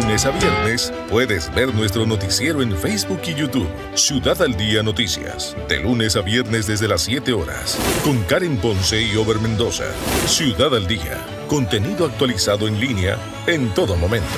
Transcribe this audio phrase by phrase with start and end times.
[0.00, 3.68] lunes a viernes puedes ver nuestro noticiero en Facebook y YouTube.
[3.94, 5.56] Ciudad al Día Noticias.
[5.68, 7.76] De lunes a viernes desde las 7 horas.
[8.04, 9.84] Con Karen Ponce y Over Mendoza.
[10.26, 11.18] Ciudad al Día.
[11.48, 14.28] Contenido actualizado en línea en todo momento.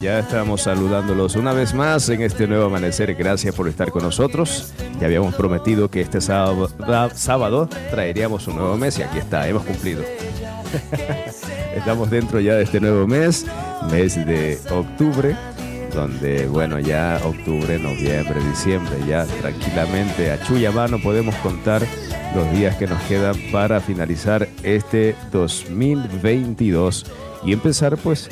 [0.00, 3.14] Ya estamos saludándolos una vez más en este nuevo amanecer.
[3.14, 4.72] Gracias por estar con nosotros.
[4.98, 6.68] Ya habíamos prometido que este sábado,
[7.14, 10.02] sábado traeríamos un nuevo mes y aquí está, hemos cumplido.
[11.76, 13.46] Estamos dentro ya de este nuevo mes,
[13.92, 15.36] mes de octubre,
[15.94, 21.82] donde, bueno, ya octubre, noviembre, diciembre, ya tranquilamente a chuya mano podemos contar
[22.34, 27.04] los días que nos quedan para finalizar este 2022
[27.44, 28.28] y empezar pues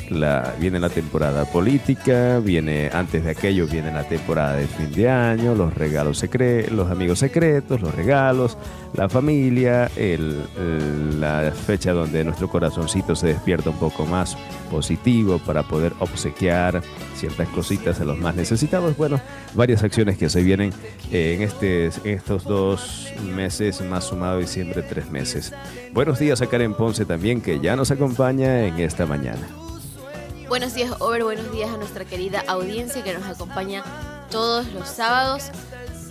[0.59, 5.55] viene la temporada política, viene antes de aquello viene la temporada de fin de año,
[5.55, 8.57] los regalos secretos, los amigos secretos, los regalos,
[8.95, 9.89] la familia,
[11.19, 14.37] la fecha donde nuestro corazoncito se despierta un poco más
[14.69, 16.81] positivo para poder obsequiar
[17.15, 18.95] ciertas cositas a los más necesitados.
[18.97, 19.19] Bueno,
[19.53, 20.73] varias acciones que se vienen
[21.11, 25.53] en, este, estos dos meses, más sumado diciembre, tres meses.
[25.93, 29.47] Buenos días a Karen Ponce también, que ya nos acompaña en esta mañana.
[30.47, 31.23] Buenos días, Over.
[31.23, 33.83] Buenos días a nuestra querida audiencia que nos acompaña
[34.29, 35.51] todos los sábados.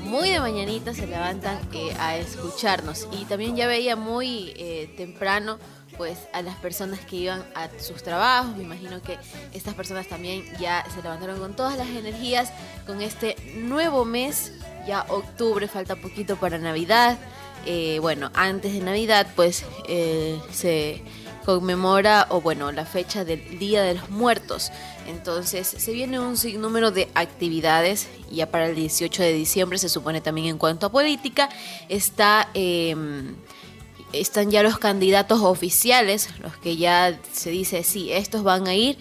[0.05, 3.08] Muy de mañanita se levantan eh, a escucharnos.
[3.12, 5.58] Y también ya veía muy eh, temprano
[5.96, 8.56] pues a las personas que iban a sus trabajos.
[8.56, 9.16] Me imagino que
[9.52, 12.52] estas personas también ya se levantaron con todas las energías
[12.86, 14.52] con este nuevo mes,
[14.86, 17.16] ya octubre, falta poquito para Navidad.
[17.64, 19.64] Eh, bueno, antes de Navidad pues
[20.50, 21.02] se
[21.44, 24.70] conmemora, o bueno, la fecha del Día de los Muertos.
[25.06, 30.20] Entonces se viene un sinnúmero de actividades, ya para el 18 de diciembre se supone
[30.20, 31.48] también en cuanto a política,
[31.88, 32.48] está...
[32.55, 33.34] Em,
[34.12, 38.96] están ya los candidatos oficiales, los que ya se dice, sí, estos van a ir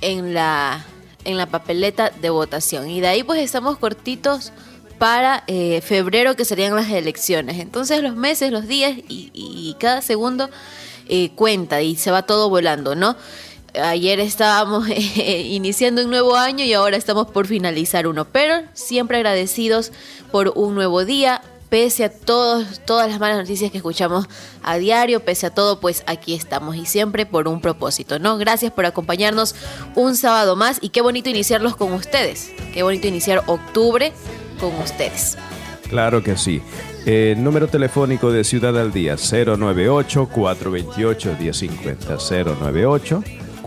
[0.00, 0.84] en la,
[1.24, 2.90] en la papeleta de votación.
[2.90, 4.52] Y de ahí pues estamos cortitos
[4.98, 7.60] para eh, febrero que serían las elecciones.
[7.60, 10.50] Entonces los meses, los días y cada segundo
[11.08, 13.16] eh, cuenta y se va todo volando, ¿no?
[13.82, 19.18] Ayer estábamos eh, iniciando un nuevo año y ahora estamos por finalizar uno, pero siempre
[19.18, 19.92] agradecidos
[20.30, 24.28] por un nuevo día, pese a todos, todas las malas noticias que escuchamos
[24.62, 28.38] a diario, pese a todo, pues aquí estamos y siempre por un propósito, ¿no?
[28.38, 29.54] Gracias por acompañarnos
[29.94, 34.12] un sábado más y qué bonito iniciarlos con ustedes, qué bonito iniciar octubre
[34.60, 35.36] con ustedes.
[35.88, 36.62] Claro que sí.
[37.04, 39.16] Eh, número telefónico de Ciudad al Día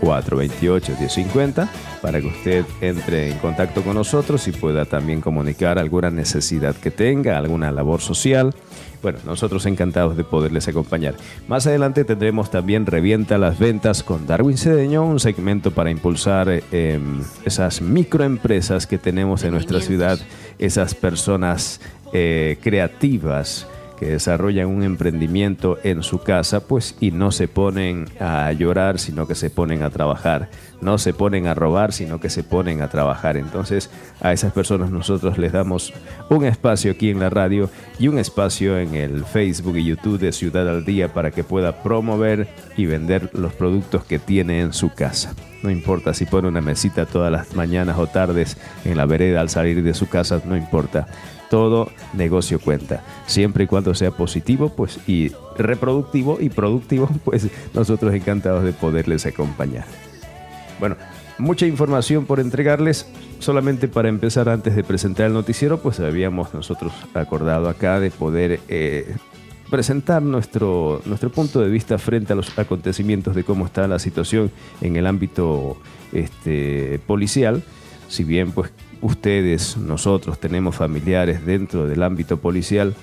[0.00, 1.68] 098-428-1050
[2.00, 6.90] para que usted entre en contacto con nosotros y pueda también comunicar alguna necesidad que
[6.90, 8.54] tenga, alguna labor social.
[9.02, 11.14] Bueno, nosotros encantados de poderles acompañar.
[11.48, 17.00] Más adelante tendremos también Revienta las Ventas con Darwin Cedeño, un segmento para impulsar eh,
[17.44, 20.18] esas microempresas que tenemos en nuestra ciudad,
[20.58, 21.80] esas personas
[22.12, 23.66] eh, creativas
[24.00, 29.28] que desarrollan un emprendimiento en su casa, pues y no se ponen a llorar, sino
[29.28, 30.48] que se ponen a trabajar.
[30.80, 33.36] No se ponen a robar, sino que se ponen a trabajar.
[33.36, 33.90] Entonces,
[34.22, 35.92] a esas personas nosotros les damos
[36.30, 37.68] un espacio aquí en la radio
[37.98, 41.82] y un espacio en el Facebook y YouTube de Ciudad al Día para que pueda
[41.82, 45.34] promover y vender los productos que tiene en su casa.
[45.62, 48.56] No importa si pone una mesita todas las mañanas o tardes
[48.86, 51.06] en la vereda al salir de su casa, no importa
[51.50, 53.04] todo negocio cuenta.
[53.26, 59.26] Siempre y cuando sea positivo pues, y reproductivo y productivo, pues nosotros encantados de poderles
[59.26, 59.84] acompañar.
[60.78, 60.96] Bueno,
[61.36, 63.06] mucha información por entregarles.
[63.40, 68.60] Solamente para empezar, antes de presentar el noticiero, pues habíamos nosotros acordado acá de poder
[68.68, 69.14] eh,
[69.70, 74.50] presentar nuestro, nuestro punto de vista frente a los acontecimientos de cómo está la situación
[74.82, 75.78] en el ámbito
[76.12, 77.62] este, policial.
[78.08, 82.94] Si bien pues ustedes, nosotros tenemos familiares dentro del ámbito policial,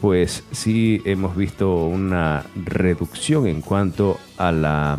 [0.00, 4.98] pues sí hemos visto una reducción en cuanto a la,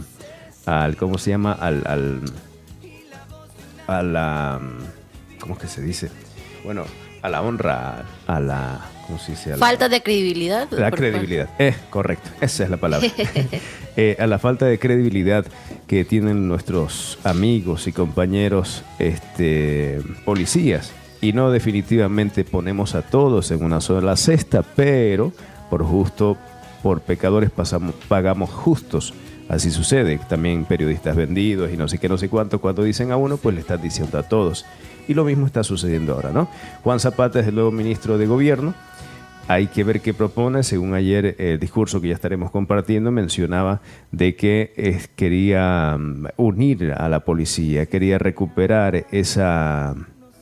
[0.66, 1.54] al, ¿cómo se llama?
[1.54, 2.22] Al, al
[3.88, 4.62] a la,
[5.40, 6.12] ¿cómo es que se dice?
[6.64, 6.86] Bueno,
[7.22, 8.80] a la honra, a la,
[9.58, 10.70] falta de credibilidad.
[10.72, 13.08] La credibilidad, eh, correcto, esa es la palabra.
[13.98, 15.46] Eh, a la falta de credibilidad
[15.86, 20.94] que tienen nuestros amigos y compañeros este, policías.
[21.20, 25.34] Y no definitivamente ponemos a todos en una sola cesta, pero
[25.70, 26.38] por justo,
[26.82, 29.14] por pecadores pasamos, pagamos justos.
[29.50, 30.18] Así sucede.
[30.30, 33.54] También periodistas vendidos y no sé qué, no sé cuánto, cuando dicen a uno, pues
[33.54, 34.66] le están diciendo a todos.
[35.10, 36.50] Y lo mismo está sucediendo ahora, ¿no?
[36.84, 38.74] Juan Zapata es el nuevo ministro de Gobierno
[39.52, 40.64] hay que ver qué propone.
[40.64, 43.82] Según ayer el discurso que ya estaremos compartiendo mencionaba
[44.12, 49.96] de que quería mm, unir a la policía, quería recuperar esa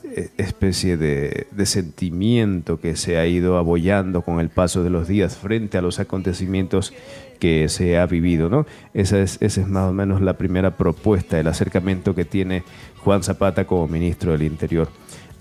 [0.04, 5.38] eh, especie de, sentimiento que se ha ido abollando con el paso de los días
[5.38, 6.94] frente a los acontecimientos
[7.40, 8.50] que se ha vivido.
[8.50, 8.66] ¿no?
[8.94, 12.64] Esa, es, esa es más o menos la primera propuesta, el acercamiento que tiene
[13.04, 14.90] Juan Zapata como ministro del Interior.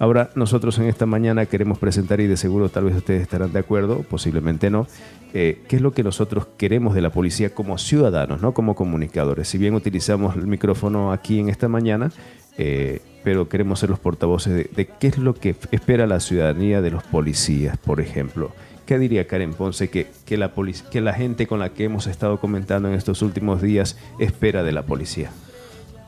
[0.01, 3.59] Ahora, nosotros en esta mañana queremos presentar, y de seguro tal vez ustedes estarán de
[3.59, 4.87] acuerdo, posiblemente no,
[5.35, 9.49] eh, qué es lo que nosotros queremos de la policía como ciudadanos, no como comunicadores.
[9.49, 12.13] Si bien utilizamos el micrófono aquí en esta mañana,
[12.59, 16.93] eh, pero queremos ser los portavoces de, qué es lo que espera la ciudadanía de
[16.93, 18.53] los policías, por ejemplo.
[18.87, 20.53] ¿Qué diría Karen Ponce que, que, la
[20.91, 24.73] que la gente con la que hemos estado comentando en estos últimos días espera de
[24.73, 25.33] la policía?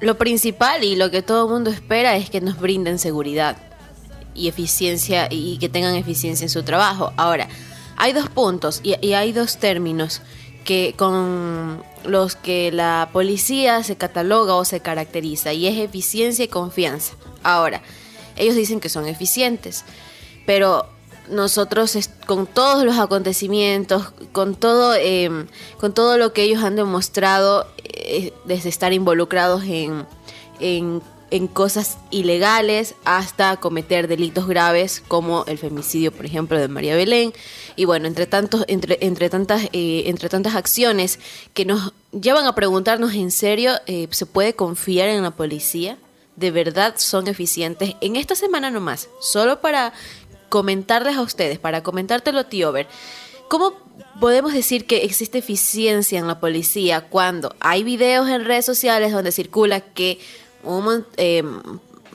[0.01, 3.70] Lo principal y lo que todo el mundo espera es que nos brinden seguridad
[4.35, 7.13] y eficiencia y que tengan eficiencia en su trabajo.
[7.17, 7.49] Ahora,
[7.97, 10.23] hay dos puntos y, hay dos términos
[10.65, 16.49] que con los que la policía se cataloga o se caracteriza y es eficiencia y
[16.49, 17.15] confianza.
[17.43, 17.83] Ahora,
[18.37, 19.85] ellos dicen que son eficientes,
[20.47, 20.87] pero
[21.29, 21.97] nosotros
[22.27, 25.47] con todos los acontecimientos, con todo, em,
[25.79, 30.07] con todo lo que ellos han demostrado eh, desde estar involucrados en,
[30.59, 36.97] en en cosas ilegales hasta cometer delitos graves como el femicidio, por ejemplo, de María
[36.97, 37.33] Belén.
[37.77, 41.19] Y bueno, entre, tantos, entre, entre, tantas, eh, entre tantas acciones
[41.55, 45.99] que nos llevan a preguntarnos en serio, eh, ¿se puede confiar en la policía?
[46.37, 47.95] ¿De verdad son eficientes?
[48.01, 49.93] En esta semana nomás, solo para
[50.49, 52.89] comentarles a ustedes, para comentártelo, tío Ver.
[53.49, 53.75] ¿Cómo
[54.21, 59.33] podemos decir que existe eficiencia en la policía cuando hay videos en redes sociales donde
[59.33, 60.21] circula que
[61.17, 61.43] eh,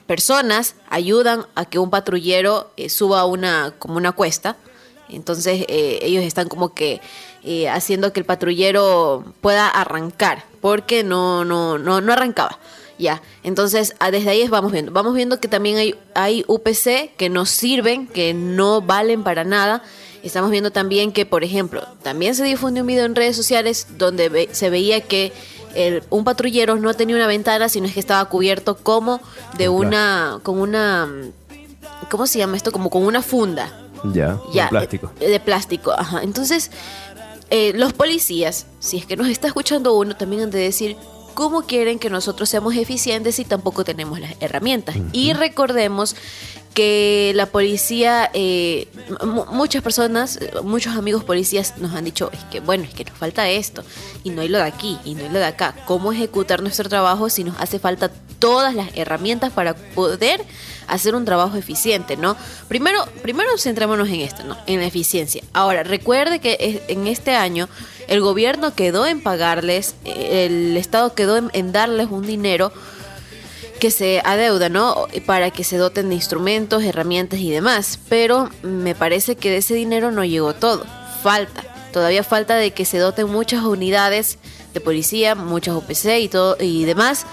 [0.06, 4.58] personas ayudan a que un patrullero eh, suba una como una cuesta.
[5.10, 7.02] Entonces eh, ellos están como que
[7.72, 12.58] haciendo que el patrullero pueda arrancar, porque no, no, no, no arrancaba.
[12.98, 14.92] Ya, entonces ah, desde ahí vamos viendo.
[14.92, 19.84] Vamos viendo que también hay, hay UPC que no sirven, que no valen para nada.
[20.24, 24.50] Estamos viendo también que, por ejemplo, también se difundió un video en redes sociales donde
[24.54, 25.32] se veía que
[26.10, 29.20] un patrullero no tenía una ventana, sino es que estaba cubierto como
[29.58, 31.10] de una, con una,
[32.10, 32.72] ¿cómo se llama esto?
[32.72, 33.72] Como con una funda.
[34.14, 35.12] Ya, de plástico.
[35.20, 36.22] Eh, de, plástico, ajá.
[36.22, 36.72] Entonces,
[37.50, 40.96] eh, los policías, si es que nos está escuchando uno, también han de decir
[41.34, 44.96] cómo quieren que nosotros seamos eficientes si tampoco tenemos las herramientas.
[45.12, 46.16] Y recordemos
[46.76, 48.90] que la policía, eh,
[49.50, 53.50] muchas personas, muchos amigos policías nos han dicho, es que bueno, es que nos falta
[53.50, 53.84] esto,
[54.24, 55.74] y no hay lo de aquí, y no hay lo de acá.
[55.86, 60.44] ¿Cómo ejecutar nuestro trabajo si nos hace falta todas las herramientas para poder
[60.88, 62.36] hacer un trabajo eficiente, ¿no?
[62.68, 64.58] Primero, primero centrémonos en esto, ¿no?
[64.68, 65.44] En la eficiencia.
[65.54, 67.70] Ahora, recuerde que en este año
[68.10, 72.74] el gobierno quedó en pagarles, el Estado quedó en darles un dinero
[73.80, 75.08] que se adeuda, ¿no?
[75.26, 78.00] Para que se doten de instrumentos, herramientas y demás.
[78.10, 80.86] Pero me parece que de ese dinero no llegó todo.
[81.22, 81.64] Falta.
[81.92, 84.38] Todavía falta de que se doten muchas unidades
[84.74, 87.26] de policía, muchas OPC y todo y demás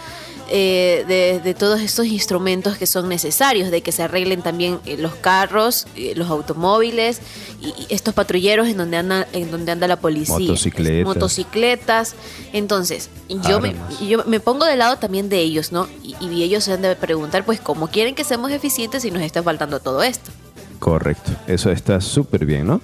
[0.55, 5.15] eh, de, todos estos instrumentos que son necesarios, de que se arreglen también eh, los
[5.15, 7.23] carros, eh, los automóviles
[7.63, 11.05] y, estos patrulleros en donde anda, en donde anda la policía, motocicletas.
[11.07, 12.15] motocicletas.
[12.53, 13.09] Entonces,
[13.49, 13.75] yo me,
[14.07, 15.89] yo me pongo del lado también de ellos, ¿no?
[16.03, 19.23] Y, y ellos se han de preguntar, pues, ¿cómo quieren que seamos eficientes si nos
[19.23, 20.31] está faltando todo esto?
[20.79, 22.83] Correcto, eso está súper bien, ¿no?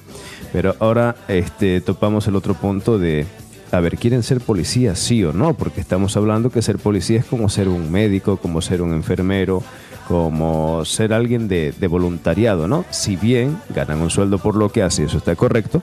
[0.55, 3.27] Pero ahora este, topamos el otro punto de
[3.71, 5.55] a ver, ¿quieren ser policías, sí o no?
[5.55, 9.63] Porque estamos hablando que ser policía es como ser un médico, como ser un enfermero,
[10.07, 12.85] como ser alguien de, voluntariado, ¿no?
[12.91, 15.83] Si bien ganan un sueldo por lo que hacen, eso está correcto,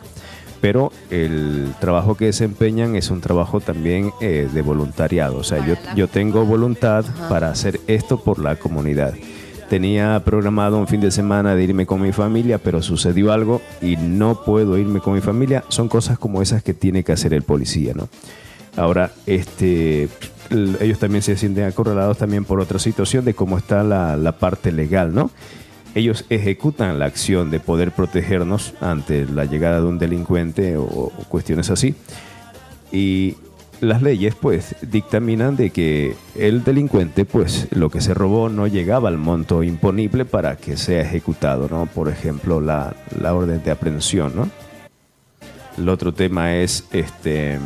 [0.61, 5.37] pero el trabajo que desempeñan es un trabajo también eh, de voluntariado.
[5.37, 9.13] O sea, yo, yo tengo voluntad para hacer esto por la comunidad.
[9.69, 13.97] Tenía programado un fin de semana de irme con mi familia, pero sucedió algo y
[13.97, 15.63] no puedo irme con mi familia.
[15.69, 18.07] Son cosas como esas que tiene que hacer el policía, ¿no?
[18.77, 20.07] Ahora, este,
[20.51, 25.15] ellos también se sienten acorralados también por otra situación de cómo está la, parte legal,
[25.15, 25.31] ¿no?
[25.95, 31.11] Ellos ejecutan la acción de poder protegernos ante la llegada de un delincuente o, o
[31.29, 31.95] cuestiones así.
[32.91, 33.37] Y
[33.81, 39.09] las leyes pues dictaminan de que el delincuente pues lo que se robó no llegaba
[39.09, 41.85] al monto imponible para que sea ejecutado, ¿no?
[41.85, 44.49] Por ejemplo, la, orden de aprehensión, ¿no?
[45.77, 47.59] El otro tema es este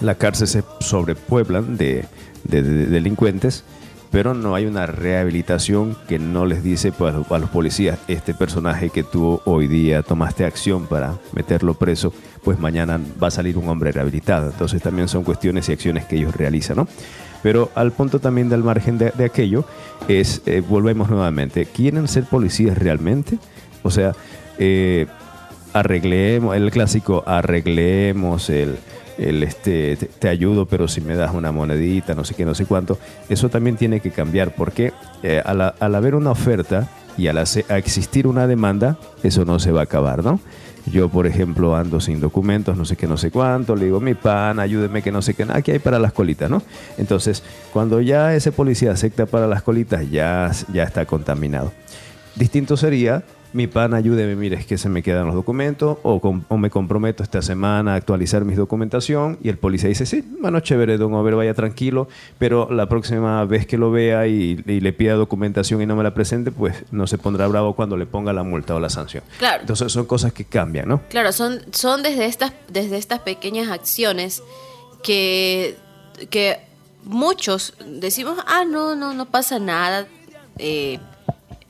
[0.00, 2.04] la cárcel se sobrepueblan de,
[2.44, 3.64] de, delincuentes
[4.12, 8.90] pero no hay una rehabilitación que no les dice pues, a los policías, este personaje
[8.90, 12.12] que tú hoy día tomaste acción para meterlo preso,
[12.44, 14.50] pues mañana va a salir un hombre rehabilitado.
[14.50, 16.88] Entonces también son cuestiones y acciones que ellos realizan, ¿no?
[17.42, 19.64] Pero al punto también del margen de, aquello
[20.06, 23.38] es, eh, volvemos nuevamente, ¿quieren ser policías realmente?
[23.82, 24.12] O sea,
[24.58, 25.06] eh,
[25.72, 28.76] arreglemos, el clásico, arreglemos el,
[29.18, 32.66] el este, te, ayudo, pero si me das una monedita, no sé qué, no sé
[32.66, 32.98] cuánto.
[33.28, 34.92] Eso también tiene que cambiar porque
[35.22, 39.80] eh, al, al, haber una oferta y al existir una demanda, eso no se va
[39.80, 40.40] a acabar, ¿no?
[40.86, 44.14] Yo, por ejemplo, ando sin documentos, no sé qué, no sé cuánto, le digo, mi
[44.14, 46.60] pan, ayúdeme que no sé qué, nada, hay para las colitas, ¿no?
[46.98, 51.72] Entonces, cuando ya ese policía acepta para las colitas, ya, ya está contaminado.
[52.34, 53.22] Distinto sería
[53.52, 57.42] mi pan, ayúdeme, mire, es que se me quedan los documentos, o, me comprometo esta
[57.42, 61.54] semana a actualizar mi documentación, y el policía dice, sí, bueno, chévere, don Over, vaya
[61.54, 66.02] tranquilo, pero la próxima vez que lo vea y, le pida documentación y no me
[66.02, 69.22] la presente, pues no se pondrá bravo cuando le ponga la multa o la sanción.
[69.38, 69.60] Claro.
[69.60, 71.02] Entonces son cosas que cambian, ¿no?
[71.08, 74.42] Claro, son, son desde, estas, desde estas pequeñas acciones
[75.02, 75.76] que,
[76.30, 76.58] que
[77.04, 80.06] muchos decimos, ah, no, no, no pasa nada,
[80.58, 80.98] eh,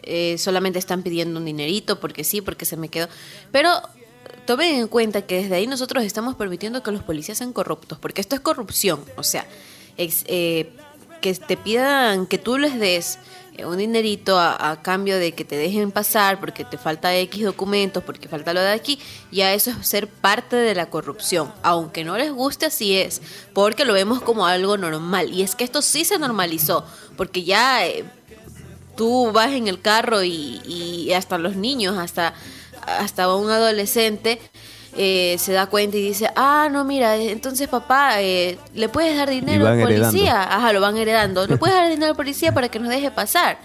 [0.03, 3.09] eh, solamente están pidiendo un dinerito porque sí, porque se me quedó.
[3.51, 3.71] Pero
[4.47, 8.21] tomen en cuenta que desde ahí nosotros estamos permitiendo que los policías sean corruptos, porque
[8.21, 9.01] esto es corrupción.
[9.17, 9.47] O sea,
[9.97, 10.73] eh,
[11.21, 13.19] que te pidan que tú les des
[13.57, 18.03] eh, un dinerito a, cambio de que te dejen pasar porque te falta X documentos,
[18.03, 18.99] porque falta lo de aquí,
[19.31, 21.53] ya eso es ser parte de la corrupción.
[21.63, 23.21] Aunque no les guste, así es,
[23.53, 25.31] porque lo vemos como algo normal.
[25.33, 27.83] Y es que esto sí se normalizó, porque ya
[28.97, 32.35] tú vas en el carro y, hasta los niños, hasta,
[32.87, 34.39] hasta un adolescente,
[34.97, 39.31] eh, se da cuenta y dice, ah, no, mira, entonces papá, eh, ¿le puedes dar
[39.31, 40.43] dinero al policía?
[40.43, 41.47] Ajá, lo van heredando.
[41.47, 43.59] ¿Le puedes dar dinero al policía para que nos deje pasar?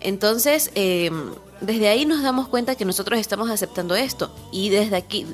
[0.00, 4.32] Entonces, em, desde ahí nos damos cuenta que nosotros estamos aceptando esto.
[4.52, 5.26] Y desde aquí,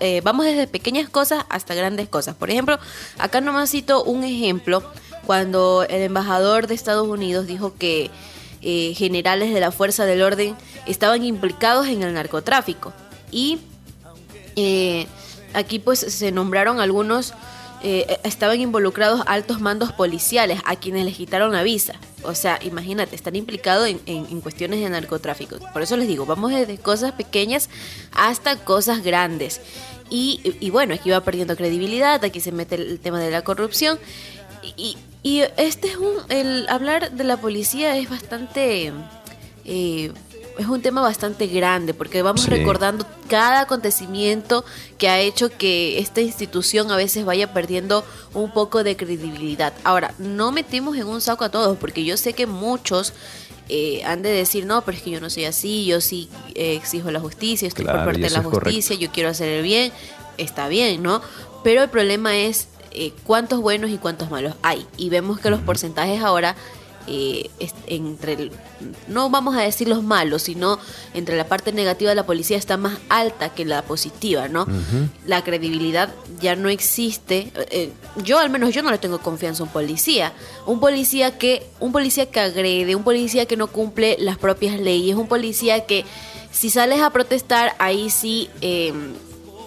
[0.00, 2.34] eh, vamos desde pequeñas cosas hasta grandes cosas.
[2.34, 2.78] Por ejemplo,
[3.18, 4.82] acá nomás cito un ejemplo,
[5.26, 8.10] cuando el embajador de Estados Unidos dijo que
[8.68, 10.56] eh, generales de la fuerza del orden
[10.86, 12.92] estaban implicados en el narcotráfico.
[13.30, 13.60] Y
[14.56, 15.06] eh,
[15.54, 17.32] aquí pues se nombraron algunos,
[17.84, 21.94] eh, estaban involucrados altos mandos policiales a quienes les quitaron la visa.
[22.24, 25.58] O sea, imagínate, están implicados en, cuestiones de narcotráfico.
[25.72, 27.70] Por eso les digo, vamos desde cosas pequeñas
[28.10, 29.60] hasta cosas grandes.
[30.10, 34.00] Y, y bueno, aquí va perdiendo credibilidad, aquí se mete el tema de la corrupción.
[34.76, 36.14] Y, y este es un.
[36.28, 38.92] El hablar de la policía es bastante.
[39.64, 40.12] Eh,
[40.58, 44.64] es un tema bastante grande porque vamos recordando cada acontecimiento
[44.96, 49.74] que ha hecho que esta institución a veces vaya perdiendo un poco de credibilidad.
[49.84, 53.12] Ahora, no metimos en un saco a todos porque yo sé que muchos
[53.68, 56.76] eh, han de decir, no, pero es que yo no soy así, yo sí eh,
[56.76, 59.92] exijo la justicia, estoy por parte de la justicia, yo quiero hacer el bien,
[60.38, 61.20] está bien, ¿no?
[61.64, 62.68] Pero el problema es
[62.98, 64.86] eh, cuántos buenos y cuántos malos hay.
[64.96, 66.56] Y vemos que los porcentajes ahora,
[67.06, 67.50] eh,
[67.86, 68.50] entre,
[69.06, 70.78] no vamos a decir los malos, sino
[71.12, 74.66] entre la parte negativa de la policía está más alta que la positiva, ¿no?
[75.26, 76.08] La credibilidad
[76.40, 77.52] ya no existe.
[77.70, 77.92] Eh,
[78.24, 80.32] yo al menos yo no le tengo confianza a un policía.
[80.64, 85.16] Un policía que, un policía que agrede, un policía que no cumple las propias leyes,
[85.16, 86.06] un policía que
[86.50, 88.48] si sales a protestar, ahí sí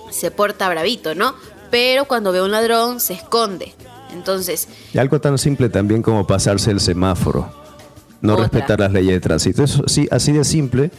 [0.10, 1.36] se porta bravito, ¿no?
[1.70, 3.74] Pero cuando ve un ladrón se esconde.
[4.14, 4.68] Entonces.
[4.94, 7.52] Y algo tan simple también como pasarse el semáforo.
[8.22, 9.64] No respetar las leyes de tránsito.
[9.64, 10.92] Eso sí, así de simple,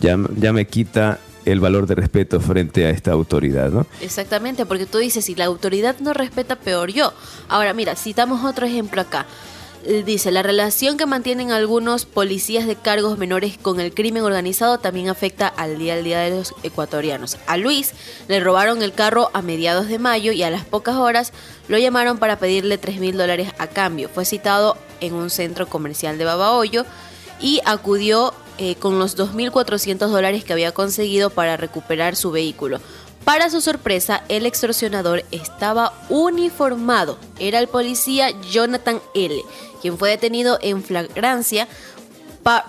[0.00, 3.86] ya, ya me quita el valor de respeto frente a esta autoridad, ¿no?
[4.00, 7.12] Exactamente, porque tú dices, si la autoridad no respeta, peor yo.
[7.48, 9.26] Ahora, mira, citamos otro ejemplo acá.
[9.88, 14.78] Eh, dice, la relación que mantienen algunos policías de cargos menores con el crimen organizado
[14.78, 17.38] también afecta al día al día de los ecuatorianos.
[17.46, 17.92] A Luis
[18.26, 21.32] le robaron el carro a mediados de mayo y a las pocas horas
[21.68, 24.08] lo llamaron para pedirle 3 mil dólares a cambio.
[24.08, 26.84] Fue citado en un centro comercial de Babahoyo
[27.40, 32.80] y acudió eh, con los 2.400 dólares que había conseguido para recuperar su vehículo.
[33.26, 37.18] Para su sorpresa, el extorsionador estaba uniformado.
[37.40, 39.42] Era el policía Jonathan L.,
[39.82, 41.66] quien fue detenido en flagrancia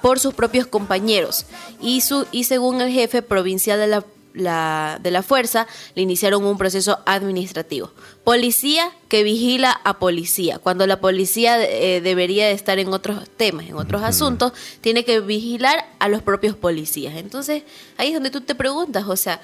[0.01, 1.45] por sus propios compañeros.
[1.79, 6.57] Y, su, y según el jefe provincial de la, de la fuerza, le iniciaron un
[6.57, 7.91] proceso administrativo.
[8.23, 10.57] Policía que vigila a policía.
[10.57, 15.19] Cuando la policía eh, debería de estar en otros temas, en otros asuntos, tiene que
[15.19, 17.15] vigilar a los propios policías.
[17.15, 17.61] Entonces,
[17.97, 19.39] ahí es donde tú te preguntas, o sea,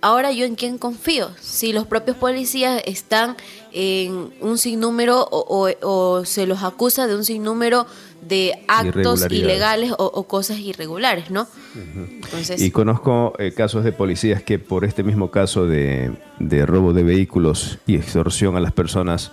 [0.00, 1.30] ahora yo en quién confío.
[1.40, 3.36] Si los propios policías están
[3.72, 7.86] en un sinnúmero o, se los acusa de un sinnúmero
[8.22, 11.46] de actos ilegales o, cosas irregulares, ¿no?
[12.58, 17.02] y conozco eh, casos de policías que por este mismo caso de, de robo de
[17.02, 19.32] vehículos y extorsión a las personas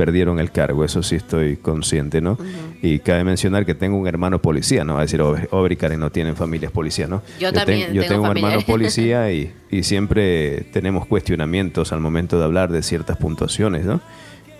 [0.00, 2.38] perdieron el cargo, eso sí estoy consciente, ¿no?
[2.80, 4.94] Y cabe mencionar que tengo un hermano policía, ¿no?
[4.94, 7.20] Va a decir, Obri Karen no tienen familias policías, ¿no?
[7.38, 7.92] Yo, también.
[7.92, 12.82] yo tengo, un hermano policía y, y, siempre tenemos cuestionamientos al momento de hablar de
[12.82, 14.00] ciertas puntuaciones, ¿no?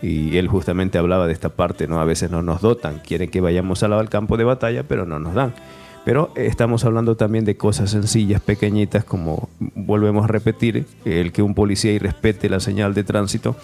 [0.02, 2.02] Y él justamente hablaba de esta parte, ¿no?
[2.02, 5.32] A veces no nos dotan, quieren que vayamos al campo de batalla, pero no nos
[5.32, 5.54] dan.
[6.04, 11.54] Pero estamos hablando también de cosas sencillas, pequeñitas, como volvemos a repetir, el que un
[11.54, 13.54] policía irrespete la señal de tránsito.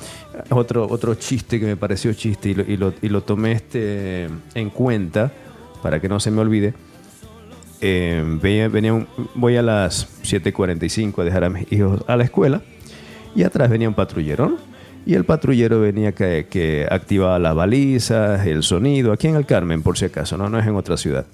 [0.50, 5.32] Otro, otro chiste que me pareció chiste y lo, tomé este, en cuenta
[5.82, 6.74] para que no se me olvide.
[7.80, 8.68] Eh, venía,
[9.34, 12.62] voy a las 7.45 a dejar a mis hijos a la escuela
[13.34, 14.58] y atrás venía un patrullero.
[15.06, 19.82] Y el patrullero venía que, que activaba las balizas, el sonido, aquí en el Carmen,
[19.82, 21.26] por si acaso, no, no es en otra ciudad.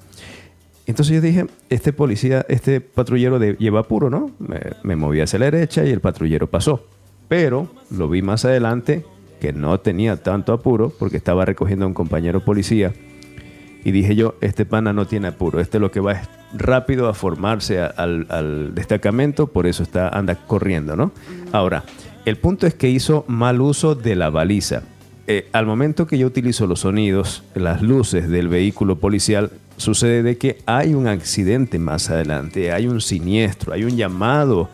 [0.87, 4.31] Entonces yo dije, este policía, este patrullero de, lleva apuro, ¿no?
[4.83, 6.87] Me, moví hacia la derecha y el patrullero pasó.
[7.29, 9.05] Pero lo vi más adelante
[9.41, 12.93] que no tenía tanto apuro porque estaba recogiendo a un compañero policía.
[13.85, 17.15] Y dije yo, este pana no tiene apuro, este lo que va es rápido a
[17.15, 21.11] formarse al, destacamento, por eso está, anda corriendo, ¿no?
[21.51, 21.83] Ahora,
[22.25, 24.83] el punto es que hizo mal uso de la baliza.
[25.27, 29.51] Eh, al momento que yo utilizo los sonidos, las luces del vehículo policial,
[29.83, 34.69] sucede de que hay un accidente más adelante, hay un siniestro, hay un llamado.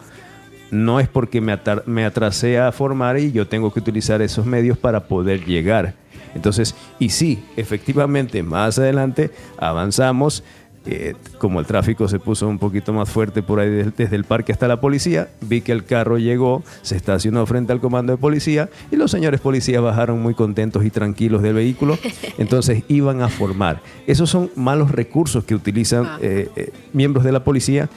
[0.71, 4.79] No es porque me, me atrasé a formar y yo tengo que utilizar esos medios
[4.79, 5.95] para poder llegar.
[6.35, 10.45] Entonces, y sí, efectivamente, más adelante avanzamos
[10.89, 14.53] eh, como el tráfico se puso un poquito más fuerte por ahí desde, el parque
[14.53, 18.69] hasta la policía, vi que el carro llegó, se estacionó frente al comando de policía
[18.91, 21.99] y los señores policías bajaron muy contentos y tranquilos del vehículo,
[22.39, 23.81] entonces iban a formar.
[24.07, 26.19] Esos son malos recursos que utilizan ah.
[26.23, 27.89] eh, eh, miembros de la policía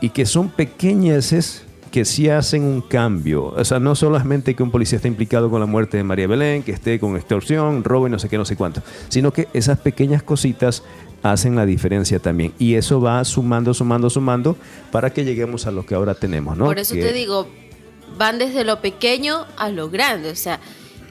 [0.00, 3.54] y que son pequeñeces que sí hacen un cambio.
[3.56, 6.64] O sea, no solamente que un policía esté implicado con la muerte de María Belén,
[6.64, 9.78] que esté con extorsión, robo y no sé qué, no sé cuánto, sino que esas
[9.78, 10.82] pequeñas cositas
[11.24, 12.52] hacen la diferencia también.
[12.58, 14.56] Y eso va sumando, sumando, sumando
[14.92, 16.66] para que lleguemos a lo que ahora tenemos, ¿no?
[16.66, 17.48] Por eso te digo,
[18.18, 20.30] van desde lo pequeño a lo grande.
[20.30, 20.60] O sea,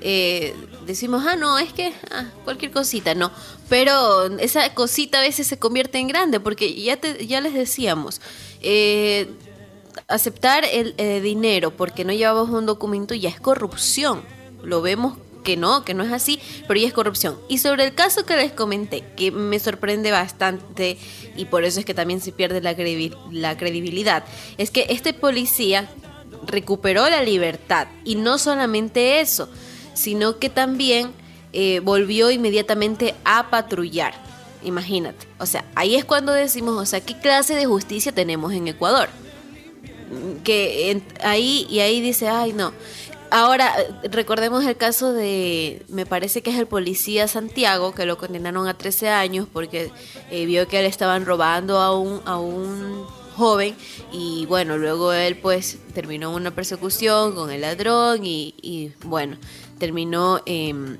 [0.01, 0.53] eh,
[0.85, 3.31] decimos, ah, no, es que ah, cualquier cosita, no.
[3.69, 8.21] Pero esa cosita a veces se convierte en grande, porque ya, te, ya les decíamos,
[8.61, 9.27] eh,
[10.07, 14.21] aceptar el eh, dinero porque no llevamos un documento ya es corrupción.
[14.61, 17.37] Lo vemos que no, que no es así, pero ya es corrupción.
[17.47, 20.97] Y sobre el caso que les comenté, que me sorprende bastante
[21.35, 22.75] y por eso es que también se pierde la,
[23.31, 24.23] la credibilidad,
[24.57, 25.89] es que este policía
[26.45, 29.49] recuperó la libertad y no solamente eso,
[29.93, 31.11] sino que también
[31.53, 34.13] eh, volvió inmediatamente a patrullar.
[34.63, 38.67] Imagínate, o sea, ahí es cuando decimos, o sea, ¿qué clase de justicia tenemos en
[38.67, 39.09] Ecuador?
[40.43, 42.71] Que ahí y ahí dice, ay no,
[43.35, 43.73] Ahora,
[44.11, 48.75] recordemos el caso de, me parece que es el policía Santiago, que lo condenaron a
[48.75, 49.89] 13 años porque
[50.29, 53.75] eh, vio que le estaban robando a un, a un joven
[54.11, 59.37] y bueno, luego él pues terminó una persecución con el ladrón y, bueno,
[59.79, 60.99] terminó en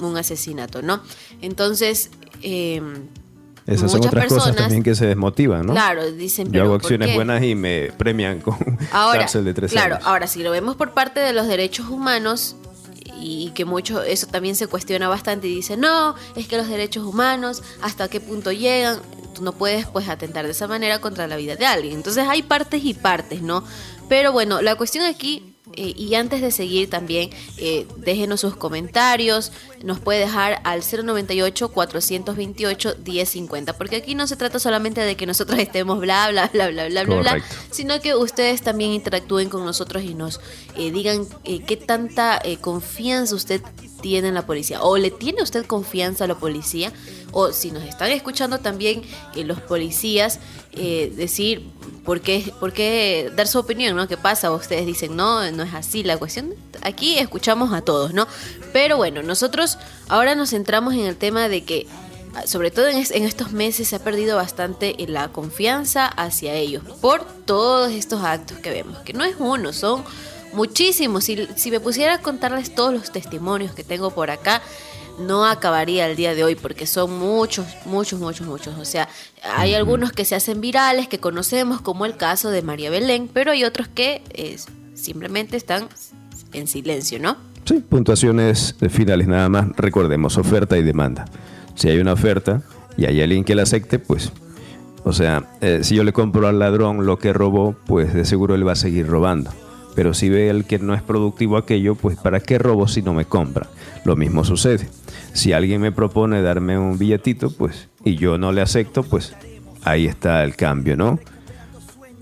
[0.00, 1.00] un asesinato, ¿no?
[1.40, 2.10] Entonces,
[2.42, 2.82] eh,
[3.70, 5.72] esas son otras cosas también que se desmotivan, ¿no?
[5.72, 8.58] Claro, dicen, Yo hago acciones buenas y me premian con
[8.92, 12.56] cárcel de tres claro, ahora, si lo vemos por parte de los derechos humanos,
[13.22, 17.04] y que mucho eso también se cuestiona bastante y dice, no, es que los derechos
[17.04, 18.98] humanos, hasta qué punto llegan,
[19.34, 21.94] tú no puedes pues atentar de esa manera contra la vida de alguien.
[21.94, 23.62] Entonces hay partes y partes, ¿no?
[24.08, 29.52] Pero bueno, la cuestión aquí eh, y antes de seguir también, eh, déjenos sus comentarios,
[29.82, 36.00] nos puede dejar al 098-428-1050, porque aquí no se trata solamente de que nosotros estemos
[36.00, 40.14] bla, bla, bla, bla, bla, bla, bla, sino que ustedes también interactúen con nosotros y
[40.14, 40.40] nos
[40.76, 43.62] eh, digan qué tanta confianza usted
[44.00, 46.92] tiene en la policía, o le tiene usted confianza a la policía,
[47.32, 49.02] o si nos están escuchando también
[49.34, 50.40] los policías,
[50.72, 51.70] decir
[52.04, 54.08] ¿por qué, dar su opinión, ¿no?
[54.08, 54.50] ¿Qué pasa?
[54.50, 56.54] Ustedes dicen, no, no es así la cuestión.
[56.82, 58.26] Aquí escuchamos a todos, ¿no?
[58.72, 61.86] Pero bueno, nosotros ahora nos centramos en el tema de que,
[62.46, 67.92] sobre todo en, estos meses, se ha perdido bastante la confianza hacia ellos por todos
[67.92, 70.04] estos actos que vemos, que no es uno, son
[70.52, 71.24] muchísimos.
[71.24, 74.62] Si, si me pusiera a contarles todos los testimonios que tengo por acá,
[75.20, 78.78] no acabaría el día de hoy porque son muchos, muchos, muchos, muchos.
[78.78, 79.08] O sea,
[79.42, 83.52] hay algunos que se hacen virales, que conocemos como el caso de María Belén, pero
[83.52, 84.56] hay otros que eh,
[84.94, 85.88] simplemente están
[86.52, 87.36] en silencio, ¿no?
[87.64, 89.68] Sí, puntuaciones finales nada más.
[89.76, 91.26] Recordemos, oferta y demanda.
[91.74, 92.62] Si hay una oferta
[92.96, 94.32] y hay alguien que la acepte, pues,
[95.04, 98.54] o sea, eh, si yo le compro al ladrón lo que robó, pues de seguro
[98.54, 99.50] él va a seguir robando.
[99.94, 103.12] Pero si ve el que no es productivo aquello, pues ¿para qué robo si no
[103.12, 103.68] me compra?
[104.04, 104.88] Lo mismo sucede.
[105.32, 109.34] Si alguien me propone darme un billetito, pues, y yo no le acepto, pues
[109.84, 111.18] ahí está el cambio, ¿no?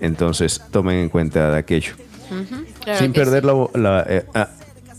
[0.01, 1.95] Entonces tomen en cuenta de aquello.
[2.99, 4.49] sin perder la, eh, ah,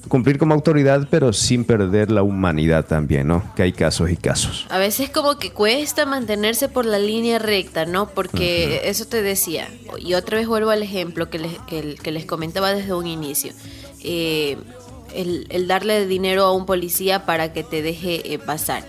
[0.09, 3.43] cumplir como autoridad, pero sin perder la humanidad también, ¿no?
[3.55, 4.65] Que hay casos y casos.
[4.69, 8.09] A veces como que cuesta mantenerse por la línea recta, ¿no?
[8.09, 9.69] Porque eso te decía,
[9.99, 13.53] y otra vez vuelvo al ejemplo que les, que, les comentaba desde un inicio.
[14.01, 14.57] Eh,
[15.13, 18.83] el, darle dinero a un policía para que te deje eh, pasar.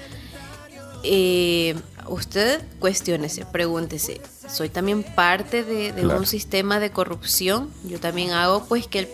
[1.02, 1.74] Eh,
[2.08, 7.70] usted cuestionese, pregúntese, ¿soy también parte de, un sistema de corrupción?
[7.84, 9.08] Yo también hago pues que el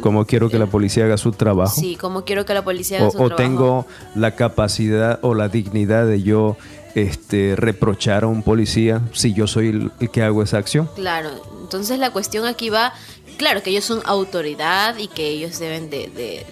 [0.00, 1.74] como quiero que la policía haga su trabajo.
[1.74, 3.34] Sí, como quiero que la policía haga o, su trabajo.
[3.34, 6.56] O tengo la capacidad o la dignidad de yo
[6.94, 10.88] este, reprochar a un policía si yo soy el, que hago esa acción.
[10.94, 12.92] Claro, entonces la cuestión aquí va,
[13.36, 16.44] claro que ellos son autoridad y que ellos deben de,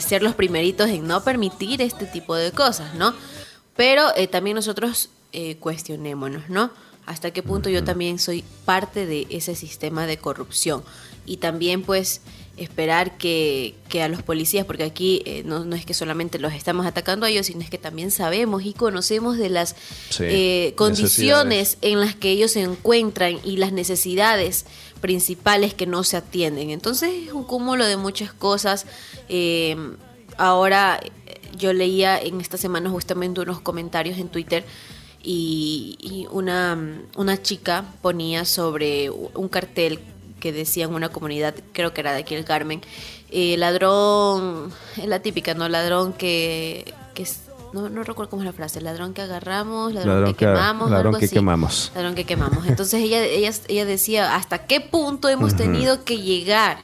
[0.00, 3.14] ser los primeritos en no permitir este tipo de cosas, ¿no?
[3.76, 6.70] Pero eh, también nosotros eh, cuestionémonos, ¿no?
[7.06, 10.82] Hasta qué punto yo también soy parte de ese sistema de corrupción.
[11.26, 12.22] Y también pues
[12.56, 17.26] esperar que, a los policías, porque aquí eh, no, es que solamente los estamos atacando
[17.26, 19.76] a ellos, sino es que también sabemos y conocemos de las
[20.18, 24.66] eh, condiciones en las que ellos se encuentran y las necesidades
[25.00, 26.70] principales que no se atienden.
[26.70, 28.86] Entonces es un cúmulo de muchas cosas.
[29.28, 29.76] Eh,
[30.36, 31.00] ahora
[31.56, 34.64] yo leía en esta semana justamente unos comentarios en Twitter
[35.22, 40.00] y, y una, una chica ponía sobre un cartel
[40.44, 42.82] que decían una comunidad, creo que era de aquí el Carmen,
[43.30, 45.70] eh, ladrón, es la típica, ¿no?
[45.70, 47.26] Ladrón que, que
[47.72, 51.30] no, no recuerdo cómo es la frase, ladrón que agarramos, ladrón, que, quemamos, ladrón que
[51.30, 51.92] quemamos.
[51.94, 52.66] Ladrón que quemamos.
[52.66, 56.76] Entonces ella, ella, ella decía, ¿hasta qué punto hemos tenido que llegar?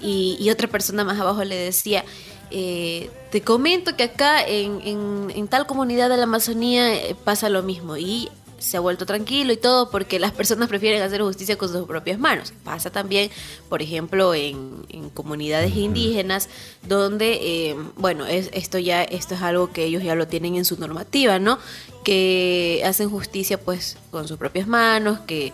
[0.00, 2.04] Y, y, otra persona más abajo le decía,
[2.50, 7.48] eh, te comento que acá en, en, en, tal comunidad de la Amazonía eh, pasa
[7.48, 7.96] lo mismo.
[7.96, 8.28] Y
[8.64, 12.18] se ha vuelto tranquilo y todo porque las personas prefieren hacer justicia con sus propias
[12.18, 12.54] manos.
[12.64, 13.30] Pasa también,
[13.68, 16.48] por ejemplo, en, comunidades indígenas
[16.82, 20.64] donde, eh, bueno, es, esto ya esto es algo que ellos ya lo tienen en
[20.64, 21.58] su normativa, ¿no?
[22.04, 25.52] Que hacen justicia pues con sus propias manos, que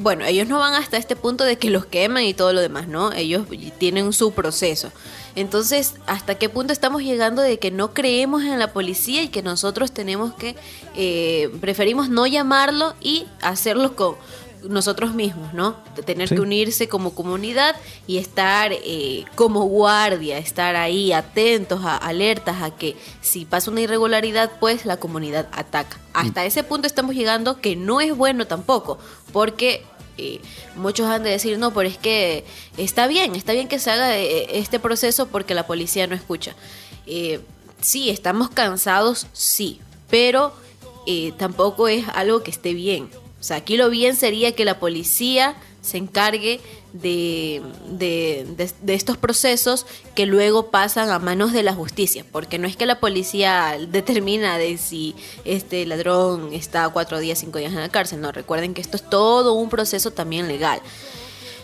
[0.00, 2.88] bueno, ellos no van hasta este punto de que los queman y todo lo demás,
[2.88, 3.12] ¿no?
[3.12, 3.46] Ellos
[3.78, 4.92] tienen su proceso.
[5.38, 9.40] Entonces, ¿hasta qué punto estamos llegando de que no creemos en la policía y que
[9.40, 10.56] nosotros tenemos que,
[10.96, 14.16] eh, preferimos no llamarlo y hacerlo con
[14.68, 15.76] nosotros mismos, ¿no?
[15.94, 17.76] De tener que unirse como comunidad
[18.08, 24.50] y estar eh, como guardia, estar ahí atentos, alertas a que si pasa una irregularidad,
[24.58, 26.00] pues la comunidad ataca.
[26.14, 28.98] Hasta ese punto estamos llegando que no es bueno tampoco,
[29.32, 29.84] porque
[30.76, 32.44] muchos han de decir, no, pero es que
[32.76, 36.54] está bien, está bien que se haga eh, este proceso porque la policía no escucha.
[37.06, 37.40] Eh,
[37.80, 40.52] sí, estamos cansados, sí, pero
[41.06, 43.08] eh, tampoco es algo que esté bien.
[43.40, 46.60] O sea, aquí lo bien sería que la policía se encargue
[46.92, 52.76] de, de, estos procesos que luego pasan a manos de la justicia, porque no es
[52.76, 57.88] que la policía determina de si este ladrón está cuatro días, cinco días en la
[57.88, 60.80] cárcel, no, recuerden que esto es todo un proceso también legal.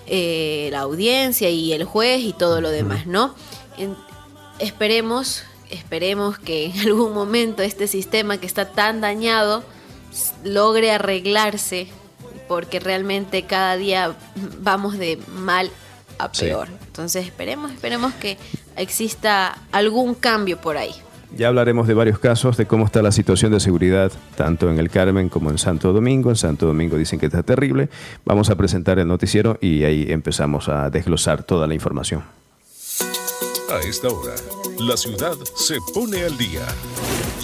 [0.06, 3.34] Eh, la audiencia y el juez y todo lo demás, ¿no?
[4.58, 9.64] esperemos, esperemos que en algún momento este sistema que está tan dañado
[10.44, 11.88] logre arreglarse
[12.48, 14.14] porque realmente cada día
[14.60, 15.70] vamos de mal
[16.18, 16.68] a peor.
[16.86, 18.38] Entonces esperemos, esperemos que
[18.76, 20.94] exista algún cambio por ahí.
[21.36, 24.88] Ya hablaremos de varios casos, de cómo está la situación de seguridad, tanto en el
[24.88, 26.30] Carmen como en Santo Domingo.
[26.30, 27.88] En Santo Domingo dicen que está terrible.
[28.24, 32.22] Vamos a presentar el noticiero y ahí empezamos a desglosar toda la información.
[33.70, 34.34] A esta hora,
[34.78, 36.66] la ciudad se pone al día.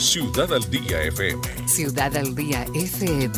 [0.01, 1.43] Ciudad al Día FM.
[1.67, 3.35] Ciudad al Día FM.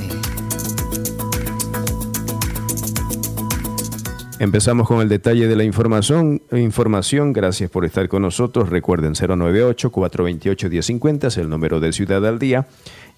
[4.39, 6.41] Empezamos con el detalle de la información.
[6.53, 8.69] Información, gracias por estar con nosotros.
[8.69, 12.69] Recuerden 098-428-1050 es el número de Ciudad al Día.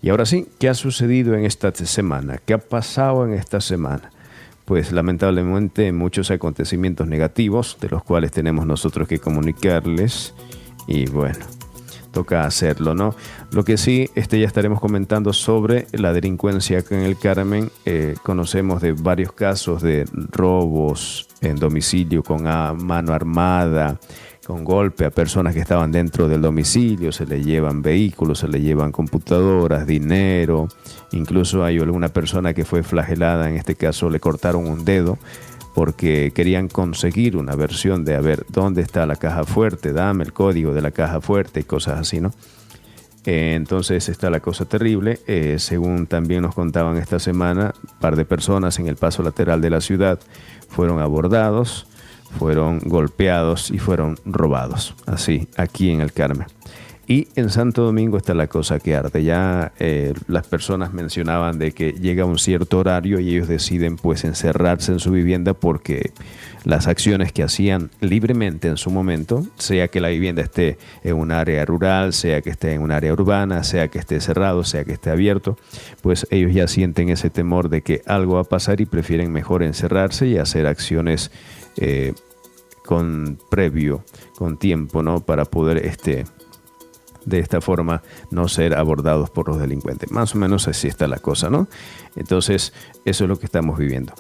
[0.01, 2.39] Y ahora sí, ¿qué ha sucedido en esta semana?
[2.39, 4.11] ¿Qué ha pasado en esta semana?
[4.65, 10.33] Pues lamentablemente muchos acontecimientos negativos de los cuales tenemos nosotros que comunicarles.
[10.87, 11.45] Y bueno,
[12.15, 13.15] toca hacerlo, ¿no?
[13.51, 17.71] Lo que sí, este ya estaremos comentando sobre la delincuencia acá en el Carmen.
[17.85, 23.99] Eh, conocemos de varios casos de robos en domicilio con mano armada,
[24.47, 28.61] con golpe a personas que estaban dentro del domicilio, se le llevan vehículos, se le
[28.61, 30.69] llevan computadoras, dinero,
[31.13, 35.19] incluso hay alguna persona que fue flagelada, en este caso le cortaron un dedo
[35.75, 40.33] porque querían conseguir una versión de a ver dónde está la caja fuerte, dame el
[40.33, 42.33] código de la caja fuerte y cosas así, ¿no?
[43.27, 45.19] Eh, entonces está la cosa terrible.
[45.27, 49.61] Eh, según también nos contaban esta semana, un par de personas en el paso lateral
[49.61, 50.19] de la ciudad
[50.69, 51.87] fueron abordados,
[52.39, 54.95] fueron golpeados y fueron robados.
[55.07, 56.47] Así, aquí en el Carmen.
[57.07, 59.23] Y en Santo Domingo está la cosa que arde.
[59.23, 64.25] Ya eh, las personas mencionaban de que llega un cierto horario y ellos deciden pues
[64.25, 66.13] encerrarse en su vivienda porque
[66.65, 71.31] las acciones que hacían libremente en su momento, sea que la vivienda esté en un
[71.31, 74.93] área rural, sea que esté en un área urbana, sea que esté cerrado, sea que
[74.93, 75.59] esté abierto,
[76.01, 79.63] pues ellos ya sienten ese temor de que algo va a pasar y prefieren mejor
[79.63, 81.31] encerrarse y hacer acciones
[81.77, 82.15] eh,
[82.87, 84.05] con previo,
[84.37, 85.21] con tiempo, ¿no?
[85.21, 86.25] Para poder este
[87.25, 90.11] de esta forma no ser abordados por los delincuentes.
[90.11, 91.69] Más o menos así está la cosa, ¿no?
[92.17, 92.73] Entonces,
[93.05, 94.13] eso es lo que estamos viviendo.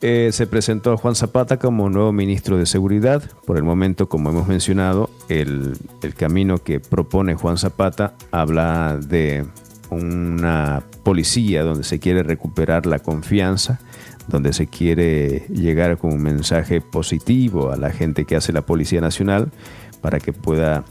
[0.00, 3.22] Eh, se presentó a Juan Zapata como nuevo ministro de Seguridad.
[3.46, 9.46] Por el momento, como hemos mencionado, el, el camino que propone Juan Zapata habla de
[9.90, 13.80] una policía donde se quiere recuperar la confianza,
[14.28, 19.00] donde se quiere llegar con un mensaje positivo a la gente que hace la Policía
[19.00, 19.52] Nacional
[20.00, 20.84] para que pueda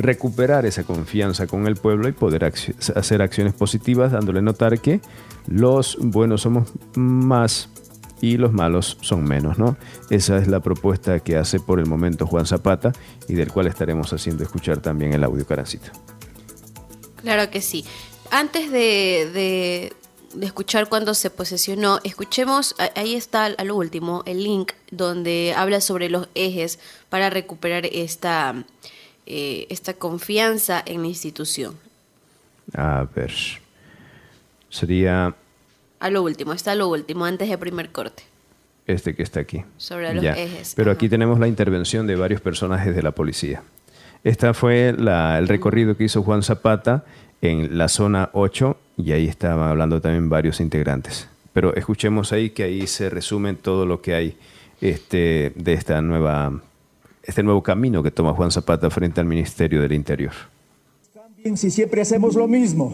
[0.00, 5.00] recuperar esa confianza con el pueblo y poder hacer acciones positivas, dándole notar que
[5.46, 7.68] los buenos somos más
[8.20, 9.76] y los malos son menos, ¿no?
[10.10, 12.92] Esa es la propuesta que hace por el momento Juan Zapata
[13.28, 15.90] y del cual estaremos haciendo escuchar también el audio Carancito.
[17.22, 17.84] Claro que sí.
[18.30, 19.92] Antes de,
[20.40, 26.28] escuchar cuando se posesionó, escuchemos, ahí está lo último, el link donde habla sobre los
[26.34, 28.64] ejes para recuperar esta
[29.32, 31.76] eh, esta confianza en la institución?
[32.74, 33.32] A ver,
[34.68, 35.36] sería...
[36.00, 38.24] A lo último, está a lo último, antes del primer corte.
[38.88, 39.62] Este que está aquí.
[39.76, 40.74] Sobre los ejes.
[40.74, 43.62] Pero aquí tenemos la intervención de varios personajes de la policía.
[44.24, 47.04] Esta fue el recorrido que hizo Juan Zapata
[47.40, 51.28] en la zona 8 y ahí estaban hablando también varios integrantes.
[51.52, 54.36] Pero escuchemos ahí que ahí se resume todo lo que hay
[54.80, 56.62] este, de esta nueva
[57.22, 60.32] este nuevo camino que toma Juan Zapata frente al Ministerio del Interior.
[61.54, 62.92] Si siempre hacemos lo mismo.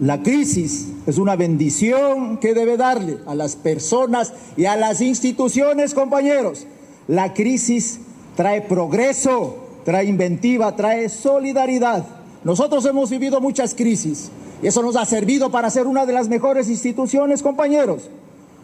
[0.00, 5.94] La crisis es una bendición que debe darle a las personas y a las instituciones,
[5.94, 6.66] compañeros.
[7.08, 8.00] La crisis
[8.36, 12.04] trae progreso, trae inventiva, trae solidaridad.
[12.44, 14.30] Nosotros hemos vivido muchas crisis
[14.62, 18.10] y eso nos ha servido para ser una de las mejores instituciones, compañeros.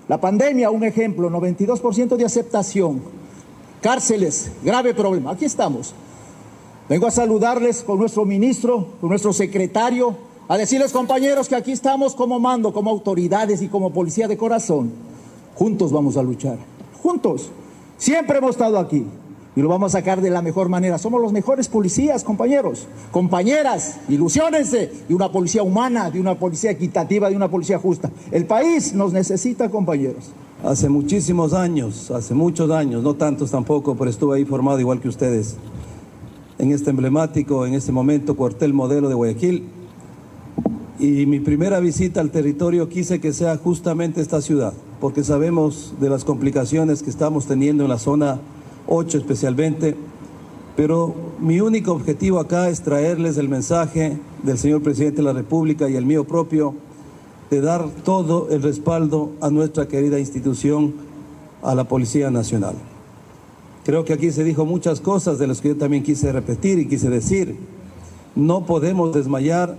[0.08, 3.00] La pandemia, un ejemplo, 92% de aceptación,
[3.80, 5.30] Cárceles, grave problema.
[5.30, 5.94] Aquí estamos.
[6.88, 10.16] Vengo a saludarles con nuestro ministro, con nuestro secretario,
[10.48, 14.90] a decirles compañeros que aquí estamos como mando, como autoridades y como policía de corazón.
[15.54, 16.58] Juntos vamos a luchar.
[17.02, 17.50] Juntos.
[17.96, 19.06] Siempre hemos estado aquí
[19.54, 20.98] y lo vamos a sacar de la mejor manera.
[20.98, 27.30] Somos los mejores policías, compañeros, compañeras, ilusionense de una policía humana, de una policía equitativa,
[27.30, 28.10] de una policía justa.
[28.30, 30.30] El país nos necesita, compañeros.
[30.62, 35.08] Hace muchísimos años, hace muchos años, no tantos tampoco, pero estuve ahí formado igual que
[35.08, 35.56] ustedes,
[36.58, 39.64] en este emblemático, en este momento, cuartel modelo de Guayaquil.
[40.98, 46.10] Y mi primera visita al territorio quise que sea justamente esta ciudad, porque sabemos de
[46.10, 48.38] las complicaciones que estamos teniendo en la zona
[48.86, 49.96] 8 especialmente,
[50.76, 55.88] pero mi único objetivo acá es traerles el mensaje del señor presidente de la República
[55.88, 56.74] y el mío propio
[57.50, 60.94] de dar todo el respaldo a nuestra querida institución,
[61.62, 62.74] a la Policía Nacional.
[63.84, 66.86] Creo que aquí se dijo muchas cosas de las que yo también quise repetir y
[66.86, 67.56] quise decir.
[68.36, 69.76] No podemos desmayar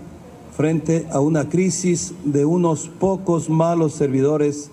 [0.56, 4.70] frente a una crisis de unos pocos malos servidores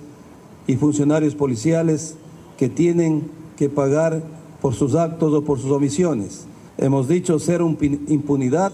[0.67, 2.17] y funcionarios policiales
[2.57, 4.23] que tienen que pagar
[4.61, 6.47] por sus actos o por sus omisiones.
[6.77, 8.73] Hemos dicho ser impunidad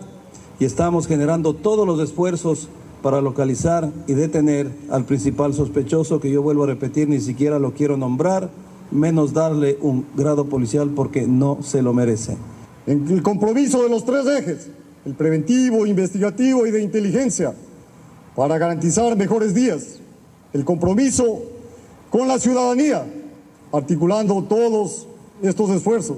[0.58, 2.68] y estamos generando todos los esfuerzos
[3.04, 7.74] para localizar y detener al principal sospechoso, que yo vuelvo a repetir, ni siquiera lo
[7.74, 8.48] quiero nombrar,
[8.90, 12.38] menos darle un grado policial porque no se lo merece.
[12.86, 14.70] En el compromiso de los tres ejes,
[15.04, 17.52] el preventivo, investigativo y de inteligencia,
[18.34, 19.98] para garantizar mejores días,
[20.54, 21.42] el compromiso
[22.08, 23.04] con la ciudadanía,
[23.70, 25.06] articulando todos
[25.42, 26.16] estos esfuerzos.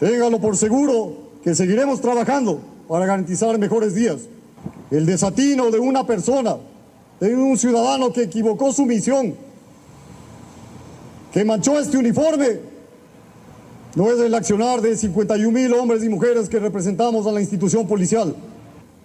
[0.00, 1.12] Téngalo por seguro
[1.44, 4.28] que seguiremos trabajando para garantizar mejores días.
[4.90, 6.56] El desatino de una persona,
[7.20, 9.34] de un ciudadano que equivocó su misión,
[11.32, 12.60] que manchó este uniforme,
[13.94, 17.86] no es el accionar de 51 mil hombres y mujeres que representamos a la institución
[17.86, 18.34] policial.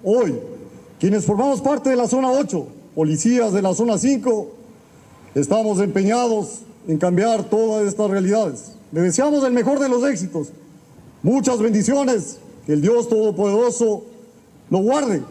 [0.04, 0.38] Hoy,
[1.00, 4.48] quienes formamos parte de la zona 8, policías de la zona 5,
[5.36, 8.74] estamos empeñados en cambiar todas estas realidades.
[8.92, 10.50] Le deseamos el mejor de los éxitos.
[11.24, 12.40] Muchas bendiciones.
[12.66, 14.04] Que el Dios Todopoderoso
[14.70, 15.24] lo guarde.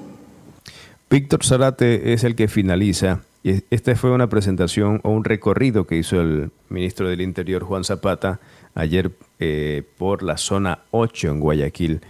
[1.11, 3.23] Víctor Zarate es el que finaliza.
[3.43, 8.39] Esta fue una presentación o un recorrido que hizo el ministro del Interior, Juan Zapata,
[8.77, 12.01] ayer eh, por la zona 8 en Guayaquil.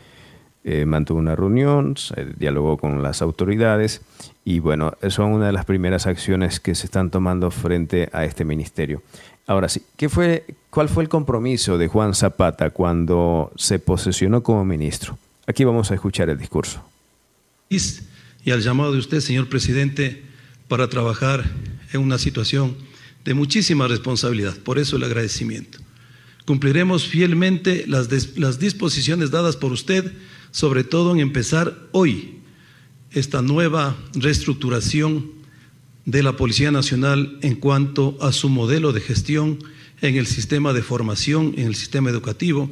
[0.65, 1.95] Eh, mantuvo una reunión,
[2.37, 4.03] dialogó con las autoridades
[4.45, 8.45] y bueno, son una de las primeras acciones que se están tomando frente a este
[8.45, 9.03] ministerio.
[9.47, 14.63] Ahora sí, ¿qué fue, ¿cuál fue el compromiso de Juan Zapata cuando se posesionó como
[14.67, 15.17] ministro?
[15.47, 16.85] Aquí vamos a escuchar el discurso.
[18.45, 20.23] Y al llamado de usted, señor presidente,
[20.69, 21.45] para trabajar
[21.93, 22.77] en una situación
[23.25, 24.57] de muchísima responsabilidad.
[24.59, 25.79] Por eso el agradecimiento.
[26.47, 28.09] Cumpliremos fielmente las,
[28.59, 30.13] disposiciones dadas por usted,
[30.51, 32.41] sobre todo en empezar hoy
[33.13, 35.31] esta nueva reestructuración
[36.07, 39.59] de la Policía Nacional en cuanto a su modelo de gestión
[40.01, 42.71] en el sistema de formación, en el sistema educativo,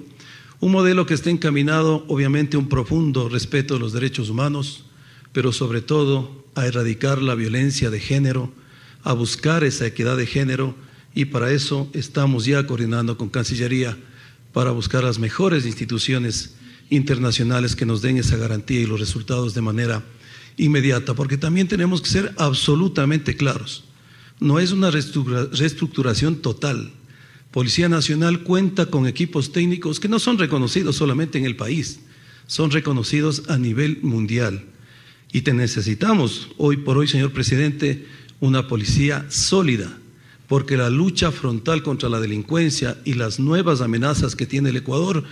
[0.61, 4.85] un modelo que está encaminado obviamente a un profundo respeto de los derechos humanos,
[5.39, 8.53] pero sobre todo a erradicar la violencia de género,
[9.05, 10.75] a buscar esa equidad de género
[11.15, 13.97] y para eso estamos ya coordinando con Cancillería
[14.53, 16.57] para buscar las mejores instituciones
[16.91, 20.03] internacionales que nos den esa garantía y los resultados de manera
[20.57, 23.85] inmediata, porque también tenemos que ser absolutamente claros.
[24.41, 26.91] No es una reestructuración total.
[27.53, 32.01] Policía Nacional cuenta con equipos técnicos que no son reconocidos solamente en el país,
[32.49, 34.65] son reconocidos a nivel mundial.
[35.33, 38.07] Y te necesitamos hoy por hoy, señor presidente,
[38.41, 39.99] una policía sólida,
[40.47, 45.25] porque la lucha frontal contra la delincuencia y las nuevas amenazas que tiene el Ecuador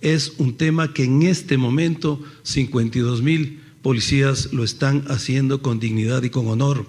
[0.00, 6.22] es un tema que en este momento 52 mil policías lo están haciendo con dignidad
[6.24, 6.86] y con honor.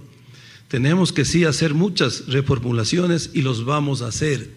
[0.67, 4.49] Tenemos que sí hacer muchas reformulaciones y los vamos a hacer.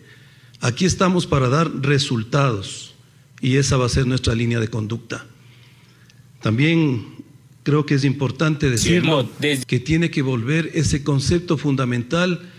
[0.60, 2.94] Aquí estamos para dar resultados
[3.40, 5.26] y esa va a ser nuestra línea de conducta.
[6.40, 7.17] También
[7.62, 9.28] creo que es importante decirlo
[9.66, 12.50] que tiene que volver ese concepto fundamental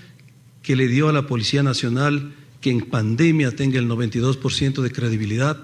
[0.62, 5.58] que le dio a la Policía Nacional que en pandemia tenga el 92% de credibilidad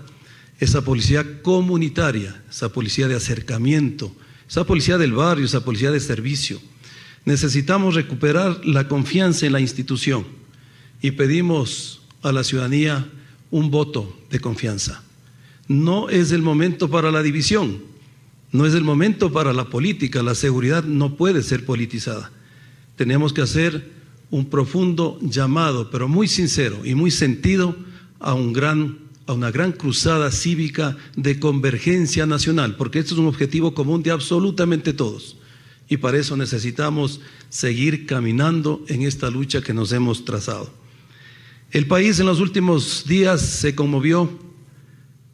[0.60, 4.16] esa policía comunitaria, esa policía de acercamiento,
[4.50, 6.62] esa policía del barrio, esa policía de servicio.
[7.26, 10.26] Necesitamos recuperar la confianza en la institución
[11.02, 13.10] y pedimos a la ciudadanía
[13.52, 15.04] un voto de confianza.
[15.68, 17.82] No es el momento para la división,
[18.56, 22.32] no es el momento para la política, la seguridad no puede ser politizada.
[22.96, 23.92] Tenemos que hacer
[24.32, 27.76] un profundo llamado, pero muy sincero y muy sentido,
[28.20, 34.12] a una gran cruzada cívica de convergencia nacional, porque esto es un objetivo común de
[34.12, 35.38] absolutamente todos.
[35.88, 40.74] Y para eso necesitamos seguir caminando en esta lucha que nos hemos trazado.
[41.72, 44.30] El país en los últimos días se conmovió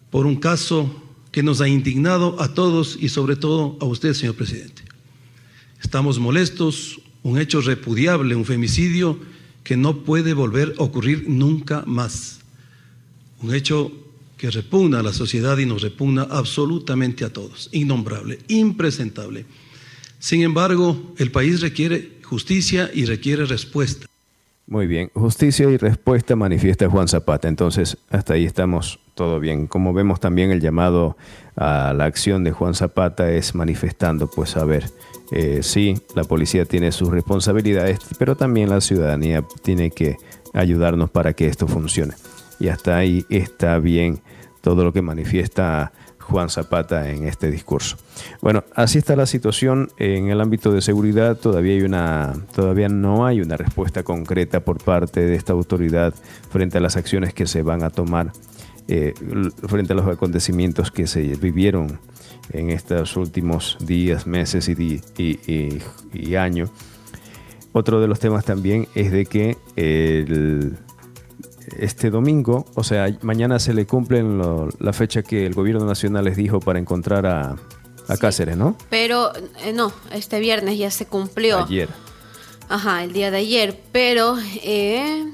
[0.10, 4.36] por un caso que nos ha indignado a todos y sobre todo a usted, señor
[4.36, 4.84] presidente.
[5.82, 9.20] Estamos molestos, un hecho repudiable, un femicidio
[9.64, 12.42] que no puede volver a ocurrir nunca más
[13.42, 13.92] un hecho
[14.38, 19.46] que repugna a la sociedad y nos repugna absolutamente a todos, innombrable, impresentable.
[20.20, 24.08] Sin embargo, el país requiere justicia y requiere respuesta.
[24.72, 27.50] Muy bien, justicia y respuesta manifiesta Juan Zapata.
[27.50, 29.68] Entonces, hasta ahí estamos todo bien.
[29.68, 31.18] Como vemos también el llamado
[31.58, 34.86] a la acción de Juan Zapata es manifestando, pues a ver,
[35.34, 40.16] eh, sí, la policía tiene sus responsabilidades, pero también la ciudadanía tiene que
[40.54, 42.14] ayudarnos para que esto funcione
[42.58, 44.22] y hasta ahí está bien
[44.62, 45.92] todo lo que manifiesta
[46.32, 47.98] Juan Zapata en este discurso.
[48.42, 51.38] Bueno, así está la situación en el ámbito de seguridad.
[51.38, 56.14] Todavía hay una, todavía no hay una respuesta concreta por parte de esta autoridad
[56.50, 58.32] frente a las acciones que se van a tomar
[58.88, 59.14] eh,
[59.68, 62.00] frente a los acontecimientos que se vivieron
[62.52, 65.02] en estos últimos días, meses y,
[66.14, 66.72] y años.
[67.74, 70.78] Otro de los temas también es de que el
[71.78, 74.24] este domingo, o sea, mañana se le cumple
[74.80, 77.56] la fecha que el gobierno nacional les dijo para encontrar a,
[78.20, 78.76] Cáceres, ¿no?
[78.90, 79.32] Pero
[79.64, 81.60] eh, no, este viernes ya se cumplió.
[81.60, 81.88] Ayer.
[82.68, 85.32] Ajá, el día de ayer, pero eh,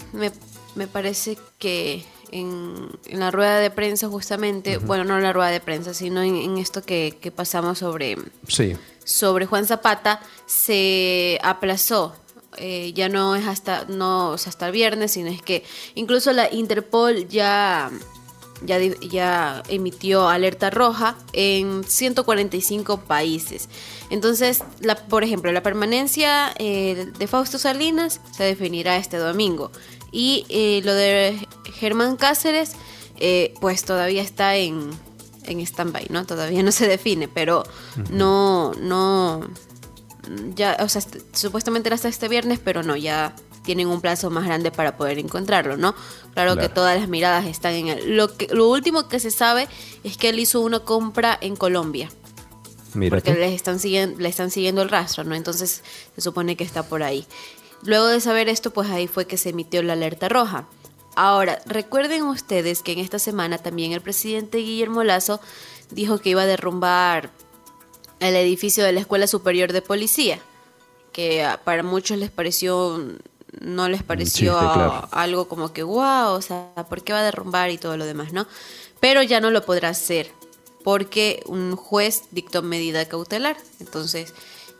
[0.76, 5.60] me, parece que en, la rueda de prensa justamente, bueno, no en la rueda de
[5.60, 8.18] prensa, sino en, esto que, pasamos sobre,
[9.04, 12.16] sobre Juan Zapata, se aplazó.
[12.58, 15.64] Eh, ya no es hasta no hasta el viernes, sino es que
[15.96, 17.92] incluso la Interpol ya
[18.66, 23.70] ya, ya emitió alerta roja en 145 países.
[24.10, 29.72] Entonces, la, por ejemplo, la permanencia eh, de Fausto Salinas se definirá este domingo.
[30.12, 32.72] Y eh, lo de Germán Cáceres,
[33.62, 34.90] pues todavía está en,
[35.48, 36.26] en stand-by, ¿no?
[36.26, 37.64] Todavía no se define, pero
[38.10, 39.42] no, no,
[40.56, 41.02] ya, o sea,
[41.34, 45.20] supuestamente era hasta este viernes, pero no, ya tienen un plazo más grande para poder
[45.20, 45.94] encontrarlo, ¿no?
[46.34, 48.16] Claro, que todas las miradas están en él.
[48.16, 49.68] Lo, que, lo último que se sabe
[50.04, 52.10] es que él hizo una compra en Colombia.
[52.94, 55.36] Mira porque le están, siguiendo, le están siguiendo el rastro, ¿no?
[55.36, 55.84] Entonces
[56.16, 57.28] se supone que está por ahí.
[57.84, 60.68] Luego de saber esto, pues ahí fue que se emitió la alerta roja.
[61.16, 65.42] Ahora, recuerden ustedes que en esta semana también el presidente Guillermo Lazo
[65.92, 67.32] dijo que iba a derrumbar
[68.20, 70.40] el edificio de la Escuela Superior de Policía,
[71.12, 73.02] que para muchos les pareció
[73.62, 74.58] no les pareció
[75.12, 78.34] algo como que wow, o sea, ¿por qué va a derrumbar y todo lo demás,
[78.34, 78.46] no?
[79.00, 80.32] Pero ya no lo podrá hacer
[80.84, 84.34] porque un juez dictó medida cautelar, entonces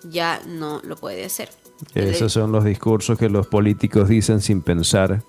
[0.04, 1.50] ya no lo puede hacer.
[1.94, 5.24] Esos son los discursos que los políticos dicen sin pensar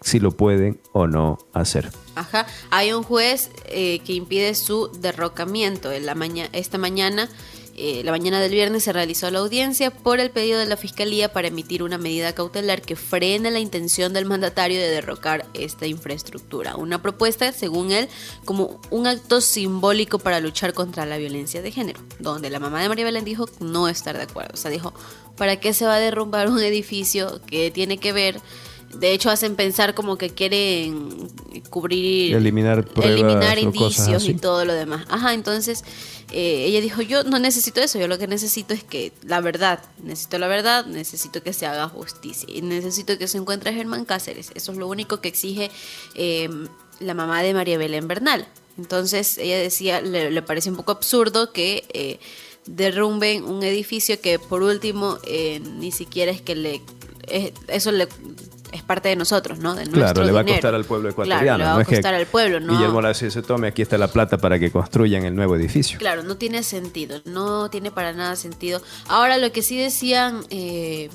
[0.00, 1.90] si lo pueden o no hacer.
[2.14, 5.92] Ajá, hay un juez eh, que impide su derrocamiento.
[5.92, 6.16] En la
[6.52, 7.28] esta mañana
[7.74, 11.32] eh, la mañana del viernes se realizó la audiencia por el pedido de la Fiscalía
[11.32, 16.76] para emitir una medida cautelar que frene la intención del mandatario de derrocar esta infraestructura.
[16.76, 18.08] Una propuesta, según él,
[18.44, 22.90] como un acto simbólico para luchar contra la violencia de género, donde la mamá de
[22.90, 24.50] María Belén dijo no estar de acuerdo.
[24.52, 24.92] O sea, dijo,
[25.38, 28.38] ¿para qué se va a derrumbar un edificio que tiene que ver
[28.94, 31.28] de hecho hacen pensar como que quieren
[31.70, 35.06] cubrir eliminar eliminar indicios y todo lo demás.
[35.08, 35.84] Ajá entonces
[36.30, 39.80] eh, ella dijo yo no necesito eso yo lo que necesito es que la verdad
[40.02, 44.50] necesito la verdad necesito que se haga justicia y necesito que se encuentre Germán Cáceres.
[44.54, 45.70] Eso es lo único que exige
[46.14, 46.68] em,
[47.00, 48.46] la mamá de María Belén Bernal
[48.78, 52.18] entonces ella decía le, parece un poco absurdo que eh,
[52.66, 56.82] derrumben un edificio que por último eh, ni siquiera es que le
[57.68, 58.08] eso le
[58.72, 59.74] es parte de nosotros, ¿no?
[59.74, 61.42] De claro, le va a costar al pueblo ecuatoriano.
[61.42, 62.72] Claro, le va a costar al pueblo, ¿no?
[62.72, 65.98] Guillermo Lazo se tome, aquí está la plata para que construyan el nuevo edificio.
[65.98, 68.80] Claro, no tiene sentido, no tiene para nada sentido.
[69.08, 70.40] Ahora, lo que sí decían...
[70.50, 71.10] Eh,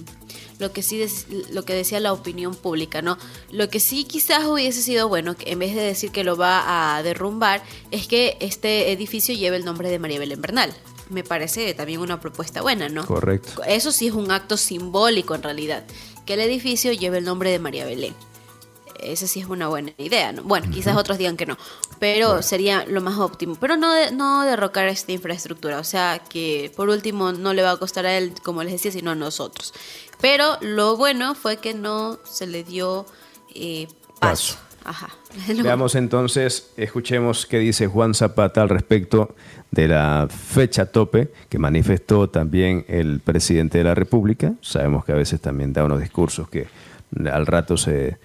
[0.60, 1.06] lo que sí
[1.52, 3.20] lo que decía la opinión pública, ¿no?
[3.52, 6.96] Lo que sí quizás hubiese sido bueno, que en vez de decir que lo va
[6.96, 10.74] a derrumbar, es que este edificio lleve el nombre de María Belén Bernal.
[11.12, 13.06] Me parece también una propuesta buena, ¿no?
[13.06, 13.62] Correcto.
[13.68, 15.84] Eso sí es un acto simbólico en realidad
[16.28, 18.14] que el edificio lleve el nombre de María Belén.
[19.00, 20.44] Esa sí es una buena idea, ¿no?
[20.44, 21.58] Bueno, quizás otros digan que no,
[22.00, 23.56] pero sería lo más óptimo.
[23.60, 27.78] Pero no, no derrocar esta infraestructura, o sea que por último no le va a
[27.78, 29.74] costar a él, como les decía, sino a nosotros.
[30.20, 33.06] Pero lo bueno fue que no se le dio
[33.54, 33.88] eh,
[34.20, 34.58] paso.
[34.84, 35.10] Ajá.
[35.48, 39.36] Veamos entonces, escuchemos qué dice Juan Zapata al respecto
[39.82, 44.54] de la fecha tope que manifestó también el presidente de la República.
[44.62, 46.68] Sabemos que a veces también da unos discursos que
[47.32, 48.18] al rato se,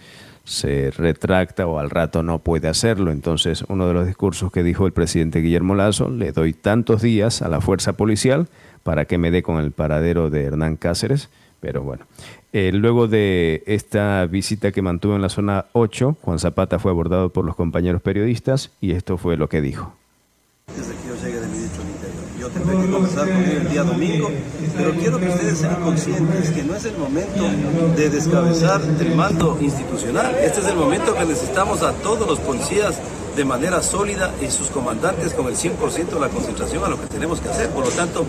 [0.44, 3.12] se retracta o al rato no puede hacerlo.
[3.12, 7.42] Entonces, uno de los discursos que dijo el presidente Guillermo Lazo, le doy tantos días
[7.42, 8.48] a la fuerza policial
[8.82, 11.28] para que me dé con el paradero de Hernán Cáceres
[11.62, 12.07] pero bueno,
[12.53, 17.28] eh, luego de esta visita que mantuvo en la zona 8, Juan Zapata fue abordado
[17.28, 19.94] por los compañeros periodistas y esto fue lo que dijo.
[20.76, 22.24] Desde que yo de mi dicho interior.
[22.40, 24.30] Yo tendré que conversar con él el día domingo,
[24.76, 27.44] pero quiero que ustedes sean conscientes que no es el momento
[27.96, 30.34] de descabezar el mando institucional.
[30.42, 32.98] Este es el momento que necesitamos a todos los policías
[33.36, 37.07] de manera sólida y sus comandantes con el 100% de la concentración a lo que
[37.07, 37.70] tenemos que hacer.
[37.70, 38.26] Por lo tanto,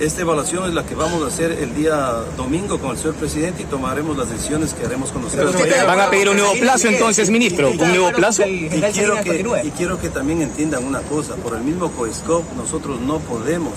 [0.00, 1.96] esta evaluación es la que vamos a hacer el día
[2.36, 5.54] domingo con el señor presidente y tomaremos las decisiones que haremos con nosotros.
[5.86, 7.70] ¿Van a pedir un nuevo plazo entonces, ministro?
[7.70, 8.46] ¿Un nuevo plazo?
[8.46, 11.36] Y quiero, que, y quiero que también entiendan una cosa.
[11.36, 13.72] Por el mismo COESCOP nosotros no podemos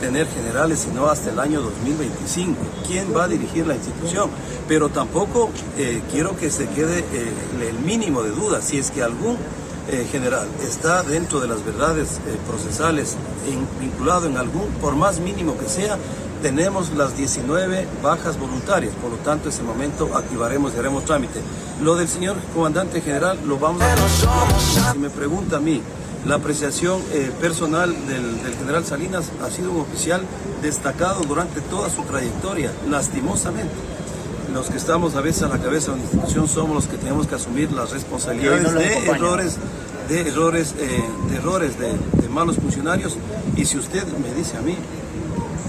[0.00, 2.56] tener generales sino hasta el año 2025.
[2.86, 4.30] ¿Quién va a dirigir la institución?
[4.66, 7.32] Pero tampoco eh, quiero que se quede eh,
[7.68, 8.62] el mínimo de duda.
[8.62, 9.36] Si es que algún
[9.90, 13.16] eh, general está dentro de las verdades eh, procesales
[13.80, 15.98] vinculado en algún, por más mínimo que sea,
[16.42, 21.40] tenemos las 19 bajas voluntarias, por lo tanto, en ese momento activaremos y haremos trámite.
[21.82, 24.92] Lo del señor comandante general lo vamos a...
[24.92, 25.82] Si me pregunta a mí,
[26.24, 30.22] la apreciación eh, personal del, del, general Salinas ha sido un oficial
[30.62, 33.74] destacado durante toda su trayectoria, lastimosamente
[34.52, 37.26] los que estamos a veces a la cabeza de una institución somos los que tenemos
[37.26, 39.56] que asumir las responsabilidades de errores,
[40.08, 43.16] de errores, eh, de errores de, de malos funcionarios.
[43.56, 44.76] Y si usted me dice a mí,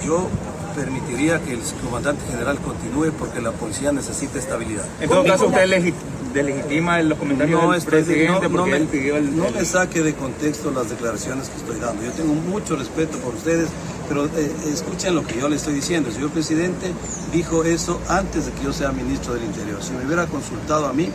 [0.06, 0.28] yo
[0.76, 4.86] permitiría que el comandante general continúe porque la policía necesita estabilidad.
[5.00, 5.94] En todo caso, usted
[6.34, 9.36] delegitima los comentarios No, del estoy- presidente no, no me, él pidió el...
[9.36, 12.04] no el- me saque de contexto las declaraciones que estoy dando.
[12.04, 13.68] Yo tengo mucho respeto por ustedes,
[14.08, 16.10] pero eh, escuchen lo que yo le estoy diciendo.
[16.10, 16.92] El señor presidente
[17.32, 19.82] dijo eso antes de que yo sea ministro del Interior.
[19.84, 21.10] Si me hubiera consultado a mí,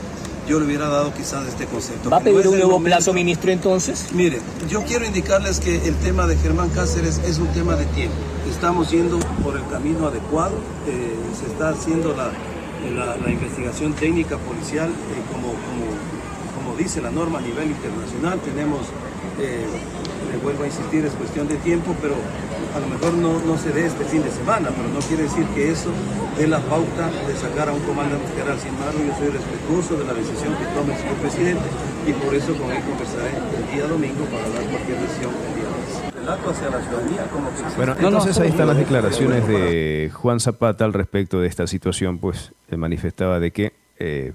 [0.48, 2.08] yo le hubiera dado quizás este concepto.
[2.08, 2.96] ¿Va a no pedir un nuevo momento.
[2.96, 4.06] plazo, ministro, entonces?
[4.12, 4.38] Mire,
[4.68, 8.14] yo quiero indicarles que el tema de Germán Cáceres es un tema de tiempo.
[8.48, 10.54] Estamos yendo por el camino adecuado,
[10.86, 12.30] eh, se está haciendo la,
[12.95, 15.87] la- la investigación técnica policial eh, como, como,
[16.57, 18.41] como dice la norma a nivel internacional.
[18.41, 18.81] Tenemos,
[19.41, 19.64] eh,
[20.33, 22.14] le vuelvo a insistir, es cuestión de tiempo, pero
[22.74, 25.45] a lo mejor no, no se dé este fin de semana, pero no quiere decir
[25.55, 25.91] que eso
[26.37, 28.59] dé la pauta de sacar a un comandante general.
[28.59, 31.64] Sin embargo, yo soy respetuoso de la decisión que tome el señor presidente
[32.07, 35.68] y por eso con él conversaré el día domingo para dar cualquier decisión el día
[35.72, 36.14] lunes.
[36.14, 40.41] Relato hacia la ciudadanía como que existe- Bueno, entonces ahí están las declaraciones de Juan
[40.41, 44.32] Zapata al respecto de esta situación, pues manifestaba de que eh,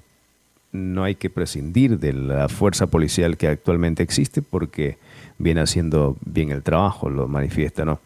[0.72, 4.98] no hay que prescindir de la fuerza policial que actualmente existe porque
[5.38, 8.00] viene haciendo bien el trabajo, lo manifiesta, ¿no?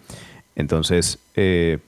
[0.56, 1.80] Entonces, eh,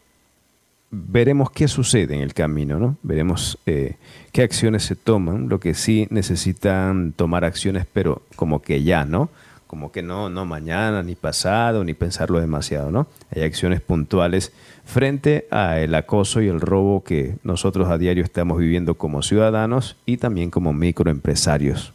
[0.91, 2.97] veremos qué sucede en el camino, ¿no?
[3.01, 3.95] Veremos eh,
[4.31, 9.29] qué acciones se toman, lo que sí necesitan tomar acciones, pero como que ya, ¿no?
[9.67, 13.07] Como que no, no mañana, ni pasado, ni pensarlo demasiado, ¿no?
[13.35, 14.53] Hay acciones puntuales
[14.87, 20.17] frente al acoso y el robo que nosotros a diario estamos viviendo como ciudadanos y
[20.17, 21.91] también como microempresarios.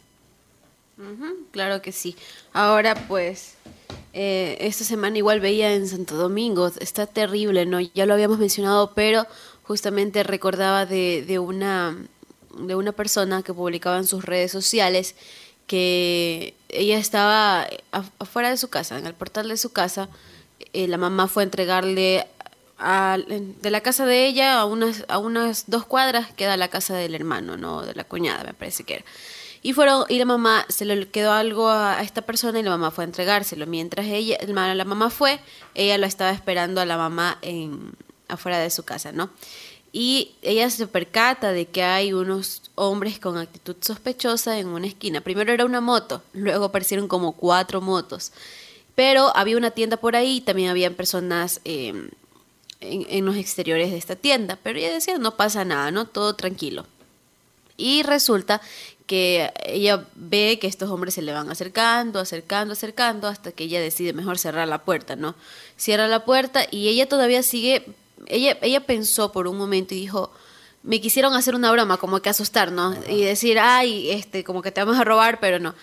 [0.97, 2.15] Ujú, claro que sí.
[2.53, 3.55] Ahora pues,
[4.13, 7.79] eh, esta semana igual veía en Santo Domingo, está terrible, ¿no?
[7.81, 9.25] Ya lo habíamos mencionado, pero
[9.63, 11.97] justamente recordaba de, de una,
[12.59, 15.15] de una persona que publicaba en sus redes sociales
[15.65, 20.09] que ella estaba af- afuera de su casa, en el portal de su casa,
[20.73, 22.25] eh, la mamá fue a entregarle
[22.83, 27.15] de la casa de ella a unas, a unas dos cuadras queda la casa del
[27.15, 27.81] hermano, ¿no?
[27.81, 29.05] De la cuñada, me parece que era.
[29.61, 32.91] Y fueron, y la mamá se le quedó algo a, esta persona y la mamá
[32.91, 33.65] fue a entregárselo.
[33.65, 35.39] Mientras ella, el la mamá fue,
[35.73, 37.93] ella lo estaba esperando a la mamá en,
[38.27, 39.29] afuera de su casa, ¿no?
[39.93, 45.21] Y ella se percata de que hay unos hombres con actitud sospechosa en una esquina.
[45.21, 48.33] Primero era una moto, luego aparecieron como cuatro motos.
[48.95, 52.09] Pero había una tienda por ahí también habían personas eh,
[52.83, 54.57] en, en los exteriores de esta tienda.
[54.61, 56.05] Pero ella decía, no pasa nada, ¿no?
[56.05, 56.85] Todo tranquilo.
[57.77, 58.61] Y resulta
[59.07, 63.81] que ella ve que estos hombres se le van acercando, acercando, acercando, hasta que ella
[63.81, 65.35] decide mejor cerrar la puerta, ¿no?
[65.75, 67.85] Cierra la puerta y ella todavía sigue,
[68.27, 70.31] ella, ella pensó por un momento y dijo,
[70.83, 72.95] me quisieron hacer una broma, como que asustar, ¿no?
[73.09, 75.75] Y decir, ay, este, como que te vamos a robar, pero no.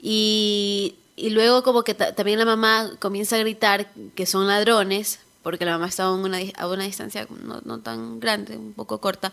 [0.00, 5.18] Y, y luego como que ta- también la mamá comienza a gritar que son ladrones,
[5.42, 7.26] porque la mamá estaba a una, distancia
[7.64, 9.32] no, tan grande, un poco corta,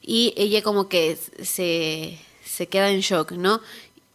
[0.00, 3.60] y ella como que se, se queda en shock, ¿no?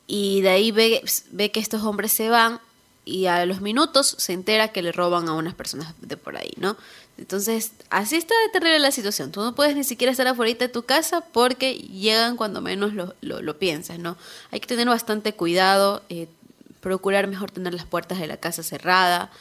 [0.07, 2.59] Y de ahí ve, ve que estos hombres se van
[3.07, 6.51] y a los minutos se entera que le roban a unas personas de por ahí,
[6.57, 6.75] ¿no?
[7.17, 9.31] Entonces, así está de terrible la situación.
[9.31, 13.15] Tú no puedes ni siquiera estar afuera de tu casa porque llegan cuando menos lo,
[13.21, 14.17] lo, piensas, ¿no?
[14.51, 16.27] Hay que tener bastante cuidado, eh,
[16.81, 19.31] procurar mejor tener las puertas de la casa cerrada.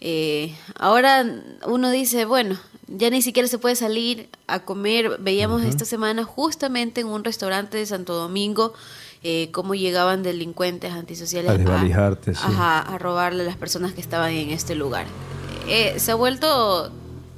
[0.00, 1.24] Eh, ahora
[1.66, 5.18] uno dice, bueno, ya ni siquiera se puede salir a comer.
[5.20, 8.74] Veíamos esta semana justamente en un restaurante de Santo Domingo
[9.22, 12.40] eh, cómo llegaban delincuentes antisociales A desvalijarte, sí.
[12.42, 15.06] ajá, a robarle a las personas que estaban en este lugar.
[15.68, 16.90] Eh, se ha vuelto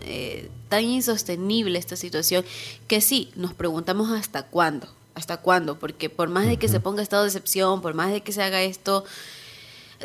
[0.02, 2.44] eh, tan insostenible esta situación
[2.86, 4.86] que sí, nos preguntamos hasta cuándo,
[5.16, 8.20] hasta cuándo, porque por más de que se ponga estado de excepción, por más de
[8.20, 9.04] que se haga esto,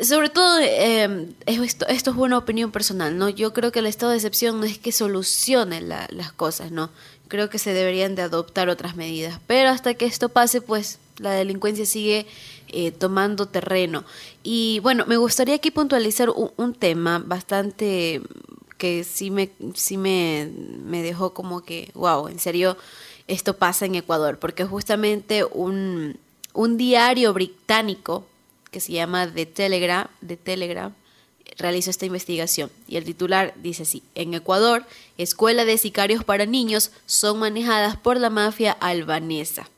[0.02, 3.28] sobre todo, eh, esto, es una opinión personal, ¿no?
[3.28, 6.90] Yo creo que el estado de excepción no es que solucione la- las cosas, ¿no?
[7.28, 9.38] Creo que se deberían de adoptar otras medidas.
[9.46, 12.26] Pero hasta que esto pase, pues la delincuencia sigue
[12.68, 14.04] eh, tomando terreno.
[14.42, 18.20] Y bueno, me gustaría aquí puntualizar un, un tema bastante
[18.76, 20.50] que sí me, sí me,
[20.84, 22.76] me dejó como que, wow, en serio,
[23.26, 26.18] esto pasa en Ecuador, porque justamente un,
[26.54, 28.24] un diario británico
[28.70, 30.92] que se llama The Telegraph, The Telegraph
[31.56, 34.84] realizó esta investigación y el titular dice así, en Ecuador,
[35.16, 39.68] escuela de sicarios para niños son manejadas por la mafia albanesa.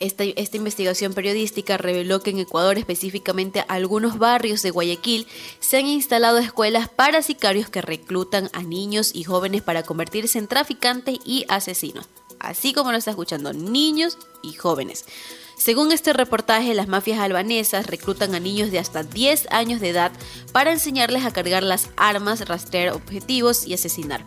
[0.00, 5.28] Esta, esta, investigación periodística reveló que en Ecuador, específicamente algunos barrios de Guayaquil,
[5.60, 10.48] se han instalado escuelas para sicarios que reclutan a niños y jóvenes para convertirse en
[10.48, 12.08] traficantes y asesinos.
[12.40, 15.04] así como lo está escuchando, niños y jóvenes.
[15.56, 20.12] Según este reportaje, las mafias albanesas reclutan a niños de hasta 10 años de edad
[20.52, 24.24] para enseñarles a cargar las armas, rastrear objetivos y asesinar.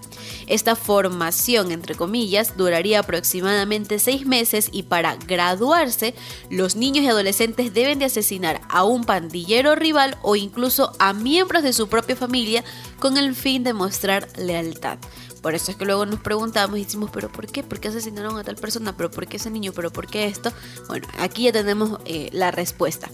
[0.48, 6.14] Esta formación, entre comillas, duraría aproximadamente 6 meses y para graduarse,
[6.50, 11.64] los niños y adolescentes deben de asesinar a un pandillero rival o incluso a miembros
[11.64, 12.64] de su propia familia
[13.00, 14.98] con el fin de mostrar lealtad.
[15.46, 17.62] Por eso es que luego nos preguntamos y decimos, pero ¿por qué?
[17.62, 18.98] ¿Por qué asesinaron a tal persona?
[18.98, 19.74] ¿Pero por qué ese niño?
[19.76, 20.52] ¿Pero por qué esto?
[20.88, 23.12] Bueno, aquí ya tenemos eh, la respuesta.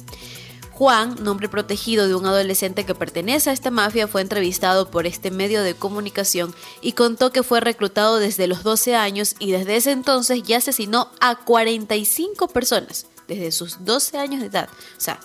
[0.72, 5.30] Juan, nombre protegido de un adolescente que pertenece a esta mafia, fue entrevistado por este
[5.30, 9.92] medio de comunicación y contó que fue reclutado desde los 12 años y desde ese
[9.92, 14.70] entonces ya asesinó a 45 personas, desde sus 12 años de edad.
[14.98, 15.20] O sea,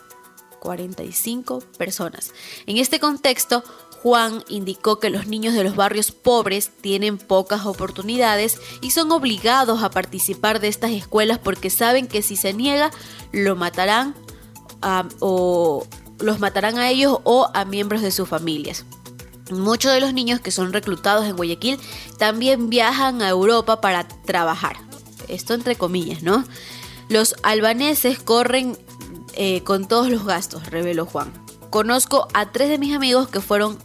[0.66, 2.32] 45 personas.
[2.66, 3.62] En este contexto,
[4.06, 9.82] Juan indicó que los niños de los barrios pobres tienen pocas oportunidades y son obligados
[9.82, 12.92] a participar de estas escuelas porque saben que si se niega
[13.32, 14.14] lo matarán
[15.18, 15.88] o
[16.20, 18.84] los matarán a ellos o a miembros de sus familias.
[19.50, 21.80] Muchos de los niños que son reclutados en Guayaquil
[22.16, 24.76] también viajan a Europa para trabajar.
[25.26, 26.44] Esto entre comillas, ¿no?
[27.08, 28.78] Los albaneses corren
[29.34, 31.32] eh, con todos los gastos, reveló Juan.
[31.70, 33.76] Conozco a tres de mis amigos que fueron,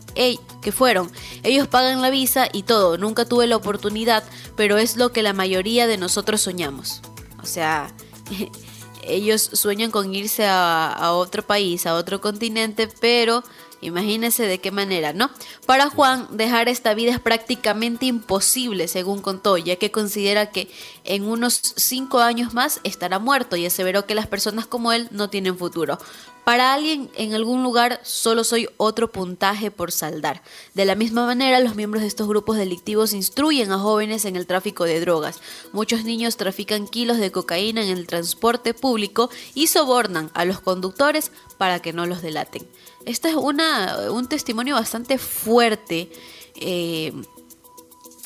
[0.62, 1.12] que fueron.
[1.43, 2.97] Ellos pagan la visa y todo.
[2.97, 4.24] Nunca tuve la oportunidad,
[4.55, 7.01] pero es lo que la mayoría de nosotros soñamos.
[7.41, 7.93] O sea,
[9.03, 13.43] ellos sueñan con irse a, a otro país, a otro continente, pero
[13.82, 15.32] Imagínese de qué manera, ¿no?
[15.66, 20.70] Para Juan, dejar esta vida es prácticamente imposible, según contó, ya que considera que
[21.03, 25.32] en unos cinco años más estará muerto y aseveró que las personas como él no
[25.32, 25.97] tienen futuro.
[26.44, 30.42] Para alguien en algún lugar solo soy otro puntaje por saldar.
[30.74, 34.48] De la misma manera, los miembros de estos grupos delictivos instruyen a jóvenes en el
[34.48, 35.39] tráfico de drogas.
[35.72, 41.32] Muchos niños trafican kilos de cocaína en el transporte público y sobornan a los conductores
[41.58, 42.68] para que no los delaten.
[43.06, 46.12] Este es un testimonio bastante fuerte.
[46.56, 47.14] Eh,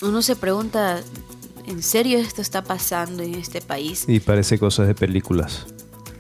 [0.01, 1.01] uno se pregunta,
[1.66, 4.05] ¿en serio esto está pasando en este país?
[4.07, 5.66] Y parece cosas de películas.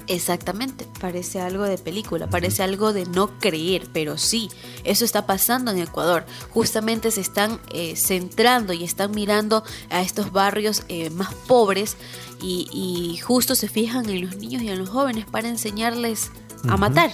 [0.07, 4.49] Exactamente, parece algo de película, parece algo de no creer, pero sí,
[4.83, 6.25] eso está pasando en Ecuador.
[6.51, 11.97] Justamente se están eh, centrando y están mirando a estos barrios eh, más pobres
[12.41, 16.31] y, justo se fijan en los niños y en los jóvenes para enseñarles
[16.67, 17.09] a matar.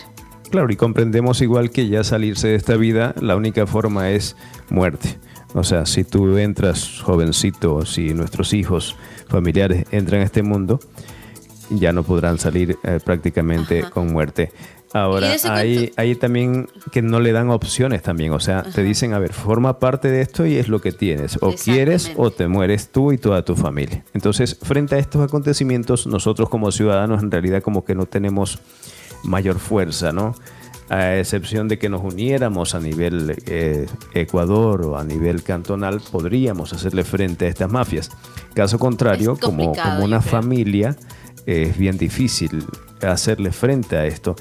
[0.49, 4.35] Claro, y comprendemos igual que ya salirse de esta vida, la única forma es
[4.69, 5.17] muerte.
[5.53, 10.81] O sea, si tú entras jovencito, si nuestros hijos, familiares entran a este mundo,
[11.71, 14.51] ya no podrán salir eh, prácticamente con muerte.
[14.93, 19.19] Ahora, hay, hay, también que no le dan opciones también, o sea, te dicen, a
[19.19, 22.89] ver, forma parte de esto y es lo que tienes, o quieres o te mueres
[22.89, 24.03] tú y toda tu familia.
[24.13, 28.59] Entonces, frente a estos acontecimientos, nosotros como ciudadanos en realidad como que no tenemos
[29.23, 30.35] mayor fuerza, ¿no?
[30.89, 36.73] A excepción de que nos uniéramos a nivel eh, Ecuador o a nivel cantonal, podríamos
[36.73, 38.11] hacerle frente a estas mafias.
[38.53, 40.97] Caso contrario, como, como una familia,
[41.45, 42.65] es bien difícil
[43.01, 44.35] hacerle frente a esto.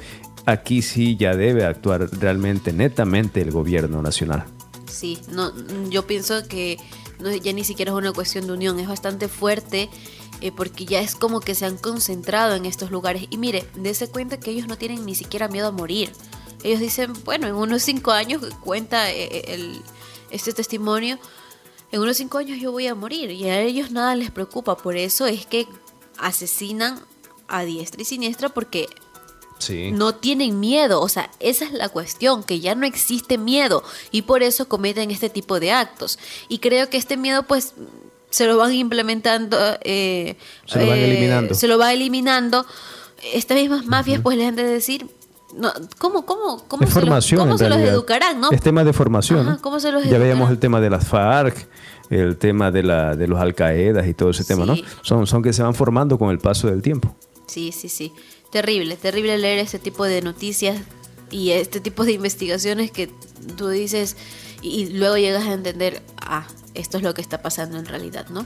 [0.46, 4.44] Aquí sí ya debe actuar realmente netamente el gobierno nacional.
[4.86, 5.52] Sí, no,
[5.88, 6.78] yo pienso que
[7.42, 9.88] ya ni siquiera es una cuestión de unión, es bastante fuerte
[10.40, 13.26] eh, porque ya es como que se han concentrado en estos lugares.
[13.30, 16.10] Y mire, dése cuenta que ellos no tienen ni siquiera miedo a morir.
[16.62, 19.82] Ellos dicen, bueno, en unos cinco años cuenta eh, eh, el,
[20.30, 21.18] este testimonio,
[21.92, 24.76] en unos cinco años yo voy a morir y a ellos nada les preocupa.
[24.76, 25.66] Por eso es que
[26.20, 26.98] asesinan
[27.48, 28.88] a diestra y siniestra porque
[29.92, 31.00] no tienen miedo.
[31.00, 35.10] O sea, esa es la cuestión, que ya no existe miedo y por eso cometen
[35.10, 36.18] este tipo de actos.
[36.48, 37.74] Y creo que este miedo pues
[38.30, 39.58] se lo van implementando.
[39.82, 41.54] Eh, se lo van eh, eliminando.
[41.54, 42.66] Se lo va eliminando.
[43.34, 45.06] Estas mismas mafias pues les han de decir...
[45.52, 48.40] No, ¿Cómo, cómo, cómo, se, los, cómo se los educarán?
[48.40, 48.52] ¿no?
[48.52, 49.58] Es tema de formación.
[49.60, 51.66] ¿cómo se los ya veíamos el tema de las FARC,
[52.10, 54.74] el tema de, la, de los alcaedas y todo ese tema, ¿no?
[55.02, 57.14] Son, son que se van formando con el paso del tiempo.
[57.46, 58.12] Sí, sí, sí.
[58.50, 60.76] Terrible, terrible leer este tipo de noticias
[61.30, 63.08] y este tipo de investigaciones que
[63.56, 64.16] tú dices
[64.60, 68.44] y luego llegas a entender, ah, esto es lo que está pasando en realidad, ¿no?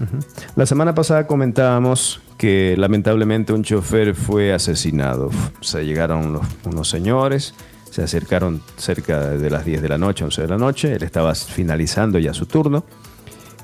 [0.57, 5.31] La semana pasada comentábamos que lamentablemente un chofer fue asesinado.
[5.61, 7.55] Se llegaron unos señores,
[7.91, 11.35] se acercaron cerca de las 10 de la noche, 11 de la noche, él estaba
[11.35, 12.85] finalizando ya su turno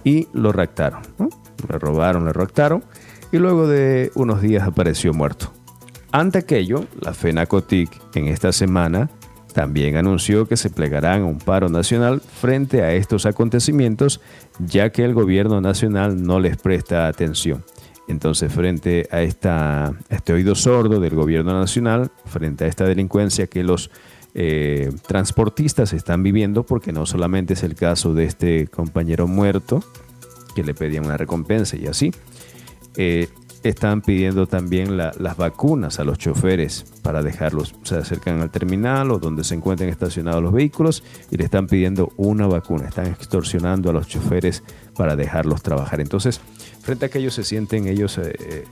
[0.04, 1.02] y lo raptaron.
[1.68, 2.84] Le robaron, le raptaron
[3.32, 5.52] y luego de unos días apareció muerto.
[6.12, 9.10] Ante aquello, la FENACOTIC en esta semana
[9.52, 14.20] también anunció que se plegarán a un paro nacional frente a estos acontecimientos,
[14.58, 17.64] ya que el gobierno nacional no les presta atención.
[18.08, 23.62] Entonces, frente a, esta, este oído sordo del gobierno nacional, frente a esta delincuencia que
[23.62, 23.90] los
[24.34, 29.82] eh, transportistas están viviendo, porque no solamente es el caso de este compañero muerto,
[30.54, 32.12] que le pedían una recompensa y así,
[32.96, 33.28] eh,
[33.62, 39.18] están pidiendo también las vacunas a los choferes para dejarlos, se acercan al terminal o
[39.18, 43.92] donde se encuentren estacionados los vehículos y le están pidiendo una vacuna, están extorsionando a
[43.92, 44.62] los choferes
[44.96, 46.00] para dejarlos trabajar.
[46.00, 46.40] Entonces,
[46.80, 48.64] frente a que ellos se sienten ellos eh,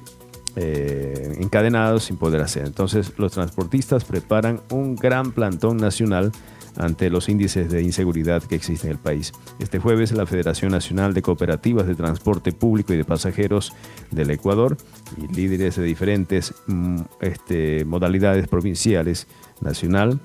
[0.57, 2.67] eh, encadenados sin poder hacer.
[2.67, 6.33] Entonces, los transportistas preparan un gran plantón nacional
[6.77, 9.33] ante los índices de inseguridad que existen en el país.
[9.59, 13.73] Este jueves la Federación Nacional de Cooperativas de Transporte Público y de Pasajeros
[14.11, 14.77] del Ecuador
[15.17, 19.27] y líderes de diferentes mm, este, modalidades provinciales,
[19.61, 20.21] nacional,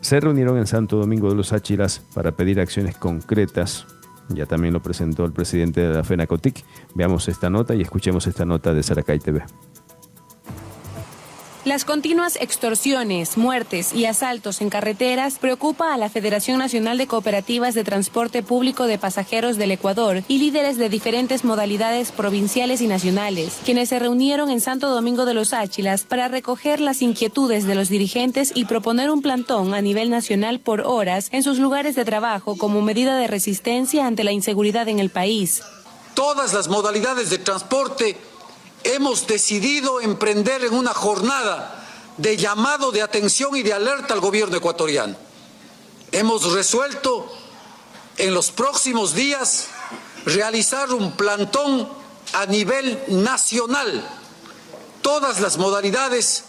[0.00, 3.86] se reunieron en Santo Domingo de los Áchilas para pedir acciones concretas.
[4.28, 6.64] Ya también lo presentó el presidente de la FENACOTIC.
[6.94, 9.42] Veamos esta nota y escuchemos esta nota de Saracay TV.
[11.64, 17.74] Las continuas extorsiones, muertes y asaltos en carreteras preocupa a la Federación Nacional de Cooperativas
[17.74, 23.58] de Transporte Público de Pasajeros del Ecuador y líderes de diferentes modalidades provinciales y nacionales,
[23.64, 27.88] quienes se reunieron en Santo Domingo de los Áchilas para recoger las inquietudes de los
[27.88, 32.56] dirigentes y proponer un plantón a nivel nacional por horas en sus lugares de trabajo
[32.56, 35.62] como medida de resistencia ante la inseguridad en el país.
[36.14, 38.16] Todas las modalidades de transporte
[38.84, 44.56] hemos decidido emprender en una jornada de llamado de atención y de alerta al gobierno
[44.56, 45.16] ecuatoriano.
[46.10, 47.30] Hemos resuelto
[48.16, 49.68] en los próximos días
[50.24, 51.88] realizar un plantón
[52.32, 54.06] a nivel nacional,
[55.02, 56.44] todas las modalidades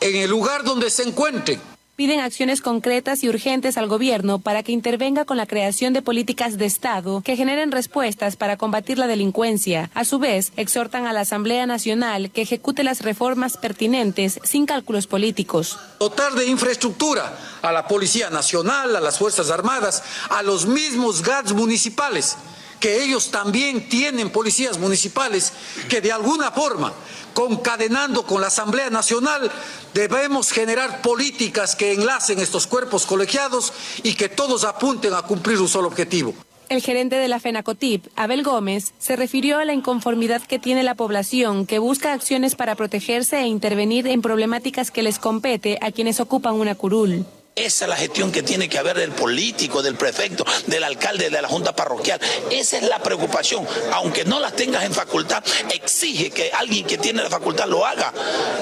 [0.00, 4.72] en el lugar donde se encuentren piden acciones concretas y urgentes al gobierno para que
[4.72, 9.90] intervenga con la creación de políticas de Estado que generen respuestas para combatir la delincuencia.
[9.94, 15.06] A su vez, exhortan a la Asamblea Nacional que ejecute las reformas pertinentes sin cálculos
[15.06, 15.78] políticos.
[15.98, 21.54] Dotar de infraestructura a la Policía Nacional, a las Fuerzas Armadas, a los mismos GATS
[21.54, 22.36] municipales
[22.80, 25.52] que ellos también tienen policías municipales
[25.88, 26.92] que de alguna forma,
[27.36, 29.52] concadenando con la Asamblea Nacional,
[29.92, 35.68] debemos generar políticas que enlacen estos cuerpos colegiados y que todos apunten a cumplir un
[35.68, 36.32] solo objetivo.
[36.70, 40.94] El gerente de la FENACOTIP, Abel Gómez, se refirió a la inconformidad que tiene la
[40.94, 46.20] población que busca acciones para protegerse e intervenir en problemáticas que les compete a quienes
[46.20, 47.26] ocupan una curul.
[47.56, 51.40] Esa es la gestión que tiene que haber del político, del prefecto, del alcalde, de
[51.40, 52.20] la junta parroquial.
[52.50, 53.66] Esa es la preocupación.
[53.94, 55.42] Aunque no las tengas en facultad,
[55.72, 58.12] exige que alguien que tiene la facultad lo haga.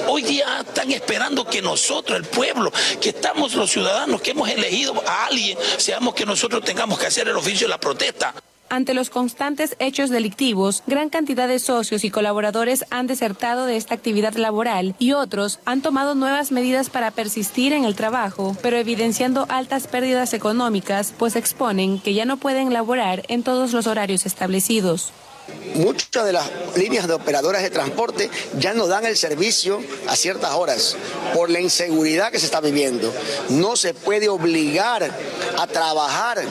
[0.07, 2.71] Hoy día están esperando que nosotros, el pueblo,
[3.01, 7.27] que estamos los ciudadanos, que hemos elegido a alguien, seamos que nosotros tengamos que hacer
[7.27, 8.33] el oficio de la protesta.
[8.69, 13.93] Ante los constantes hechos delictivos, gran cantidad de socios y colaboradores han desertado de esta
[13.93, 19.45] actividad laboral y otros han tomado nuevas medidas para persistir en el trabajo, pero evidenciando
[19.49, 25.13] altas pérdidas económicas, pues exponen que ya no pueden laborar en todos los horarios establecidos.
[25.75, 30.53] Muchas de las líneas de operadoras de transporte ya no dan el servicio a ciertas
[30.53, 30.95] horas
[31.33, 33.13] por la inseguridad que se está viviendo.
[33.49, 35.09] No se puede obligar
[35.57, 36.41] a trabajar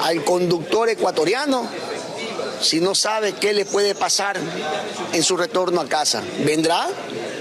[0.00, 1.66] al conductor ecuatoriano
[2.60, 4.36] si no sabe qué le puede pasar
[5.12, 6.22] en su retorno a casa.
[6.44, 6.86] ¿Vendrá?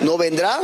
[0.01, 0.61] ¿No vendrá?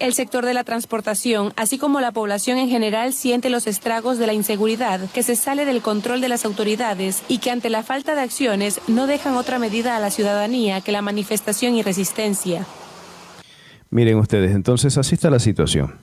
[0.00, 4.28] El sector de la transportación, así como la población en general, siente los estragos de
[4.28, 8.14] la inseguridad que se sale del control de las autoridades y que ante la falta
[8.14, 12.64] de acciones no dejan otra medida a la ciudadanía que la manifestación y resistencia.
[13.90, 15.96] Miren ustedes, entonces así está la situación.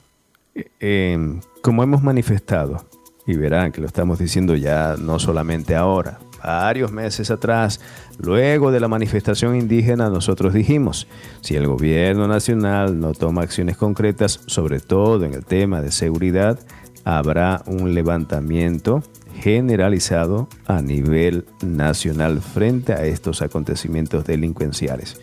[0.81, 2.85] Eh, como hemos manifestado,
[3.25, 7.81] y verán que lo estamos diciendo ya no solamente ahora, varios meses atrás,
[8.17, 11.07] luego de la manifestación indígena, nosotros dijimos,
[11.41, 16.59] si el gobierno nacional no toma acciones concretas, sobre todo en el tema de seguridad,
[17.03, 19.03] habrá un levantamiento
[19.39, 25.19] generalizado a nivel nacional frente a estos acontecimientos delincuenciales,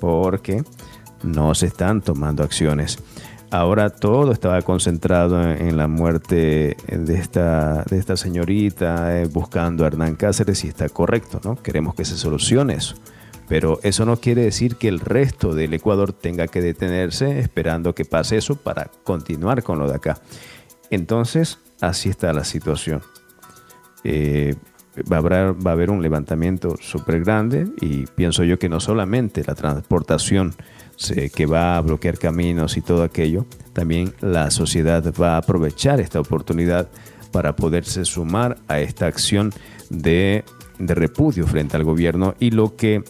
[0.00, 0.64] porque
[1.22, 2.98] no se están tomando acciones
[3.52, 9.88] ahora todo estaba concentrado en, la muerte de esta, de esta señorita, eh, buscando a
[9.88, 11.62] Hernán Cáceres y está correcto, ¿no?
[11.62, 12.96] Queremos que se solucione eso.
[13.48, 18.06] Pero eso no quiere decir que el resto del Ecuador tenga que detenerse esperando que
[18.06, 20.18] pase eso para continuar con lo de acá.
[20.88, 23.02] Entonces, así está la situación.
[24.04, 24.54] Eh,
[25.12, 28.80] va, a haber, va a haber un levantamiento súper grande y pienso yo que no
[28.80, 30.54] solamente la transportación
[31.10, 36.20] que va a bloquear caminos y todo aquello, también la sociedad va a aprovechar esta
[36.20, 36.88] oportunidad
[37.32, 39.52] para poderse sumar a esta acción
[39.90, 40.44] de,
[40.78, 43.02] de repudio frente al gobierno y lo que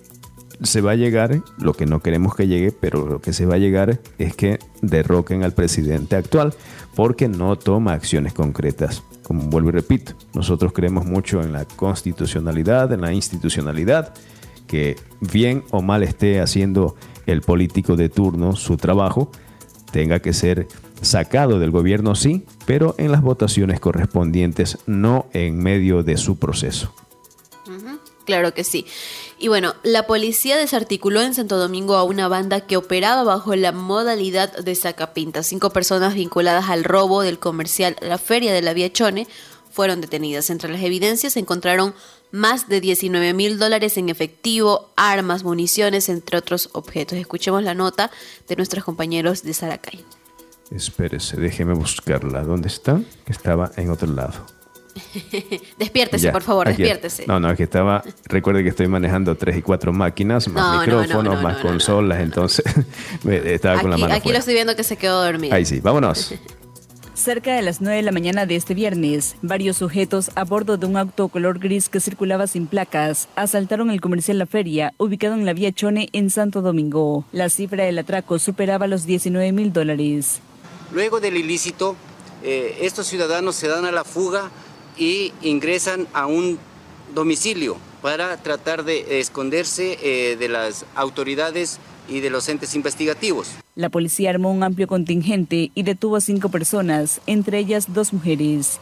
[0.62, 3.56] se va a llegar, lo que no queremos que llegue, pero lo que se va
[3.56, 6.54] a llegar es que derroquen al presidente actual
[6.94, 9.02] porque no toma acciones concretas.
[9.24, 14.14] Como vuelvo y repito, nosotros creemos mucho en la constitucionalidad, en la institucionalidad,
[14.66, 16.96] que bien o mal esté haciendo
[17.26, 19.30] el político de turno su trabajo,
[19.90, 20.68] tenga que ser
[21.00, 26.92] sacado del gobierno, sí, pero en las votaciones correspondientes, no en medio de su proceso.
[28.24, 28.86] Claro que sí.
[29.38, 33.72] Y bueno, la policía desarticuló en Santo Domingo a una banda que operaba bajo la
[33.72, 35.42] modalidad de sacapinta.
[35.42, 39.26] Cinco personas vinculadas al robo del comercial La Feria de la Viachone
[39.72, 40.50] fueron detenidas.
[40.50, 41.94] Entre las evidencias se encontraron
[42.32, 47.18] más de 19 mil dólares en efectivo, armas, municiones, entre otros objetos.
[47.18, 48.10] Escuchemos la nota
[48.48, 50.04] de nuestros compañeros de Saracay.
[50.70, 52.42] Espérese, déjeme buscarla.
[52.42, 53.00] ¿Dónde está?
[53.26, 54.46] Que estaba en otro lado.
[55.78, 57.26] despiértese, por favor, despiértese.
[57.26, 58.02] No, no, aquí estaba.
[58.24, 62.64] Recuerde que estoy manejando tres y cuatro máquinas, más micrófonos, más consolas, entonces
[63.44, 64.14] estaba con la mano.
[64.14, 65.54] Aquí lo estoy viendo que se quedó dormido.
[65.54, 66.34] Ahí sí, vámonos.
[67.22, 70.86] Cerca de las 9 de la mañana de este viernes, varios sujetos a bordo de
[70.86, 75.46] un auto color gris que circulaba sin placas asaltaron el comercial La Feria, ubicado en
[75.46, 77.24] la vía Chone en Santo Domingo.
[77.30, 80.40] La cifra del atraco superaba los 19 mil dólares.
[80.90, 81.94] Luego del ilícito,
[82.42, 84.50] eh, estos ciudadanos se dan a la fuga
[84.98, 86.58] y ingresan a un
[87.14, 91.78] domicilio para tratar de esconderse eh, de las autoridades
[92.08, 93.50] y de los entes investigativos.
[93.74, 98.80] La policía armó un amplio contingente y detuvo a cinco personas, entre ellas dos mujeres.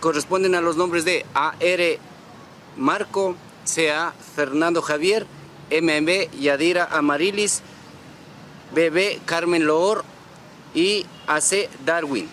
[0.00, 1.98] Corresponden a los nombres de A.R.
[2.76, 4.12] Marco, C.A.
[4.34, 5.26] Fernando Javier,
[5.70, 6.28] M.M.
[6.38, 7.62] Yadira Amarilis,
[8.74, 9.20] B.B.
[9.24, 10.04] Carmen Loor
[10.74, 11.68] y A.C.
[11.86, 12.28] Darwin.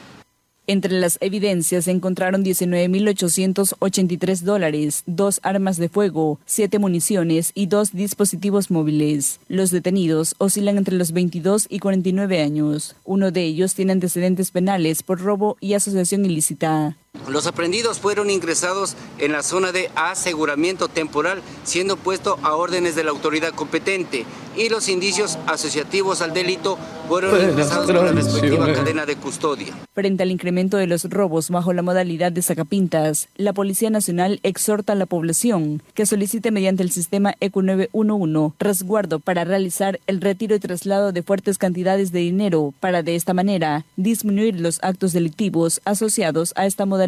[0.72, 7.91] Entre las evidencias se encontraron 19.883 dólares, dos armas de fuego, siete municiones y dos
[7.91, 9.41] dispositivos móviles.
[9.49, 12.95] Los detenidos oscilan entre los 22 y 49 años.
[13.03, 16.95] Uno de ellos tiene antecedentes penales por robo y asociación ilícita.
[17.28, 23.03] Los aprendidos fueron ingresados en la zona de aseguramiento temporal, siendo puesto a órdenes de
[23.03, 24.26] la autoridad competente,
[24.57, 29.74] y los indicios asociativos al delito fueron ingresados en la respectiva cadena de custodia.
[29.93, 34.93] Frente al incremento de los robos bajo la modalidad de sacapintas, la Policía Nacional exhorta
[34.93, 40.55] a la población que solicite mediante el sistema ECU 911 resguardo para realizar el retiro
[40.55, 45.82] y traslado de fuertes cantidades de dinero para de esta manera disminuir los actos delictivos
[45.86, 47.01] asociados a esta modalidad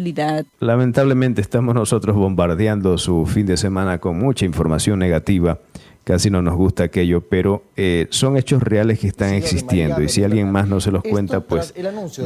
[0.60, 5.58] Lamentablemente estamos nosotros bombardeando su fin de semana con mucha información negativa.
[6.04, 10.02] Casi no nos gusta aquello, pero eh, son hechos reales que están existiendo.
[10.02, 11.72] Y si alguien más no se los cuenta, pues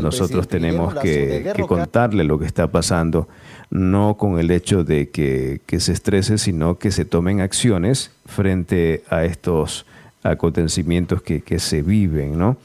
[0.03, 3.29] nosotros tenemos que, contarle lo que está pasando,
[3.71, 9.05] no con el hecho de que, que se estrese, sino que se tomen acciones frente
[9.11, 9.87] a estos
[10.23, 12.57] acontecimientos que, se viven, ¿no?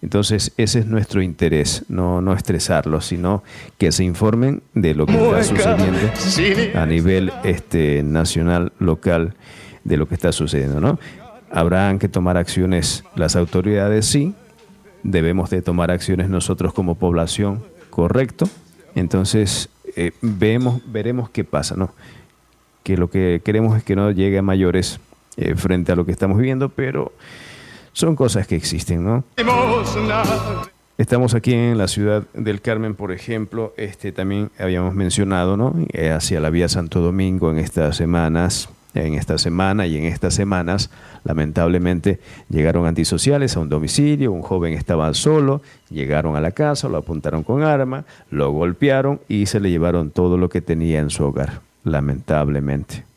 [0.00, 3.42] Entonces, ese es nuestro interés, no, no estresarlos, sino
[3.78, 9.34] que se informen de lo que está sucediendo a nivel este, nacional, local,
[9.84, 10.98] de lo que está sucediendo, ¿no?
[11.50, 14.34] Habrán que tomar acciones las autoridades, sí,
[15.02, 18.48] debemos de tomar acciones nosotros como población, correcto.
[18.94, 21.92] Entonces, eh, vemos, veremos qué pasa, ¿no?
[22.82, 24.98] Que lo que queremos es que no llegue a mayores
[25.36, 27.12] eh, frente a lo que estamos viviendo, pero
[27.92, 29.24] son cosas que existen, ¿no?
[30.98, 35.74] Estamos aquí en la ciudad del Carmen, por ejemplo, este también habíamos mencionado, ¿no?
[35.92, 40.34] Eh, hacia la vía Santo Domingo en estas semanas, en esta semana y en estas
[40.34, 40.90] semanas,
[41.24, 42.20] lamentablemente
[42.50, 47.42] llegaron antisociales a un domicilio, un joven estaba solo, llegaron a la casa, lo apuntaron
[47.42, 51.62] con arma, lo golpearon y se le llevaron todo lo que tenía en su hogar,
[51.84, 53.11] lamentablemente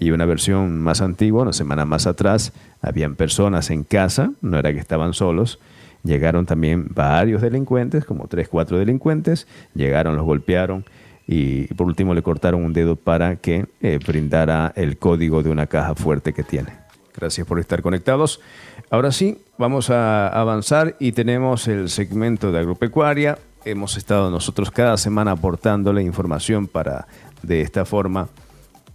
[0.00, 4.72] y una versión más antigua, una semana más atrás, habían personas en casa, no era
[4.72, 5.60] que estaban solos,
[6.02, 10.86] llegaron también varios delincuentes, como tres, cuatro delincuentes, llegaron, los golpearon
[11.26, 15.66] y por último le cortaron un dedo para que eh, brindara el código de una
[15.66, 16.70] caja fuerte que tiene.
[17.14, 18.40] Gracias por estar conectados.
[18.88, 23.38] Ahora sí, vamos a avanzar y tenemos el segmento de agropecuaria.
[23.66, 27.06] Hemos estado nosotros cada semana aportándole información para
[27.42, 28.28] de esta forma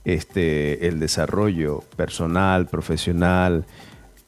[0.06, 3.66] este, el desarrollo personal, profesional,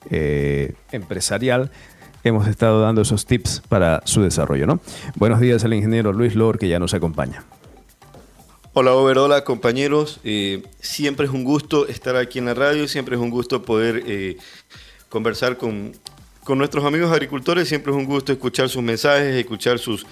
[0.09, 1.71] eh, empresarial,
[2.23, 4.65] hemos estado dando esos tips para su desarrollo.
[4.65, 4.79] ¿no?
[5.15, 7.45] Buenos días al ingeniero Luis Lor, que ya nos acompaña.
[8.73, 10.19] Hola, Overola, compañeros.
[10.23, 14.03] Eh, siempre es un gusto estar aquí en la radio, siempre es un gusto poder
[14.05, 14.37] eh,
[15.09, 15.93] conversar con,
[16.43, 17.67] con nuestros amigos agricultores.
[17.67, 20.05] Siempre es un gusto escuchar sus mensajes, escuchar sus,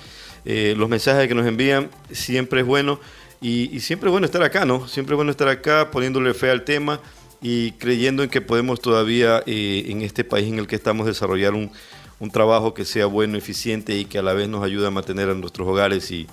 [0.45, 1.89] los mensajes que nos envían.
[2.11, 2.99] Siempre es bueno.
[3.41, 4.87] Y, siempre es bueno estar acá, ¿no?
[4.87, 6.99] Siempre es bueno estar acá poniéndole fe al tema
[7.41, 11.53] y creyendo en que podemos todavía eh, en este país en el que estamos desarrollar
[11.53, 11.71] un,
[12.19, 15.29] un, trabajo que sea bueno, eficiente y que a la vez nos ayude a mantener
[15.29, 16.27] a nuestros hogares y,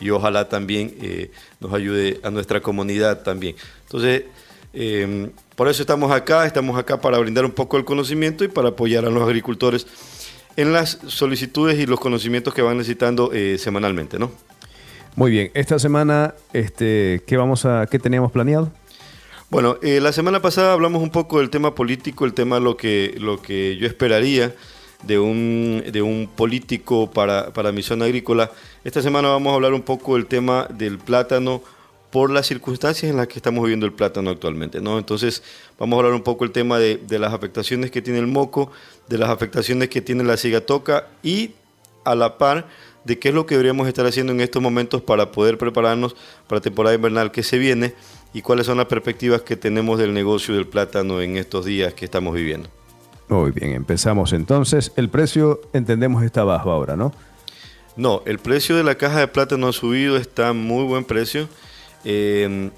[0.00, 1.30] y ojalá también eh,
[1.60, 3.56] nos ayude a nuestra comunidad también.
[3.84, 4.24] Entonces,
[4.72, 8.70] em, por eso estamos acá, estamos acá para brindar un poco el conocimiento y para
[8.70, 9.86] apoyar a los agricultores
[10.56, 14.30] en las solicitudes y los conocimientos que van necesitando eh, semanalmente, ¿no?
[15.16, 18.72] Muy bien, esta semana, este, ¿qué, vamos a, ¿qué teníamos planeado?
[19.48, 23.14] Bueno, eh, la semana pasada hablamos un poco del tema político, el tema lo que,
[23.18, 24.56] lo que yo esperaría
[25.04, 28.50] de un, de un político para, para mi zona agrícola.
[28.82, 31.62] Esta semana vamos a hablar un poco del tema del plátano
[32.10, 34.80] por las circunstancias en las que estamos viviendo el plátano actualmente.
[34.80, 34.98] ¿no?
[34.98, 35.44] Entonces
[35.78, 38.72] vamos a hablar un poco el tema de, de las afectaciones que tiene el moco,
[39.08, 41.52] de las afectaciones que tiene la cigatoca y
[42.04, 42.66] a la par
[43.04, 46.14] de qué es lo que deberíamos estar haciendo en estos momentos para poder prepararnos
[46.46, 47.94] para la temporada invernal que se viene
[48.32, 52.04] y cuáles son las perspectivas que tenemos del negocio del plátano en estos días que
[52.04, 52.68] estamos viviendo.
[53.28, 54.92] Muy bien, empezamos entonces.
[54.96, 57.12] El precio, entendemos, está bajo ahora, ¿no?
[57.96, 61.48] No, el precio de la caja de plátano ha subido, está a muy buen precio.
[62.04, 62.70] Eh,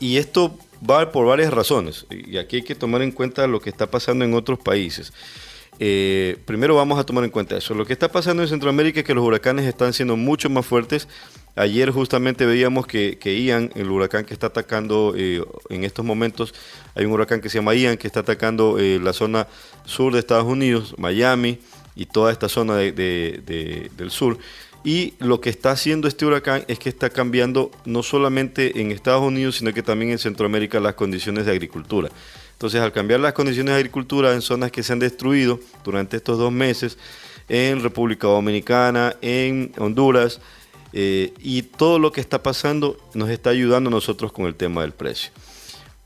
[0.00, 0.56] y esto
[0.88, 2.06] va por varias razones.
[2.10, 5.12] Y aquí hay que tomar en cuenta lo que está pasando en otros países.
[5.78, 7.74] Eh, primero vamos a tomar en cuenta eso.
[7.74, 11.08] Lo que está pasando en Centroamérica es que los huracanes están siendo mucho más fuertes.
[11.54, 16.54] Ayer justamente veíamos que, Ian, el huracán que está atacando eh, en estos momentos,
[16.94, 19.46] hay un huracán que se llama Ian que está atacando eh, la zona
[19.84, 21.58] sur de Estados Unidos, Miami
[21.94, 24.38] y toda esta zona del sur.
[24.84, 29.22] Y lo que está haciendo este huracán es que está cambiando no solamente en Estados
[29.22, 32.10] Unidos, sino que también en Centroamérica las condiciones de agricultura.
[32.56, 36.38] Entonces, al cambiar las condiciones de agricultura en zonas que se han destruido durante estos
[36.38, 36.96] dos meses,
[37.50, 40.40] en República Dominicana, en Honduras,
[40.94, 44.80] eh, y todo lo que está pasando nos está ayudando a nosotros con el tema
[44.80, 45.30] del precio.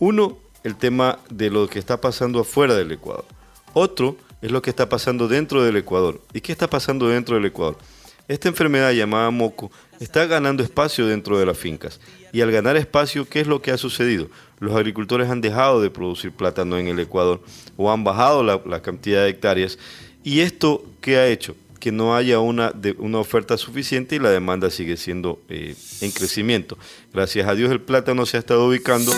[0.00, 3.24] Uno, el tema de lo que está pasando afuera del Ecuador.
[3.72, 6.20] Otro es lo que está pasando dentro del Ecuador.
[6.32, 7.78] ¿Y qué está pasando dentro del Ecuador?
[8.26, 9.70] Esta enfermedad llamada moco
[10.00, 12.00] está ganando espacio dentro de las fincas.
[12.32, 14.28] Y al ganar espacio, ¿qué es lo que ha sucedido?
[14.60, 17.40] Los agricultores han dejado de producir plátano en el Ecuador
[17.76, 19.78] o han bajado la, cantidad de hectáreas.
[20.22, 21.56] ¿Y esto qué ha hecho?
[21.80, 22.74] Que no haya una,
[23.14, 26.76] oferta suficiente y la demanda sigue siendo eh, en crecimiento.
[27.12, 29.12] Gracias a Dios el plátano se ha estado ubicando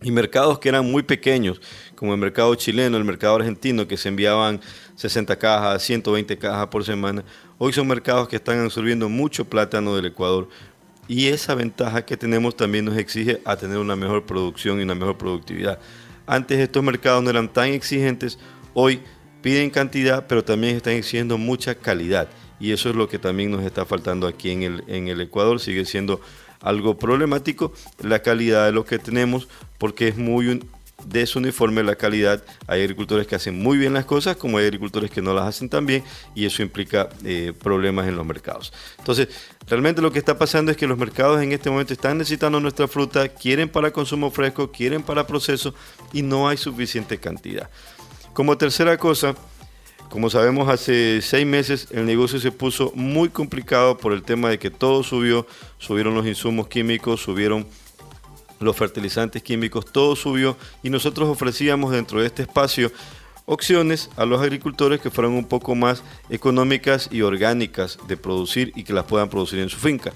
[0.00, 1.60] y mercados que eran muy pequeños,
[1.94, 4.60] como el mercado chileno, el mercado argentino, que se enviaban
[4.94, 7.24] 60 cajas, 120 cajas por semana,
[7.58, 10.48] hoy son mercados que están absorbiendo mucho plátano del Ecuador
[11.08, 14.94] y esa ventaja que tenemos también nos exige a tener una mejor producción y una
[14.94, 15.78] mejor productividad.
[16.26, 18.38] Antes estos mercados no eran tan exigentes,
[18.74, 19.00] hoy
[19.40, 22.28] piden cantidad, pero también están exigiendo mucha calidad.
[22.60, 25.60] Y eso es lo que también nos está faltando aquí en el, en el Ecuador.
[25.60, 26.20] Sigue siendo
[26.60, 29.48] algo problemático la calidad de lo que tenemos,
[29.78, 30.60] porque es muy
[31.04, 32.42] desuniforme la calidad.
[32.66, 35.68] Hay agricultores que hacen muy bien las cosas, como hay agricultores que no las hacen
[35.68, 38.72] tan bien, y eso implica eh, problemas en los mercados.
[38.98, 39.28] Entonces,
[39.66, 42.88] realmente lo que está pasando es que los mercados en este momento están necesitando nuestra
[42.88, 45.74] fruta, quieren para consumo fresco, quieren para proceso,
[46.12, 47.70] y no hay suficiente cantidad.
[48.32, 49.34] Como tercera cosa,
[50.10, 54.58] como sabemos, hace seis meses el negocio se puso muy complicado por el tema de
[54.58, 55.46] que todo subió,
[55.78, 57.66] subieron los insumos químicos, subieron
[58.60, 62.90] los fertilizantes químicos, todo subió y nosotros ofrecíamos dentro de este espacio
[63.46, 68.84] opciones a los agricultores que fueran un poco más económicas y orgánicas de producir y
[68.84, 70.12] que las puedan producir en su finca.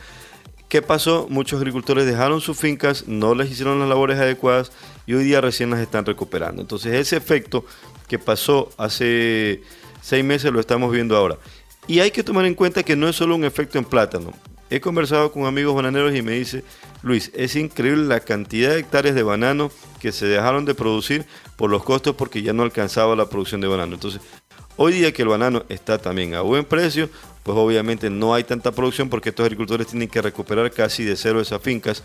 [0.68, 1.26] ¿Qué pasó?
[1.30, 4.72] Muchos agricultores dejaron sus fincas, no les hicieron las labores adecuadas
[5.07, 6.61] y hoy día recién las están recuperando.
[6.62, 7.64] Entonces ese efecto
[8.07, 9.62] que pasó hace
[10.03, 11.38] seis meses lo estamos viendo ahora.
[11.86, 14.32] Y hay que tomar en cuenta que no es solo un efecto en plátano.
[14.72, 16.64] He conversado con amigos bananeros y me dice,
[17.02, 19.70] Luis, es increíble la cantidad de hectáreas de banano
[20.00, 23.68] que se dejaron de producir por los costos porque ya no alcanzaba la producción de
[23.68, 23.92] banano.
[23.92, 24.22] Entonces,
[24.76, 27.10] hoy día que el banano está también a buen precio,
[27.42, 31.42] pues obviamente no hay tanta producción porque estos agricultores tienen que recuperar casi de cero
[31.42, 32.02] esas fincas,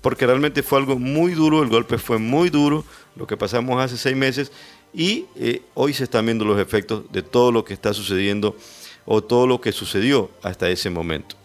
[0.00, 3.98] porque realmente fue algo muy duro, el golpe fue muy duro, lo que pasamos hace
[3.98, 4.52] seis meses,
[4.94, 8.56] y eh, hoy se están viendo los efectos de todo lo que está sucediendo
[9.04, 11.36] o todo lo que sucedió hasta ese momento.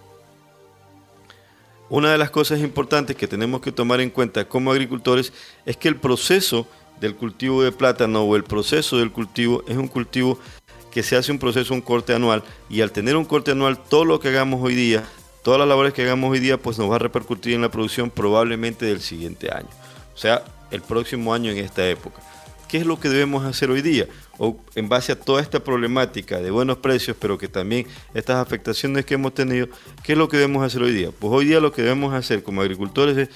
[1.92, 5.34] Una de las cosas importantes que tenemos que tomar en cuenta como agricultores
[5.66, 6.66] es que el proceso
[7.02, 10.39] del cultivo de plátano o el proceso del cultivo es un cultivo
[10.89, 14.06] que se hace un proceso, un corte anual y al tener un corte anual todo
[14.06, 15.04] lo que hagamos hoy día,
[15.44, 18.10] todas las labores que hagamos hoy día pues nos va a repercutir en la producción
[18.10, 19.68] probablemente del siguiente año,
[20.16, 22.22] o sea, el próximo año en esta época.
[22.72, 24.07] ¿Qué es lo que debemos hacer hoy día?
[24.38, 29.05] O en base a toda esta problemática de buenos precios, pero que también estas afectaciones
[29.05, 29.67] que hemos tenido,
[30.03, 31.09] ¿qué es lo que debemos hacer hoy día?
[31.11, 33.30] Pues hoy día lo que debemos hacer como agricultores es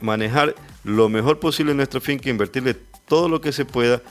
[0.00, 2.74] manejar lo mejor posible nuestra finca, invertirle
[3.06, 4.02] todo lo que se pueda,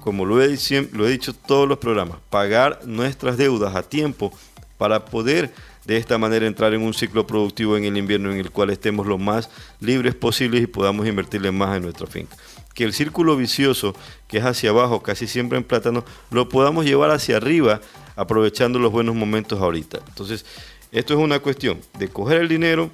[0.00, 0.58] como lo he,
[0.92, 4.30] lo he dicho todos los programas, pagar nuestras deudas a tiempo
[4.76, 5.50] para poder
[5.86, 9.06] de esta manera entrar en un ciclo productivo en el invierno en el cual estemos
[9.06, 9.48] lo más
[9.80, 12.36] libres posibles y podamos invertirle más en nuestra finca.
[12.80, 13.94] Que el círculo vicioso
[14.26, 17.82] que es hacia abajo, casi siempre en plátano, lo podamos llevar hacia arriba
[18.16, 19.98] aprovechando los buenos momentos ahorita.
[20.08, 20.46] Entonces,
[20.90, 22.90] esto es una cuestión de coger el dinero,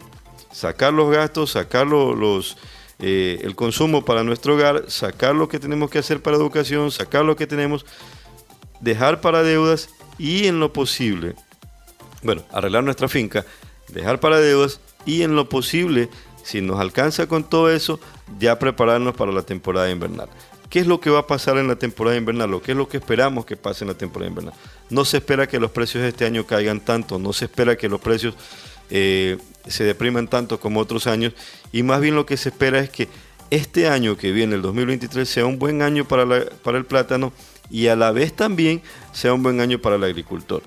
[0.51, 2.57] sacar los gastos, sacar los,
[2.99, 7.24] eh, el consumo para nuestro hogar, sacar lo que tenemos que hacer para educación, sacar
[7.24, 7.87] lo que tenemos,
[8.80, 11.37] dejar para deudas y en lo posible,
[12.24, 13.47] bueno, arreglar nuestra finca,
[13.91, 16.09] dejar para deudas y en lo posible,
[16.47, 17.99] si nos alcanza con todo eso,
[18.38, 20.28] ya prepararnos para la temporada invernal.
[20.70, 22.55] ¿Qué es lo que va a pasar en la temporada invernal?
[22.55, 24.55] ¿O qué es lo que esperamos que pase en la temporada invernal?
[24.88, 27.88] No se espera que los precios de este año caigan tanto, no se espera que
[27.88, 28.36] los precios
[28.90, 31.32] eh, se depriman tanto como otros años
[31.72, 33.09] y más bien lo que se espera es que
[33.51, 37.32] este año que viene, el 2023, sea un buen año para, para el plátano
[37.70, 38.82] y a la vez también
[39.12, 40.62] sea un buen año para el agricultor.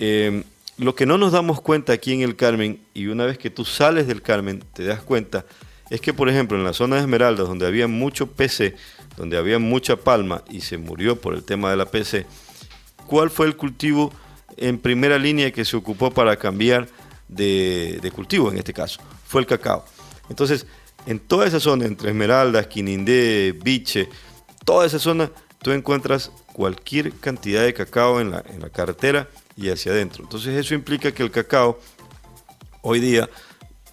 [0.00, 0.42] Eh,
[0.80, 3.64] lo que no nos damos cuenta aquí en el Carmen, y una vez que tú
[3.64, 5.44] sales del Carmen te das cuenta,
[5.90, 8.74] es que por ejemplo en la zona de Esmeraldas, donde había mucho PC,
[9.16, 12.26] donde había mucha palma y se murió por el tema de la PC,
[13.06, 14.12] ¿cuál fue el cultivo
[14.56, 16.88] en primera línea que se ocupó para cambiar
[17.30, 19.84] de, cultivo en este caso, fue el cacao.
[20.28, 20.66] Entonces,
[21.06, 24.08] en toda esa zona, entre Esmeraldas, Quinindé, Biche,
[24.64, 25.30] toda esa zona,
[25.62, 29.28] tú encuentras cualquier cantidad de cacao en la, en la carretera
[29.60, 30.24] y hacia adentro.
[30.24, 31.78] Entonces eso implica que el cacao
[32.80, 33.28] hoy día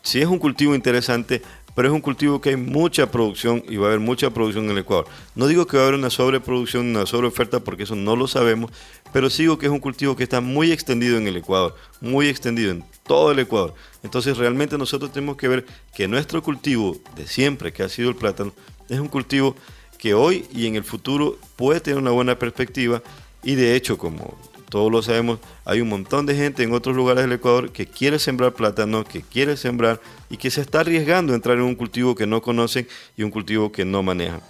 [0.02, 1.42] sí es un cultivo interesante,
[1.76, 4.72] pero es un cultivo que hay mucha producción y va a haber mucha producción en
[4.72, 5.06] el Ecuador.
[5.36, 8.72] No digo que va a haber una sobreproducción, una sobreoferta, porque eso no lo sabemos,
[9.12, 12.30] pero sí digo que es un cultivo que está muy extendido en el Ecuador, muy
[12.30, 13.76] extendido en todo el Ecuador.
[14.04, 18.16] Entonces realmente nosotros tenemos que ver que nuestro cultivo de siempre, que ha sido el
[18.16, 18.54] plátano,
[18.90, 19.56] es un cultivo
[20.00, 23.04] que hoy y en el futuro puede tener una buena perspectiva
[23.44, 24.38] y de hecho, como
[24.70, 28.20] todos lo sabemos, hay un montón de gente en otros lugares del Ecuador que quiere
[28.20, 32.16] sembrar plátano, que quiere sembrar y que se está arriesgando a entrar en un cultivo
[32.16, 34.42] que no conocen y un cultivo que no manejan.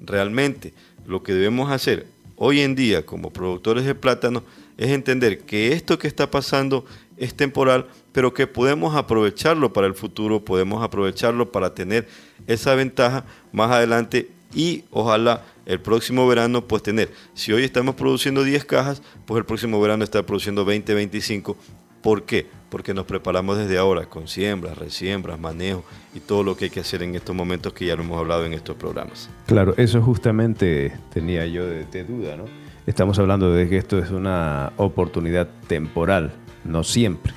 [0.00, 0.74] Realmente
[1.06, 2.06] lo que debemos hacer
[2.36, 4.42] hoy en día como productores de plátano
[4.76, 6.84] es entender que esto que está pasando
[7.16, 12.08] es temporal, pero que podemos aprovecharlo para el futuro, podemos aprovecharlo para tener
[12.48, 18.42] esa ventaja más adelante y ojalá el próximo verano pues tener, si hoy estamos produciendo
[18.44, 21.56] 10 cajas, pues el próximo verano estar produciendo 20, 25.
[22.02, 22.46] ¿Por qué?
[22.68, 25.84] Porque nos preparamos desde ahora con siembras, resiembras, manejo
[26.14, 28.44] y todo lo que hay que hacer en estos momentos que ya lo hemos hablado
[28.44, 29.30] en estos programas.
[29.46, 32.44] Claro, eso justamente tenía yo de, de duda, ¿no?
[32.86, 36.32] Estamos hablando de que esto es una oportunidad temporal,
[36.64, 37.32] no siempre.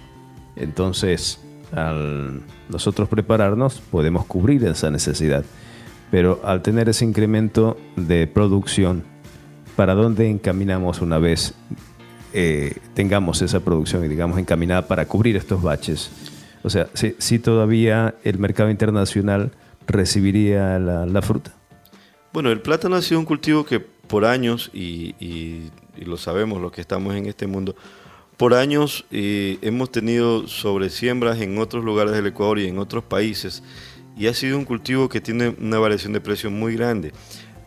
[0.55, 1.39] Entonces,
[1.71, 5.45] al nosotros prepararnos, podemos cubrir esa necesidad.
[6.15, 9.03] Pero al tener ese incremento de producción,
[9.75, 11.53] ¿para dónde encaminamos una vez
[12.31, 16.09] eh, tengamos esa producción y digamos encaminada para cubrir estos baches?
[16.63, 19.51] O sea, si, todavía el mercado internacional
[19.87, 21.53] recibiría la, fruta.
[22.31, 25.65] Bueno, el plátano ha sido un cultivo que por años, y,
[25.97, 27.75] lo sabemos los que estamos en este mundo,
[28.37, 33.03] por años eh, hemos tenido sobre siembras en otros lugares del Ecuador y en otros
[33.03, 33.63] países
[34.17, 37.11] y ha sido un cultivo que tiene una variación de precio muy grande.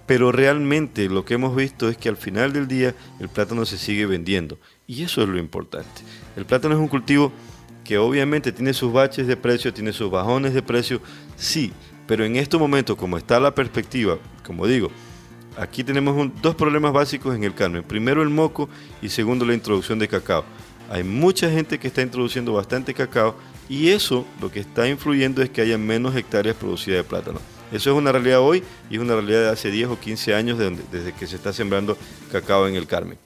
[0.06, 3.76] Pero realmente lo que hemos visto es que al final del día el plátano se
[3.76, 6.02] sigue vendiendo y eso es lo importante.
[6.34, 7.30] El plátano es un cultivo
[7.84, 11.02] que obviamente tiene sus baches de precio, tiene sus bajones de precio,
[11.36, 11.72] sí,
[12.06, 14.90] pero en estos momentos como está la perspectiva, como digo,
[15.58, 17.82] aquí tenemos dos problemas básicos en el Carmen.
[17.82, 18.70] Primero el moco
[19.02, 20.44] y segundo la introducción de cacao.
[20.90, 23.36] Hay mucha gente que está introduciendo bastante cacao
[23.68, 27.40] y eso lo que está influyendo es que haya menos hectáreas producidas de plátano.
[27.70, 30.58] Eso es una realidad hoy y es una realidad de hace 10 o 15 años
[30.58, 31.98] desde que se está sembrando
[32.32, 33.18] cacao en el Carmen.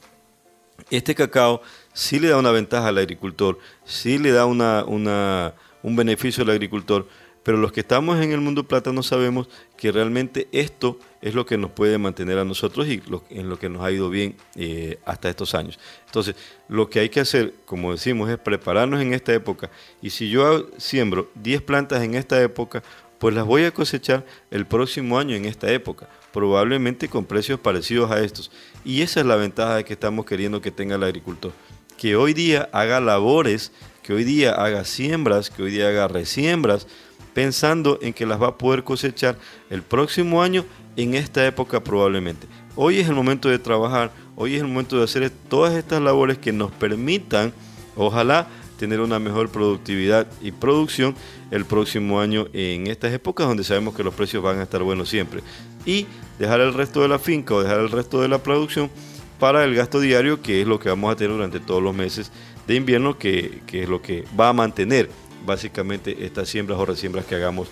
[0.90, 1.62] Este cacao
[1.92, 7.06] sí le da una ventaja al agricultor, sí le da una, un beneficio al agricultor,
[7.43, 11.59] pero los que estamos en el mundo plátano sabemos que realmente esto es lo que
[11.59, 15.28] nos puede mantener a nosotros y en lo que nos ha ido bien eh, hasta
[15.28, 15.78] estos años.
[16.06, 16.36] Entonces,
[16.69, 19.70] lo que hay que hacer, como decimos, es prepararnos en esta época.
[20.01, 22.82] Y si yo siembro 10 plantas en esta época,
[23.19, 28.10] pues las voy a cosechar el próximo año en esta época, probablemente con precios parecidos
[28.10, 28.51] a estos.
[28.85, 31.52] Y esa es la ventaja que estamos queriendo que tenga el agricultor,
[31.97, 33.70] que hoy día haga labores,
[34.02, 36.89] que hoy día haga siembras, que hoy día haga resiembras,
[37.34, 39.36] pensando en que las va a poder cosechar
[39.70, 40.64] el próximo año
[40.96, 42.46] en esta época probablemente.
[42.76, 46.38] Hoy es el momento de trabajar, hoy es el momento de hacer todas estas labores
[46.38, 47.52] que nos permitan,
[47.96, 48.48] ojalá,
[48.78, 51.14] tener una mejor productividad y producción
[51.50, 55.09] el próximo año en estas épocas donde sabemos que los precios van a estar buenos
[55.09, 55.40] siempre.
[55.86, 56.06] Y
[56.38, 58.90] dejar el resto de la finca o dejar el resto de la producción
[59.38, 62.32] para el gasto diario, que es lo que vamos a tener durante todos los meses
[62.66, 65.10] de invierno, que, es lo que va a mantener
[65.44, 67.69] básicamente estas siembras o resiembras que hagamos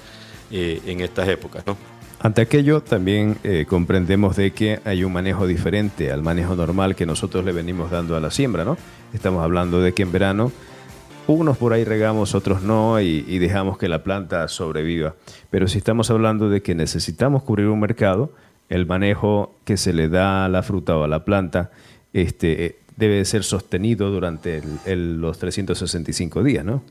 [0.50, 1.66] eh, en estas épocas.
[1.66, 1.76] ¿no?
[2.20, 7.06] Ante aquello también eh, comprendemos de que hay un manejo diferente al manejo normal que
[7.06, 8.76] nosotros le venimos dando a la siembra, ¿no?
[9.14, 10.52] Estamos hablando de que en verano
[11.26, 15.14] unos por ahí regamos, otros no, y, dejamos que la planta sobreviva.
[15.48, 18.32] Pero si estamos hablando de que necesitamos cubrir un mercado,
[18.68, 21.70] el manejo que se le da a la fruta o a la planta
[22.12, 26.82] este, eh, debe ser sostenido durante los 365 días, ¿no?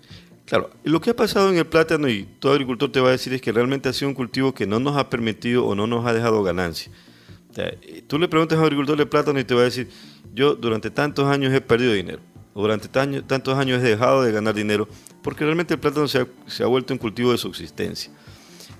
[0.49, 3.33] Claro, lo que ha pasado en el plátano, y todo agricultor te va a decir,
[3.33, 6.05] es que realmente ha sido un cultivo que no nos ha permitido o no nos
[6.05, 6.91] ha dejado ganancia.
[8.07, 9.89] tú le preguntas a un agricultor de plátano y te va a decir,
[10.33, 12.19] yo durante tantos años he perdido dinero
[12.61, 14.87] durante tantos años he dejado de ganar dinero
[15.21, 18.11] porque realmente el plátano se ha, vuelto un cultivo de subsistencia.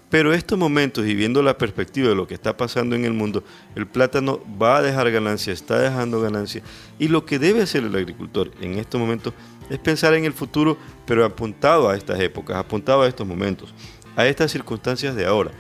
[0.10, 3.44] Pero estos momentos y viendo la perspectiva de lo que está pasando en el mundo,
[3.76, 6.64] el plátano va a dejar ganancia, está dejando ganancia.
[6.98, 9.34] Y lo que debe hacer el agricultor en estos momentos
[9.70, 13.74] es pensar en el futuro, pero apuntado a estas épocas, apuntado a estos momentos,
[14.16, 15.52] a estas circunstancias de ahora.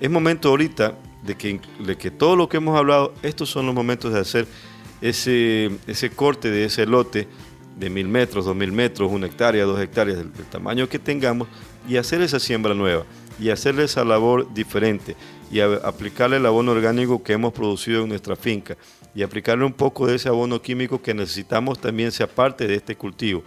[0.00, 3.74] Es momento ahorita de que, de que todo lo que hemos hablado, estos son los
[3.74, 4.46] momentos de hacer
[5.00, 7.28] ese, ese corte de ese lote
[7.76, 11.48] de mil metros, dos mil metros, una hectárea, dos hectáreas, del, tamaño que tengamos,
[11.88, 13.04] y hacer esa siembra nueva,
[13.38, 15.16] y hacerle esa labor diferente,
[15.50, 18.76] y aplicarle el abono orgánico que hemos producido en nuestra finca,
[19.14, 22.96] y aplicarle un poco de ese abono químico que necesitamos también sea parte de este
[22.96, 23.42] cultivo.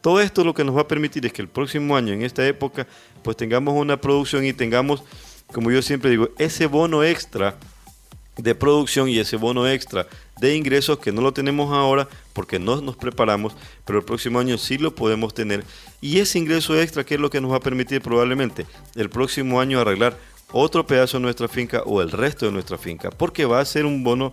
[0.00, 2.46] Todo esto lo que nos va a permitir es que el próximo año, en esta
[2.46, 2.86] época,
[3.22, 5.04] pues tengamos una producción y tengamos,
[5.52, 7.56] como yo siempre digo, ese bono extra
[8.36, 10.06] de producción y ese bono extra
[10.40, 13.54] de ingresos que no lo tenemos ahora porque no nos preparamos,
[13.84, 15.64] pero el próximo año sí lo podemos tener.
[16.00, 18.66] Y ese ingreso extra, que es lo que nos va a permitir probablemente
[18.96, 20.18] el próximo año arreglar
[20.50, 23.86] otro pedazo de nuestra finca o el resto de nuestra finca, porque va a ser
[23.86, 24.32] un bono,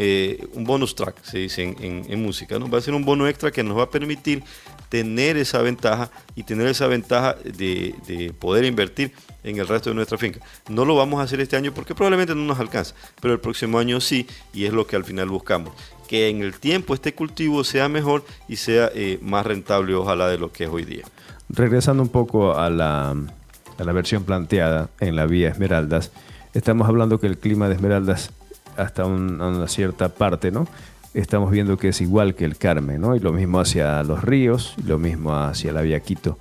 [0.00, 2.70] eh, un bonus track, se dice en, música, ¿no?
[2.70, 4.44] va a ser un bono extra que nos va a permitir
[4.88, 9.12] tener esa ventaja y tener esa ventaja de, de poder invertir
[9.42, 10.38] en el resto de nuestra finca.
[10.68, 13.80] No lo vamos a hacer este año porque probablemente no nos alcanza, pero el próximo
[13.80, 15.74] año sí, y es lo que al final buscamos.
[16.06, 20.38] Que en el tiempo este cultivo sea mejor y sea eh, más rentable, ojalá, de
[20.38, 21.06] lo que es hoy día.
[21.48, 26.12] Regresando un poco a la, a la versión planteada en la vía Esmeraldas,
[26.54, 28.30] estamos hablando que el clima de Esmeraldas
[28.78, 30.66] hasta una cierta parte, ¿no?
[31.12, 33.16] Estamos viendo que es igual que el Carmen, ¿no?
[33.16, 36.38] Y lo mismo hacia los ríos, lo mismo hacia la vía Quito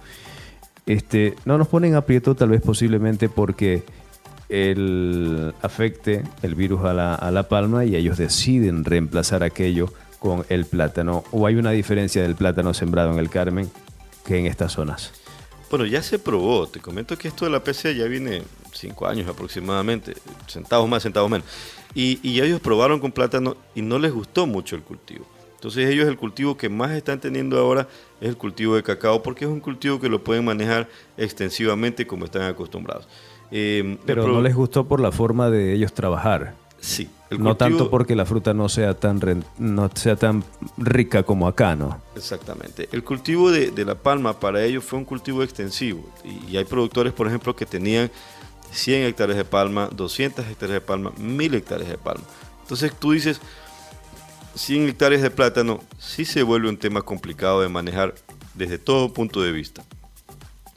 [0.87, 3.83] este, no nos ponen aprieto tal vez posiblemente porque
[4.49, 11.25] el afecte el virus a la, palma y ellos deciden reemplazar aquello con el plátano.
[11.31, 13.69] ¿O hay una diferencia del plátano sembrado en el Carmen
[14.25, 15.11] que en estas zonas?
[15.69, 16.67] Bueno, ya se probó.
[16.67, 18.43] Te comento que esto de la PCA ya viene
[18.77, 20.13] cinco años aproximadamente,
[20.47, 21.47] centavos más, centavos menos.
[21.93, 25.25] Y, y ellos probaron con plátano y no les gustó mucho el cultivo.
[25.57, 27.87] Entonces ellos el cultivo que más están teniendo ahora
[28.21, 30.87] es el cultivo de cacao porque es un cultivo que lo pueden manejar
[31.17, 33.07] extensivamente como están acostumbrados.
[33.49, 36.53] Eh, Pero no les gustó por la forma de ellos trabajar.
[36.79, 37.09] Sí.
[37.31, 40.43] no tanto porque la fruta no sea tan no sea tan
[40.77, 41.99] rica como acá, ¿no?
[42.15, 42.87] Exactamente.
[42.91, 47.13] El cultivo de, la palma para ellos fue un cultivo extensivo y, y hay productores,
[47.13, 48.11] por ejemplo, que tenían
[48.71, 52.23] 100 hectáreas de palma, 200 hectáreas de palma, 1000 hectáreas de palma.
[52.61, 53.39] Entonces tú dices,
[54.55, 58.15] 100 hectáreas de plátano sí se vuelve un tema complicado de manejar
[58.55, 59.83] desde todo punto de vista.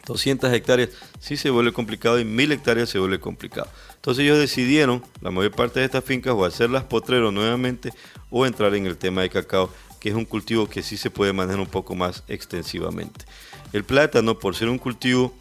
[0.06, 0.90] 200 hectáreas
[1.20, 3.68] sí se vuelve complicado y 1000 hectáreas se vuelve complicado.
[3.94, 7.92] Entonces ellos decidieron, la mayor parte de estas fincas, o hacerlas potrero nuevamente
[8.30, 11.32] o entrar en el tema de cacao, que es un cultivo que sí se puede
[11.32, 13.24] manejar un poco más extensivamente.
[13.72, 15.34] El plátano, por ser un cultivo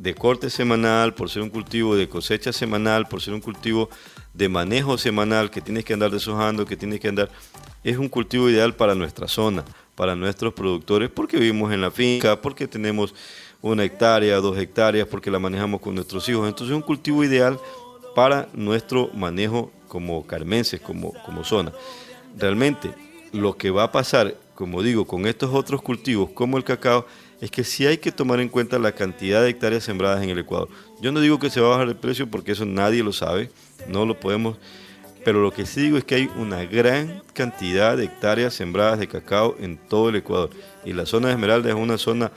[0.00, 3.90] de corte semanal, por ser un cultivo de cosecha semanal, por ser un cultivo
[4.32, 7.28] de manejo semanal que tienes que andar deshojando, que tienes que andar
[7.84, 9.62] es un cultivo ideal para nuestra zona,
[9.94, 13.14] para nuestros productores, porque vivimos en la finca, porque tenemos
[13.60, 16.48] una hectárea, dos hectáreas, porque la manejamos con nuestros hijos.
[16.48, 17.58] Entonces es un cultivo ideal
[18.14, 21.72] para nuestro manejo como carmenses, como, como zona.
[22.38, 22.90] Realmente
[23.32, 27.04] lo que va a pasar, como digo, con estos otros cultivos como el cacao,
[27.40, 30.38] es que sí hay que tomar en cuenta la cantidad de hectáreas sembradas en el
[30.38, 30.68] Ecuador.
[31.00, 33.50] Yo no digo que se va a bajar el precio porque eso nadie lo sabe,
[33.88, 34.56] no lo podemos
[35.24, 39.08] pero lo que sí digo es que hay una gran cantidad de hectáreas sembradas de
[39.08, 40.50] cacao en todo el Ecuador.
[40.84, 42.32] Y la zona de Esmeralda es una zona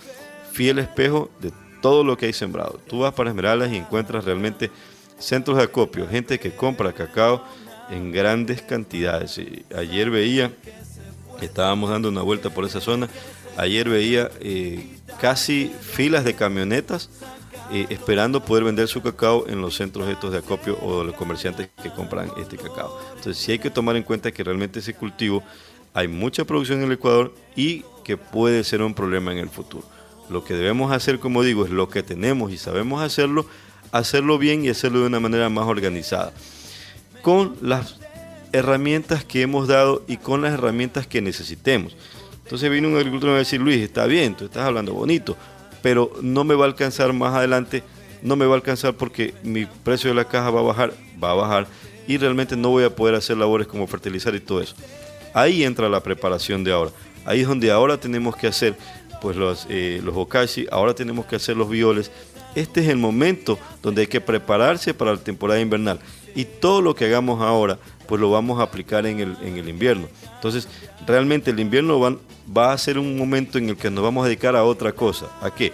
[0.51, 1.51] fiel espejo de
[1.81, 2.79] todo lo que hay sembrado.
[2.87, 4.69] Tú vas para Esmeraldas y encuentras realmente
[5.17, 7.43] centros de acopio, gente que compra cacao
[7.89, 9.39] en grandes cantidades.
[9.75, 10.51] ayer veía,
[11.41, 13.07] estábamos dando una vuelta por esa zona,
[13.57, 14.87] ayer veía eh,
[15.19, 17.09] casi filas de camionetas
[17.71, 21.69] eh, esperando poder vender su cacao en los centros estos de acopio o los comerciantes
[21.81, 22.99] que compran este cacao.
[23.15, 25.43] Entonces sí hay que tomar en cuenta que realmente ese cultivo
[25.93, 29.87] hay mucha producción en el Ecuador y que puede ser un problema en el futuro.
[30.29, 33.45] Lo que debemos hacer, como digo, es lo que tenemos y sabemos hacerlo,
[33.91, 36.33] hacerlo bien y hacerlo de una manera más organizada.
[37.21, 37.97] Con las
[38.51, 41.95] herramientas que hemos dado y con las herramientas que necesitemos.
[42.43, 45.35] Entonces viene un agricultor y va a decir, Luis, está bien, tú estás hablando bonito,
[45.81, 47.83] pero no me va a alcanzar más adelante,
[48.21, 51.31] no me va a alcanzar porque mi precio de la caja va a bajar, va
[51.31, 51.67] a bajar
[52.07, 54.75] y realmente no voy a poder hacer labores como fertilizar y todo eso.
[55.33, 56.91] Ahí entra la preparación de ahora.
[57.25, 58.75] Ahí es donde ahora tenemos que hacer
[59.21, 60.15] pues los, eh, los
[60.69, 62.11] ahora tenemos que hacer los violes.
[62.55, 65.99] Este es el momento donde hay que prepararse para la temporada invernal.
[66.35, 69.69] Y todo lo que hagamos ahora, pues lo vamos a aplicar en el, en el
[69.69, 70.07] invierno.
[70.35, 70.67] Entonces,
[71.05, 74.55] realmente el invierno va, a ser un momento en el que nos vamos a dedicar
[74.55, 75.27] a otra cosa.
[75.41, 75.73] ¿A qué?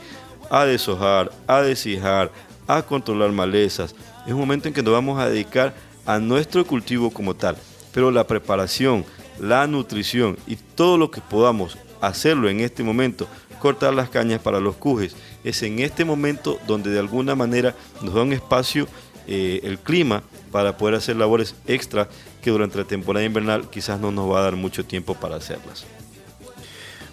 [0.49, 2.31] A deshojar, a deshijar,
[2.67, 3.95] a controlar malezas.
[4.25, 5.73] Es un momento en que nos vamos a dedicar
[6.05, 7.57] a nuestro cultivo como tal.
[7.93, 9.05] Pero la preparación,
[9.39, 13.27] la nutrición y todo lo que podamos hacerlo en este momento,
[13.59, 18.13] cortar las cañas para los cujes, es en este momento donde de alguna manera nos
[18.13, 18.87] da un espacio
[19.27, 22.07] eh, el clima para poder hacer labores extra
[22.41, 25.85] que durante la temporada invernal quizás no nos va a dar mucho tiempo para hacerlas.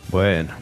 [0.08, 0.54] Bueno,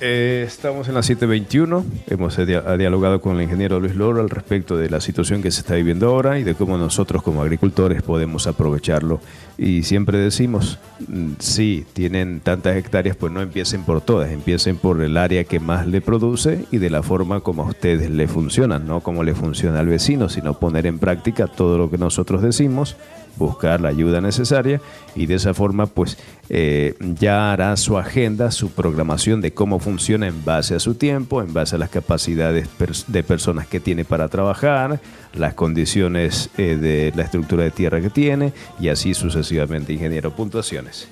[0.00, 1.84] eh, estamos en la 721.
[2.08, 5.74] Hemos dialogado con el ingeniero Luis Loro al respecto de la situación que se está
[5.74, 9.20] viviendo ahora y de cómo nosotros como agricultores podemos aprovecharlo.
[9.56, 15.00] Y siempre decimos, mm, si tienen tantas hectáreas, pues no empiecen por todas, empiecen por
[15.02, 18.86] el área que más le produce y de la forma como a ustedes le funcionan,
[18.86, 22.96] no como le funciona al vecino, sino poner en práctica todo lo que nosotros decimos
[23.36, 24.80] buscar la ayuda necesaria
[25.14, 30.26] y de esa forma pues eh, ya hará su agenda, su programación de cómo funciona
[30.26, 32.68] en base a su tiempo, en base a las capacidades
[33.08, 35.00] de personas que tiene para trabajar,
[35.34, 40.34] las condiciones eh, de la estructura de tierra que tiene y así sucesivamente, ingeniero.
[40.34, 41.08] Puntuaciones.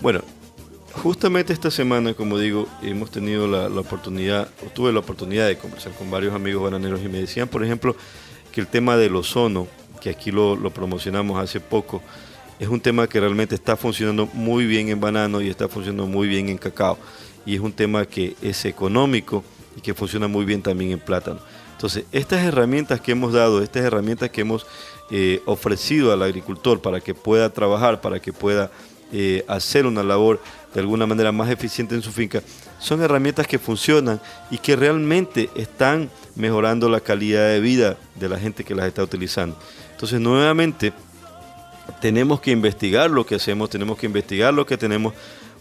[0.00, 0.20] Bueno,
[0.92, 5.56] justamente esta semana, como digo, hemos tenido la, la oportunidad, o tuve la oportunidad de
[5.56, 7.96] conversar con varios amigos bananeros y me decían, por ejemplo,
[8.52, 9.66] que el tema del ozono
[10.04, 12.02] que aquí lo, promocionamos hace poco,
[12.60, 16.28] es un tema que realmente está funcionando muy bien en banano y está funcionando muy
[16.28, 16.98] bien en cacao.
[17.46, 19.42] Y es un tema que es económico
[19.74, 21.40] y que funciona muy bien también en plátano.
[21.72, 24.66] Entonces, estas herramientas que hemos dado, estas herramientas que hemos
[25.10, 28.70] eh, ofrecido al agricultor para que pueda trabajar, para que pueda
[29.10, 30.38] eh, hacer una labor
[30.74, 32.42] de alguna manera más eficiente en su finca,
[32.78, 34.20] son herramientas que funcionan
[34.50, 39.02] y que realmente están mejorando la calidad de vida de la gente que las está
[39.02, 39.56] utilizando.
[39.92, 40.92] Entonces, nuevamente,
[42.00, 45.14] tenemos que investigar lo que hacemos, tenemos que investigar lo que tenemos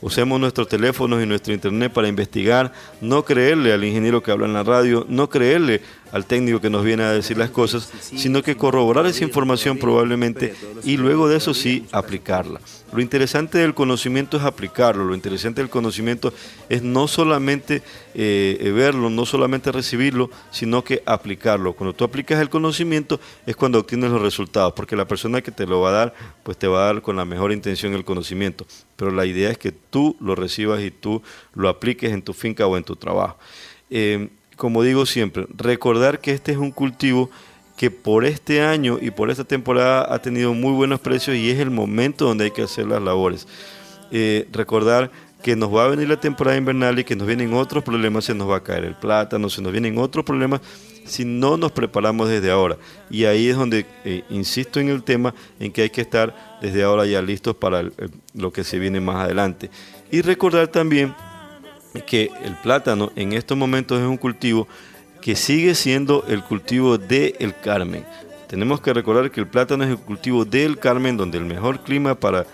[0.04, 4.52] Usemos nuestros teléfonos y nuestro internet para investigar, no creerle al ingeniero que habla en
[4.52, 5.82] la radio, no creerle
[6.14, 10.54] al técnico que nos viene a decir las cosas, sino que corroborar esa información probablemente
[10.84, 12.62] y luego de eso sí aplicarla.
[12.94, 16.32] Lo interesante del conocimiento es aplicarlo, lo interesante del conocimiento
[16.70, 17.82] es no solamente
[18.14, 21.74] eh, verlo, no solamente recibirlo, sino que aplicarlo.
[21.74, 25.66] Cuando tú aplicas el conocimiento es cuando obtienes los resultados, porque la persona que te
[25.66, 26.14] lo va a dar,
[26.44, 28.68] pues te va a dar con la mejor intención el conocimiento.
[28.96, 31.24] Pero la idea es que tú lo recibas y tú
[31.56, 33.40] lo apliques en tu finca o en tu trabajo.
[33.90, 34.30] Eh,
[34.64, 37.30] como digo siempre, recordar que este es un cultivo
[37.76, 41.60] que por este año y por esta temporada ha tenido muy buenos precios y es
[41.60, 43.46] el momento donde hay que hacer las labores.
[44.10, 45.12] Eh, recordar
[45.42, 48.34] que nos va a venir la temporada invernal y que nos vienen otros problemas, se
[48.34, 50.62] nos va a caer el plátano, se nos vienen otros problemas
[51.04, 52.78] si no nos preparamos desde ahora.
[53.10, 56.84] Y ahí es donde eh, insisto en el tema en que hay que estar desde
[56.84, 57.84] ahora ya listos para
[58.34, 59.70] lo que se viene más adelante.
[60.10, 61.14] Y recordar también
[62.02, 64.68] que el plátano en estos momentos es un cultivo
[65.22, 68.06] que sigue siendo el cultivo del el Carmen.
[68.48, 72.16] Tenemos que recordar que el plátano es el cultivo del Carmen, donde el mejor clima
[72.16, 72.46] para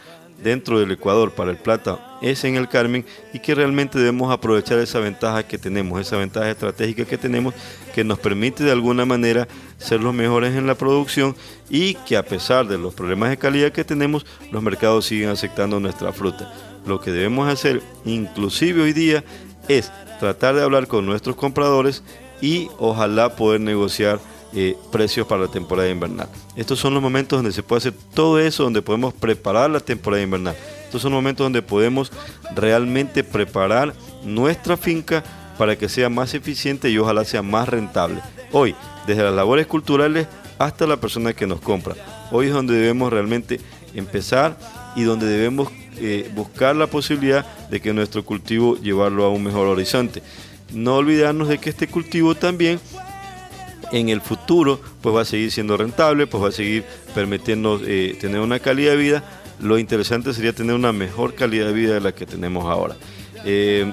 [0.43, 4.79] dentro del Ecuador para el plátano es en el Carmen y que realmente debemos aprovechar
[4.79, 7.53] esa ventaja que tenemos, esa ventaja estratégica que tenemos
[7.93, 9.47] que nos permite de alguna manera
[9.77, 11.35] ser los mejores en la producción
[11.69, 15.79] y que a pesar de los problemas de calidad que tenemos, los mercados siguen aceptando
[15.79, 16.68] nuestra fruta.
[16.85, 19.23] Lo que debemos hacer, inclusive hoy día,
[19.67, 22.03] es tratar de hablar con nuestros compradores
[22.41, 24.19] y ojalá poder negociar
[24.53, 26.27] eh, precios para la temporada invernal.
[26.55, 30.23] Estos son los momentos donde se puede hacer todo eso, donde podemos preparar la temporada
[30.23, 30.55] invernal.
[30.85, 32.11] Estos son los momentos donde podemos
[32.55, 33.93] realmente preparar
[34.23, 35.23] nuestra finca
[35.57, 38.21] para que sea más eficiente y ojalá sea más rentable.
[38.51, 38.73] Hoy,
[39.05, 40.27] desde las labores culturales
[40.57, 41.95] hasta la persona que nos compra.
[42.31, 43.59] Hoy es donde debemos realmente
[43.93, 44.57] empezar
[44.95, 49.67] y donde debemos eh, buscar la posibilidad de que nuestro cultivo llevarlo a un mejor
[49.67, 50.21] horizonte.
[50.73, 52.79] No olvidarnos de que este cultivo también
[53.91, 56.83] en el futuro pues va a seguir siendo rentable, pues va a seguir
[57.13, 59.23] permitiendo eh, tener una calidad de vida.
[59.59, 62.95] Lo interesante sería tener una mejor calidad de vida de la que tenemos ahora.
[63.45, 63.91] Eh,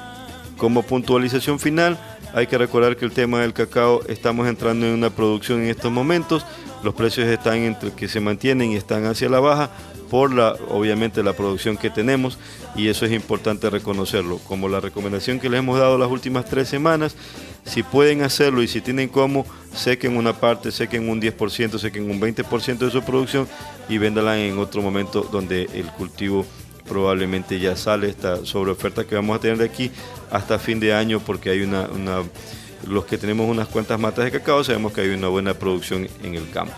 [0.56, 1.98] como puntualización final,
[2.34, 5.90] hay que recordar que el tema del cacao, estamos entrando en una producción en estos
[5.90, 6.44] momentos,
[6.84, 9.70] los precios están entre que se mantienen y están hacia la baja
[10.10, 12.38] por la obviamente la producción que tenemos
[12.74, 14.38] y eso es importante reconocerlo.
[14.38, 17.16] Como la recomendación que les hemos dado las últimas tres semanas,
[17.64, 22.20] si pueden hacerlo y si tienen cómo, sequen una parte, sequen un 10%, sequen un
[22.20, 23.48] 20% de su producción
[23.88, 26.46] y véndalan en otro momento donde el cultivo
[26.88, 29.90] probablemente ya sale esta sobre oferta que vamos a tener de aquí
[30.30, 31.88] hasta fin de año porque hay una,
[32.86, 36.34] los que tenemos unas cuantas matas de cacao sabemos que hay una buena producción en
[36.34, 36.74] el campo.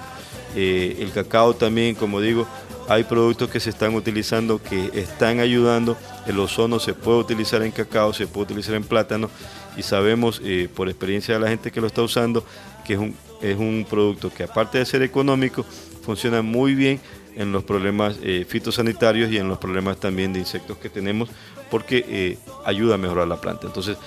[0.56, 2.46] Eh, el cacao también, como digo,
[2.88, 5.96] hay productos que se están utilizando que están ayudando.
[6.26, 9.30] El ozono se puede utilizar en cacao, se puede utilizar en plátano
[9.76, 12.44] y sabemos eh, por experiencia de la gente que lo está usando
[12.88, 15.62] que es un, es un producto que aparte de ser económico,
[16.02, 16.98] funciona muy bien
[17.36, 21.28] en los problemas eh, fitosanitarios y en los problemas también de insectos que tenemos
[21.70, 23.66] porque eh, ayuda a mejorar la planta.
[23.66, 23.98] Entonces,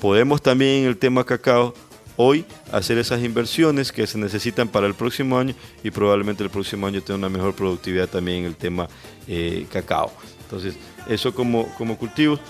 [0.00, 1.74] podemos también en el tema cacao
[2.16, 6.86] hoy hacer esas inversiones que se necesitan para el próximo año y probablemente el próximo
[6.86, 8.88] año tener una mejor productividad también en el tema
[9.26, 10.12] eh, cacao.
[10.42, 10.74] Entonces,
[11.08, 12.40] eso como, como cultivos.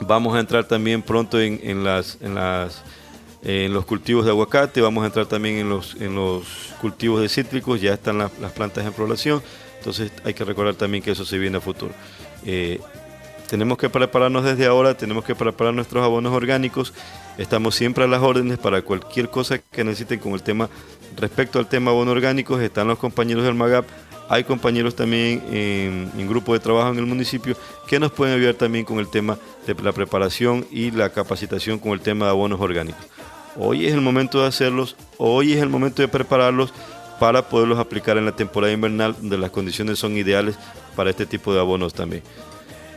[0.00, 2.82] Vamos a entrar también pronto en, las, en, las,
[3.42, 7.28] en los cultivos de aguacate, vamos a entrar también en los, en los cultivos de
[7.28, 9.40] cítricos, ya están las, plantas en población,
[9.78, 11.92] entonces hay que recordar también que eso se viene a futuro.
[12.44, 12.80] Eh,
[13.54, 16.92] tenemos que prepararnos desde ahora, tenemos que preparar nuestros abonos orgánicos
[17.38, 20.68] Estamos siempre a las órdenes para cualquier cosa que necesiten con el tema
[21.16, 22.60] respecto al tema bono orgánicos.
[22.60, 23.86] Están los compañeros del MAGAP,
[24.28, 27.56] hay compañeros también en, grupo de trabajo en el municipio
[27.86, 31.92] que nos pueden ayudar también con el tema de la preparación y la capacitación con
[31.92, 33.04] el tema de abonos orgánicos.
[33.56, 36.72] Hoy es el momento de hacerlos, hoy es el momento de prepararlos
[37.20, 40.56] para poderlos aplicar en la temporada invernal donde las condiciones son ideales
[40.96, 42.24] para este tipo de abonos también.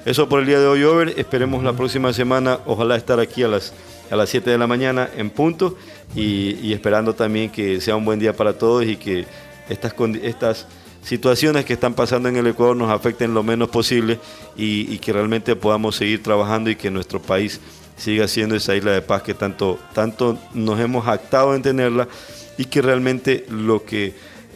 [0.08, 1.16] Eso por el día de hoy, Over.
[1.18, 3.74] Esperemos la próxima semana, ojalá estar aquí a las
[4.10, 5.76] a las 7 de la mañana en punto
[6.16, 9.26] y, esperando también que sea un buen día para todos y que
[9.68, 9.94] estas,
[10.24, 10.66] estas
[11.04, 14.18] situaciones que están pasando en el Ecuador nos afecten lo menos posible
[14.56, 17.60] y, que realmente podamos seguir trabajando y que nuestro país
[17.98, 22.08] siga siendo esa isla de paz que tanto, tanto nos hemos jactado en tenerla
[22.58, 24.14] y que realmente lo que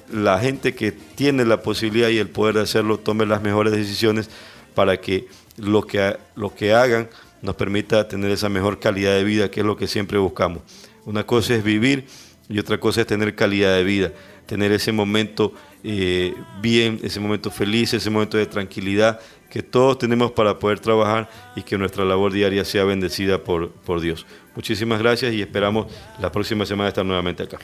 [0.09, 4.29] la gente que tiene la posibilidad y el poder de hacerlo tome las mejores decisiones
[4.73, 7.09] para que lo que, lo que hagan
[7.41, 10.61] nos permita tener esa mejor calidad de vida, que es lo que siempre buscamos.
[11.05, 12.05] Una cosa es vivir
[12.49, 14.11] y otra cosa es tener calidad de vida,
[14.45, 15.53] tener ese momento
[15.83, 19.19] eh, bien, ese momento feliz, ese momento de tranquilidad
[19.49, 23.99] que todos tenemos para poder trabajar y que nuestra labor diaria sea bendecida por, por
[23.99, 24.25] Dios.
[24.55, 25.87] Muchísimas gracias y esperamos
[26.19, 27.57] la próxima semana estar nuevamente acá.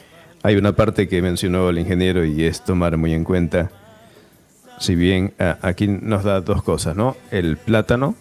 [0.44, 3.72] Hay una parte que mencionó el ingeniero y es tomar muy en cuenta,
[4.78, 7.16] si bien aquí nos da dos cosas, ¿no?
[7.32, 8.16] El plátano,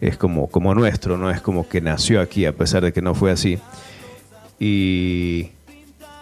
[0.00, 3.14] es como, como nuestro, no es como que nació aquí, a pesar de que no
[3.14, 3.58] fue así.
[4.58, 5.50] Y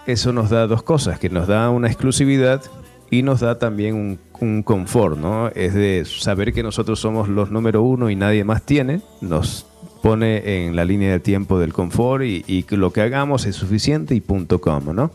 [0.07, 2.63] eso nos da dos cosas, que nos da una exclusividad
[3.11, 5.49] y nos da también un, un, confort, ¿no?
[5.49, 9.67] Es de saber que nosotros somos los número uno y nadie más tiene, nos
[10.03, 14.21] pone en la línea de tiempo del confort y, lo que hagamos es suficiente y
[14.21, 15.11] punto com, ¿no?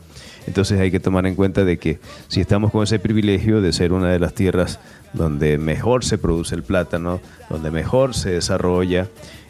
[0.48, 3.94] Entonces hay que tomar en cuenta de que si estamos con ese privilegio de ser
[3.94, 4.80] una de las tierras
[5.14, 9.08] donde mejor se produce el plátano, donde mejor se desarrolla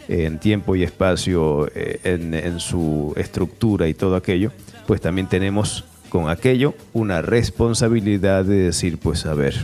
[0.07, 4.51] en tiempo y espacio, eh, en, su estructura y todo aquello,
[4.85, 9.55] pues también tenemos con aquello una responsabilidad de decir, pues a ver,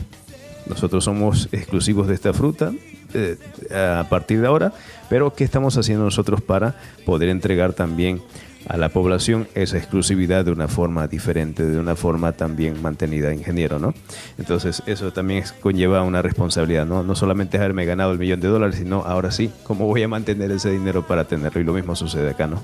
[0.66, 2.72] nosotros somos exclusivos de esta fruta
[3.14, 3.38] eh,
[3.72, 4.74] a partir de ahora,
[5.10, 6.76] pero ¿qué estamos haciendo nosotros para
[7.06, 8.22] poder entregar también
[8.68, 13.80] a la población esa exclusividad de una forma diferente, de una forma también mantenida, ingeniero,
[13.80, 13.94] ¿no?
[14.38, 17.04] Entonces, eso también conlleva una responsabilidad, ¿no?
[17.04, 20.52] No solamente haberme ganado el millón de dólares, sino ahora sí, ¿cómo voy a mantener
[20.52, 21.62] ese dinero para tenerlo?
[21.62, 22.62] Y lo mismo sucede acá, ¿no?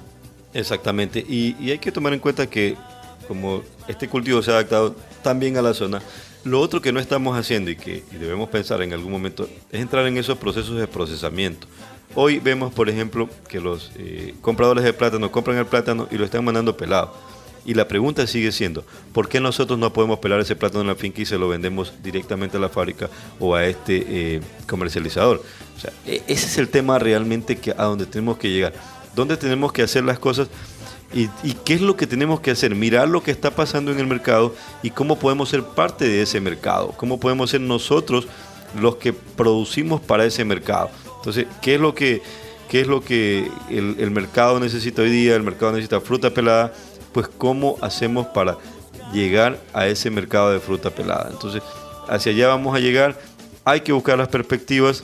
[0.54, 2.76] Exactamente, y, y hay que tomar en cuenta que
[3.28, 6.02] como este cultivo se ha adaptado tan bien a la zona,
[6.44, 10.06] lo otro que no estamos haciendo y que debemos pensar en algún momento es entrar
[10.06, 11.68] en esos procesos de procesamiento.
[12.18, 16.24] Hoy vemos, por ejemplo, que los eh, compradores de plátano compran el plátano y lo
[16.24, 17.14] están mandando pelado.
[17.66, 20.96] Y la pregunta sigue siendo, ¿por qué nosotros no podemos pelar ese plátano en la
[20.96, 25.44] finca y se lo vendemos directamente a la fábrica o a este eh, comercializador?
[25.76, 28.72] O sea, e-, ese es el tema realmente que, a donde tenemos que llegar.
[29.14, 30.48] dónde tenemos que hacer las cosas
[31.14, 34.00] y, y, qué es lo que tenemos que hacer, mirar lo que está pasando en
[34.00, 38.28] el mercado y cómo podemos ser parte de ese mercado, cómo podemos ser nosotros
[38.80, 40.90] los que producimos para ese mercado.
[41.26, 42.22] Entonces, ¿qué es lo que,
[42.70, 45.36] qué es lo que el, mercado necesita hoy día?
[45.36, 46.72] El mercado necesita fruta pelada,
[47.14, 48.60] pues cómo hacemos para
[49.12, 51.30] llegar a ese mercado de fruta pelada.
[51.32, 51.64] Entonces,
[52.08, 53.20] hacia allá vamos a llegar,
[53.64, 55.04] hay que buscar las perspectivas,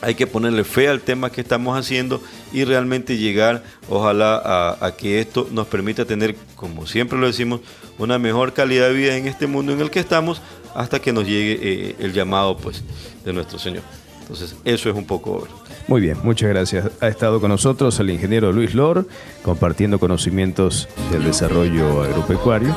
[0.00, 5.20] hay que ponerle fe al tema que estamos haciendo y realmente llegar, ojalá, a, que
[5.20, 7.60] esto nos permita tener, como siempre lo decimos,
[7.98, 10.40] una mejor calidad de vida en este mundo en el que estamos
[10.74, 12.82] hasta que nos llegue eh, el llamado pues,
[13.26, 13.82] de nuestro Señor.
[14.24, 15.46] Entonces, eso es un poco...
[15.86, 16.90] Muy bien, muchas gracias.
[17.00, 19.06] Ha estado con nosotros el ingeniero Luis Lor,
[19.42, 22.74] compartiendo conocimientos del desarrollo agropecuario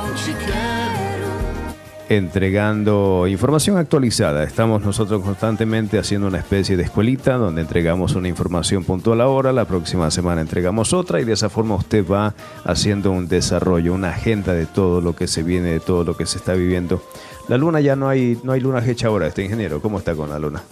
[2.10, 4.44] entregando información actualizada.
[4.44, 9.66] Estamos nosotros constantemente haciendo una especie de escuelita donde entregamos una información puntual ahora, la
[9.66, 12.34] próxima semana entregamos otra y de esa forma usted va
[12.64, 16.26] haciendo un desarrollo, una agenda de todo lo que se viene, de todo lo que
[16.26, 17.02] se está viviendo.
[17.50, 20.30] La luna ya no hay, no hay luna hecha ahora, este ingeniero, ¿cómo está con
[20.30, 20.64] la luna?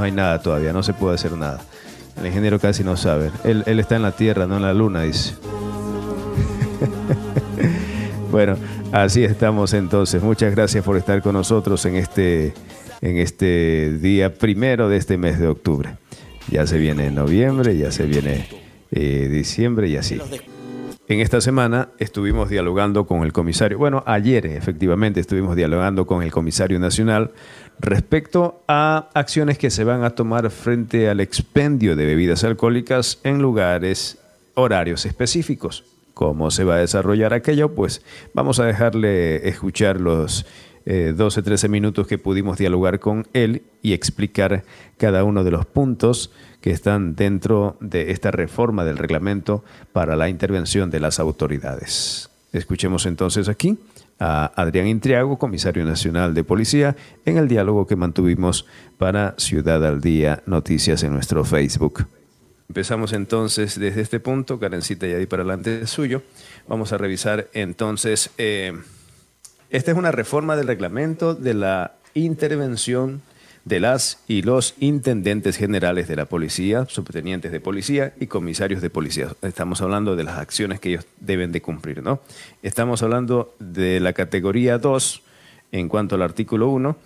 [0.00, 1.60] No hay nada todavía, no se puede hacer nada.
[2.18, 3.30] El ingeniero casi no sabe.
[3.44, 5.34] Él, él está en la Tierra, no en la luna, dice.
[8.32, 8.56] bueno,
[8.92, 10.20] Así estamos entonces.
[10.20, 12.52] Muchas gracias por estar con nosotros en este,
[13.00, 15.90] en este día primero de este mes de octubre.
[16.50, 18.48] Ya se viene noviembre, ya se viene
[18.90, 20.20] eh, diciembre y así.
[21.06, 26.32] En esta semana estuvimos dialogando con el comisario, bueno, ayer efectivamente estuvimos dialogando con el
[26.32, 27.30] comisario nacional
[27.80, 33.40] respecto a acciones que se van a tomar frente al expendio de bebidas alcohólicas en
[33.40, 34.18] lugares,
[34.54, 35.84] horarios específicos
[36.20, 38.02] cómo se va a desarrollar aquello, pues
[38.34, 40.44] vamos a dejarle escuchar los
[40.84, 44.64] 12, eh, 13 minutos que pudimos dialogar con él y explicar
[44.98, 46.30] cada uno de los puntos
[46.60, 52.28] que están dentro de esta reforma del reglamento para la intervención de las autoridades.
[52.52, 53.78] Escuchemos entonces aquí
[54.20, 56.94] a Adrián Intriago, comisario nacional de policía,
[57.24, 58.66] en el diálogo que mantuvimos
[58.98, 62.06] para Ciudad al Día Noticias en nuestro Facebook.
[62.68, 66.22] Empezamos entonces desde este punto, Karencita y ahí para adelante es suyo.
[66.68, 68.78] Vamos a revisar entonces, eh,
[69.70, 73.22] esta es una reforma del reglamento de la intervención
[73.64, 78.90] de las y los intendentes generales de la policía, subtenientes de policía y comisarios de
[78.90, 79.28] policía.
[79.42, 82.20] Estamos hablando de las acciones que ellos deben de cumplir, ¿no?
[82.62, 85.22] Estamos hablando de la categoría 2
[85.72, 86.96] en cuanto al artículo 1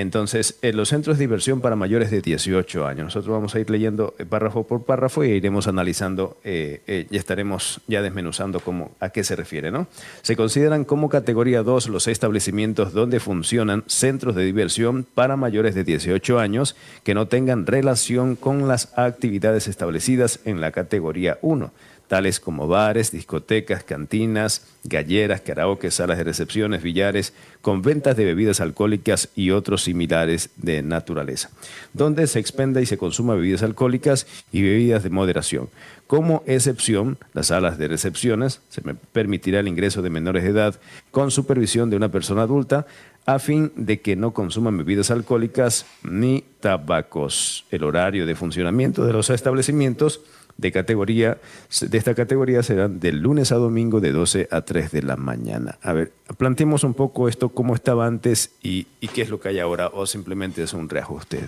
[0.00, 3.68] entonces, en los centros de diversión para mayores de 18 años, nosotros vamos a ir
[3.68, 8.92] leyendo eh, párrafo por párrafo y iremos analizando eh, eh, y estaremos ya desmenuzando cómo,
[8.98, 9.70] a qué se refiere.
[9.70, 9.88] ¿no?
[10.22, 15.84] Se consideran como categoría 2 los establecimientos donde funcionan centros de diversión para mayores de
[15.84, 21.72] 18 años que no tengan relación con las actividades establecidas en la categoría 1
[22.10, 27.32] tales como bares, discotecas, cantinas, galleras, karaoke, salas de recepciones, billares,
[27.62, 31.50] con ventas de bebidas alcohólicas y otros similares de naturaleza,
[31.92, 35.68] donde se expenda y se consuma bebidas alcohólicas y bebidas de moderación.
[36.08, 38.82] Como excepción, las salas de recepciones se
[39.12, 40.80] permitirá el ingreso de menores de edad
[41.12, 42.86] con supervisión de una persona adulta
[43.24, 47.66] a fin de que no consuman bebidas alcohólicas ni tabacos.
[47.70, 50.22] El horario de funcionamiento de los establecimientos
[50.60, 51.38] de categoría,
[51.80, 55.78] de esta categoría serán de lunes a domingo de 12 a 3 de la mañana.
[55.82, 58.84] A ver, planteemos un poco esto, cómo estaba antes y,
[59.14, 61.40] qué es lo que hay ahora, o simplemente es un reajuste.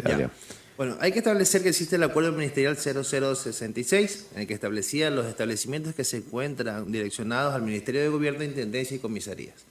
[0.76, 5.26] Bueno, hay que establecer que existe el acuerdo ministerial 0066, en el que establecía los
[5.26, 9.66] establecimientos que se encuentran direccionados al Ministerio de Gobierno, Intendencia y Comisarías.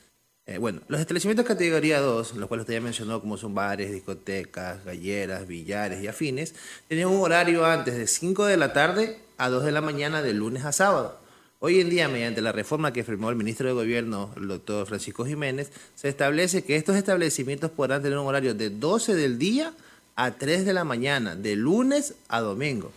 [0.48, 4.84] Eh, bueno, los establecimientos categoría 2, los cuales usted ya mencionó, como son bares, discotecas,
[4.84, 6.56] galleras, billares y afines,
[6.88, 10.36] tenían un horario antes de 5 de la tarde a 2 de la mañana de
[10.36, 11.18] lunes a sábado.
[11.58, 15.26] Hoy en día, mediante la reforma que firmó el ministro de Gobierno, el doctor Francisco
[15.26, 19.74] Jiménez, se establece que estos establecimientos podrán tener un horario de 12 del día
[20.16, 22.92] a 3 de la mañana, de lunes a domingo.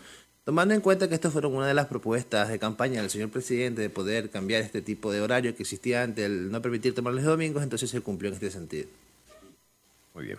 [0.45, 3.81] Tomando en cuenta que estas fueron una de las propuestas de campaña del señor presidente
[3.81, 7.25] de poder cambiar este tipo de horario que existía antes, el no permitir tomar los
[7.25, 8.89] domingos, entonces se cumplió en este sentido.
[10.13, 10.39] Muy bien.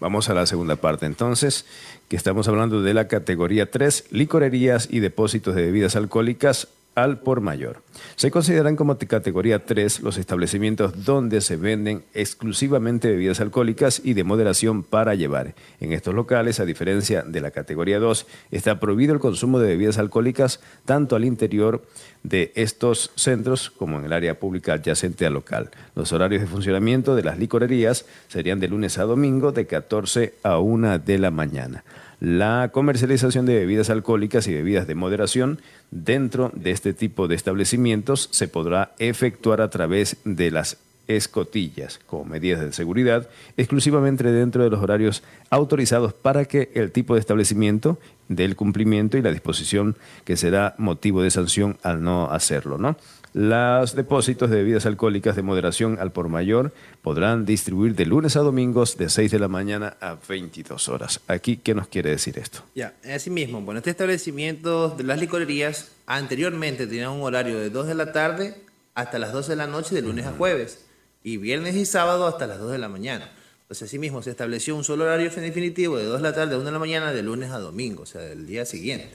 [0.00, 1.66] Vamos a la segunda parte entonces,
[2.08, 6.68] que estamos hablando de la categoría 3, licorerías y depósitos de bebidas alcohólicas
[7.02, 7.82] al por mayor.
[8.16, 14.24] Se consideran como categoría 3 los establecimientos donde se venden exclusivamente bebidas alcohólicas y de
[14.24, 15.54] moderación para llevar.
[15.80, 19.98] En estos locales, a diferencia de la categoría 2, está prohibido el consumo de bebidas
[19.98, 21.82] alcohólicas tanto al interior
[22.22, 25.70] de estos centros como en el área pública adyacente al local.
[25.94, 30.58] Los horarios de funcionamiento de las licorerías serían de lunes a domingo de 14 a
[30.58, 31.84] 1 de la mañana.
[32.20, 35.60] La comercialización de bebidas alcohólicas y bebidas de moderación
[35.90, 40.76] dentro de este tipo de establecimientos se podrá efectuar a través de las
[41.08, 47.14] escotillas como medidas de seguridad exclusivamente dentro de los horarios autorizados para que el tipo
[47.14, 47.98] de establecimiento
[48.28, 52.96] del cumplimiento y la disposición que será motivo de sanción al no hacerlo, ¿no?
[53.32, 58.40] Los depósitos de bebidas alcohólicas de moderación al por mayor podrán distribuir de lunes a
[58.40, 61.20] domingos de 6 de la mañana a 22 horas.
[61.28, 62.64] Aquí, ¿qué nos quiere decir esto?
[62.74, 67.86] Ya, así mismo, bueno, este establecimiento de las licorerías anteriormente tenía un horario de 2
[67.86, 68.56] de la tarde
[68.94, 70.84] hasta las 12 de la noche de lunes a jueves
[71.22, 73.30] y viernes y sábado hasta las 2 de la mañana.
[73.62, 76.66] Entonces, asimismo, se estableció un solo horario definitivo de 2 de la tarde a 1
[76.66, 79.10] de la mañana de lunes a domingo, o sea, del día siguiente.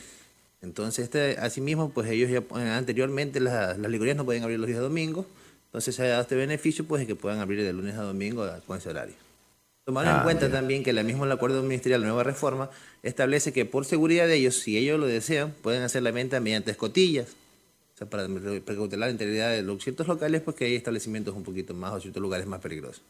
[0.66, 2.44] Entonces, este, asimismo, pues ellos ya
[2.76, 5.28] anteriormente las, las licorerías no pueden abrir los días domingos,
[5.68, 8.50] entonces se ha dado este beneficio pues de que puedan abrir de lunes a domingo
[8.66, 9.14] con ese horario.
[9.86, 12.72] Tomar en Ah, cuenta también que la mismo el acuerdo ministerial, la nueva reforma,
[13.04, 16.72] establece que por seguridad de ellos, si ellos lo desean, pueden hacer la venta mediante
[16.72, 17.28] escotillas.
[17.94, 21.44] O sea, para precautelar la integridad de los ciertos locales, pues que hay establecimientos un
[21.44, 23.04] poquito más o ciertos lugares más peligrosos.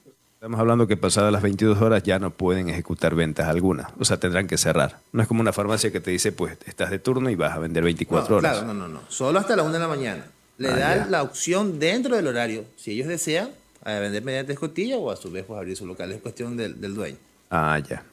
[0.46, 4.18] Estamos hablando que pasadas las 22 horas ya no pueden ejecutar ventas alguna, o sea,
[4.18, 5.00] tendrán que cerrar.
[5.12, 7.58] No es como una farmacia que te dice, pues estás de turno y vas a
[7.58, 8.52] vender 24 No, horas.
[8.60, 9.02] Claro, no, no, no.
[9.10, 10.28] Solo hasta la una de la mañana.
[10.60, 11.06] Le Ah, dan ya.
[11.10, 13.50] la opción dentro del horario, si ellos desean,
[13.84, 16.12] a vender mediante escotilla o a su vez pues, abrir su local.
[16.12, 17.18] Es cuestión del, del dueño.
[17.50, 18.04] Ah, ya.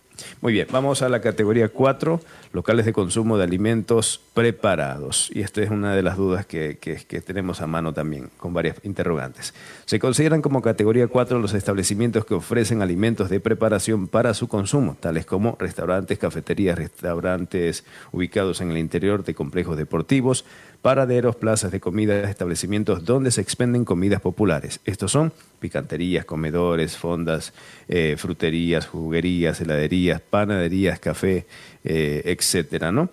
[0.40, 2.20] Muy bien, vamos a la categoría 4,
[2.53, 5.31] locales de consumo de alimentos preparados.
[5.35, 6.93] Y esta es una de las dudas que, que-
[7.23, 9.55] tenemos a mano también, con varias interrogantes.
[9.86, 14.97] Se consideran como categoría 4 los establecimientos que ofrecen alimentos de preparación para su consumo,
[15.01, 20.44] tales como restaurantes, cafeterías, restaurantes ubicados en el interior de complejos deportivos,
[20.82, 24.80] paraderos, plazas de comida, establecimientos donde se expenden comidas populares.
[24.84, 27.54] Estos son picanterías, comedores, fondas,
[27.88, 31.46] eh, fruterías, juguerías, heladerías, panaderías, café,
[31.84, 33.09] eh, etcétera, ¿no?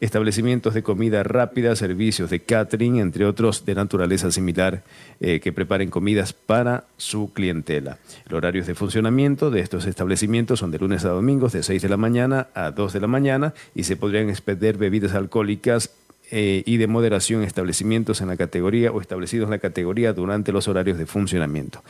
[0.00, 4.84] Establecimientos de comida rápida, servicios de catering, entre otros de naturaleza similar,
[5.18, 7.98] eh, que preparen comidas para su clientela.
[8.28, 11.88] Los horarios de funcionamiento de estos establecimientos son de lunes a domingos, de 6 de
[11.88, 15.90] la mañana a 2 de la mañana, y se podrían expender bebidas alcohólicas
[16.30, 20.68] eh, y de moderación establecimientos en la categoría o establecidos en la categoría durante los
[20.68, 21.82] horarios de funcionamiento.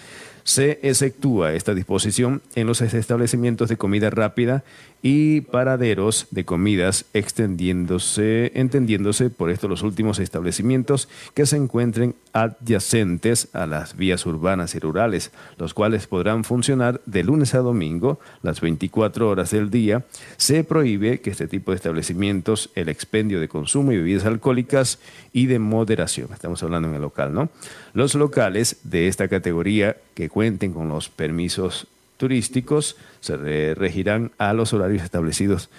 [0.44, 4.62] Se exceptúa esta disposición en los establecimientos de comida rápida
[5.02, 13.48] y paraderos de comidas extendiéndose, entendiéndose por esto los últimos establecimientos que se encuentren adyacentes
[13.52, 18.60] a las vías urbanas y rurales, los cuales podrán funcionar de lunes a domingo las
[18.60, 20.04] 24 horas del día.
[20.36, 24.98] Se prohíbe que este tipo de establecimientos el expendio de consumo y bebidas alcohólicas
[25.32, 26.28] y de moderación.
[26.32, 27.50] Estamos hablando en el local, ¿no?
[27.92, 31.86] Los locales de esta categoría que cuenten con los permisos
[32.18, 35.70] turísticos se re- regirán a los horarios establecidos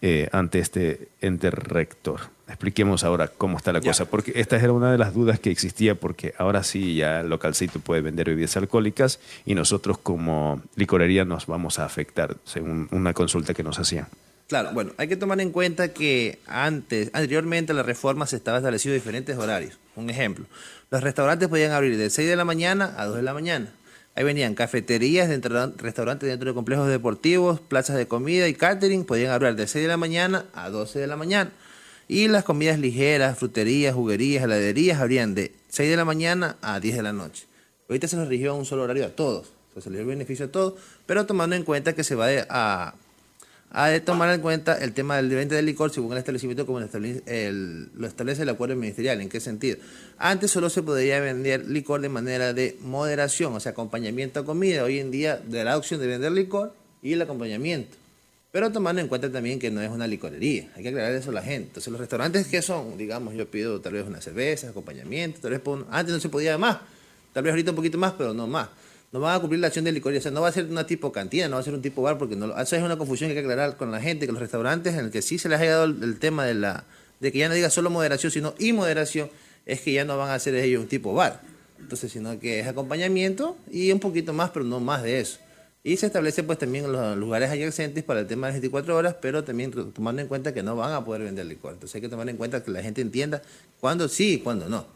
[0.00, 2.20] eh, ante este ente rector.
[2.48, 5.96] Expliquemos ahora cómo está la cosa, porque esta era una de las dudas que existía,
[5.96, 11.46] porque ahora sí ya el localcito puede vender bebidas alcohólicas y nosotros como licorería nos
[11.46, 14.06] vamos a afectar, según una consulta que nos hacían.
[14.46, 18.56] Claro, bueno, hay que tomar en cuenta que antes, anteriormente a la reforma se estaba
[18.58, 19.78] establecido diferentes horarios.
[19.94, 20.46] Un ejemplo,
[20.90, 23.74] los restaurantes podían abrir de 6 de la mañana a 2 de la mañana.
[24.18, 29.30] Ahí venían cafeterías, dentro, restaurantes dentro de complejos deportivos, plazas de comida y catering, podían
[29.30, 31.52] abrir de 6 de la mañana a 12 de la mañana.
[32.08, 36.96] Y las comidas ligeras, fruterías, juguerías, heladerías abrían de 6 de la mañana a 10
[36.96, 37.46] de la noche.
[37.88, 40.48] Ahorita se nos rigió un solo horario a todos, se les dio el beneficio a
[40.50, 40.74] todos,
[41.06, 42.96] pero tomando en cuenta que se va a,
[43.70, 46.80] ha de tomar en cuenta el tema del venta del licor según el establecimiento como
[46.80, 49.20] lo establece el, lo establece el acuerdo ministerial.
[49.20, 49.76] ¿En qué sentido?
[50.16, 54.84] Antes solo se podía vender licor de manera de moderación, o sea, acompañamiento a comida.
[54.84, 57.96] Hoy en día da la opción de vender licor y el acompañamiento.
[58.50, 61.34] Pero tomando en cuenta también que no es una licorería, hay que aclarar eso a
[61.34, 61.68] la gente.
[61.68, 65.60] Entonces, los restaurantes que son, digamos, yo pido tal vez una cerveza, acompañamiento, tal vez
[65.90, 66.78] antes no se podía más,
[67.34, 68.70] tal vez ahorita un poquito más, pero no más.
[69.10, 70.86] No van a cumplir la acción de licorería, o sea, no va a ser una
[70.86, 73.28] tipo cantina, no va a ser un tipo bar, porque no, eso es una confusión
[73.30, 75.48] que hay que aclarar con la gente, que los restaurantes en el que sí se
[75.48, 76.84] les ha llegado el, tema de la
[77.20, 79.30] de que ya no diga solo moderación, sino inmoderación,
[79.66, 81.40] es que ya no van a ser ellos un tipo bar.
[81.80, 85.38] Entonces, sino que es acompañamiento y un poquito más, pero no más de eso.
[85.82, 89.16] Y se establece pues también los lugares adyacentes para el tema de las 24 horas,
[89.22, 91.72] pero también to- tomando en cuenta que no van a poder vender licor.
[91.72, 93.40] Entonces hay que tomar en cuenta que la gente entienda
[93.80, 94.86] cuándo sí y cuándo no.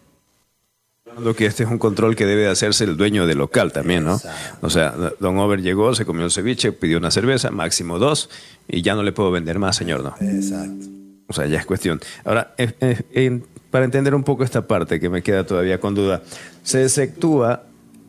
[1.19, 4.05] Lo que este es un control que debe de hacerse el dueño del local también,
[4.05, 4.21] ¿no?
[4.61, 8.31] O sea, Don Over llegó, se comió el ceviche, pidió una cerveza, máximo dos,
[8.69, 10.15] y ya no le puedo vender más, señor, ¿no?
[10.25, 10.87] Exacto.
[11.27, 12.01] O sea, ya es cuestión.
[12.25, 15.95] Ahora, eh, eh, en- para entender un poco esta parte que me queda todavía con
[15.95, 16.23] duda,
[16.63, 17.65] se exceptúa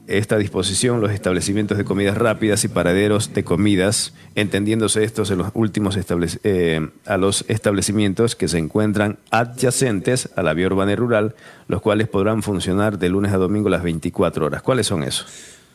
[0.07, 5.51] esta disposición los establecimientos de comidas rápidas y paraderos de comidas, entendiéndose estos en los
[5.53, 5.97] últimos
[6.43, 11.35] eh, a los establecimientos que se encuentran adyacentes a la vía urbana y rural,
[11.67, 14.61] los cuales podrán funcionar de lunes a domingo las 24 horas.
[14.61, 15.27] ¿Cuáles son esos?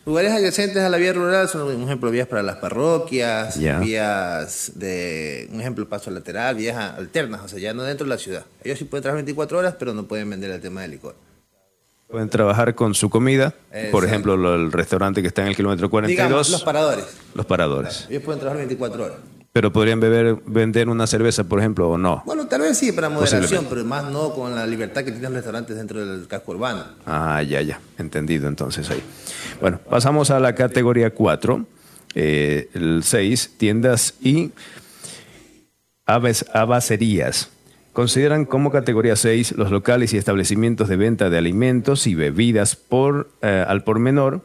[0.04, 5.48] Lugares adyacentes a la vía rural son, un ejemplo, vías para las parroquias, vías de,
[5.52, 8.46] un ejemplo, paso lateral, vías alternas, o sea, ya no dentro de la ciudad.
[8.64, 11.27] Ellos sí pueden trabajar 24 horas, pero no pueden vender el tema de licor.
[12.08, 13.54] Pueden trabajar con su comida,
[13.92, 17.04] por ejemplo, lo- el restaurante que está en el kilómetro 42, Digamos, los paradores.
[17.34, 18.06] los paradores.
[18.08, 19.18] Ellos pueden trabajar 24 horas.
[19.52, 22.22] Pero podrían beber, vender una cerveza, por ejemplo, o no.
[22.24, 23.74] Bueno, tal vez sí, para moderación, Posiblemente.
[23.74, 26.84] pero más no con la libertad que tienen los restaurantes dentro del casco urbano.
[27.04, 27.78] Ah, ya, ya.
[27.98, 29.02] Entendido entonces ahí.
[29.60, 31.66] Bueno, pasamos a la categoría 4.
[32.14, 34.50] eh, el 6, tiendas y
[36.06, 37.50] aves, abacerías.
[37.98, 43.28] Consideran como categoría 6 los locales y establecimientos de venta de alimentos y bebidas por,
[43.42, 44.42] eh, al por menor,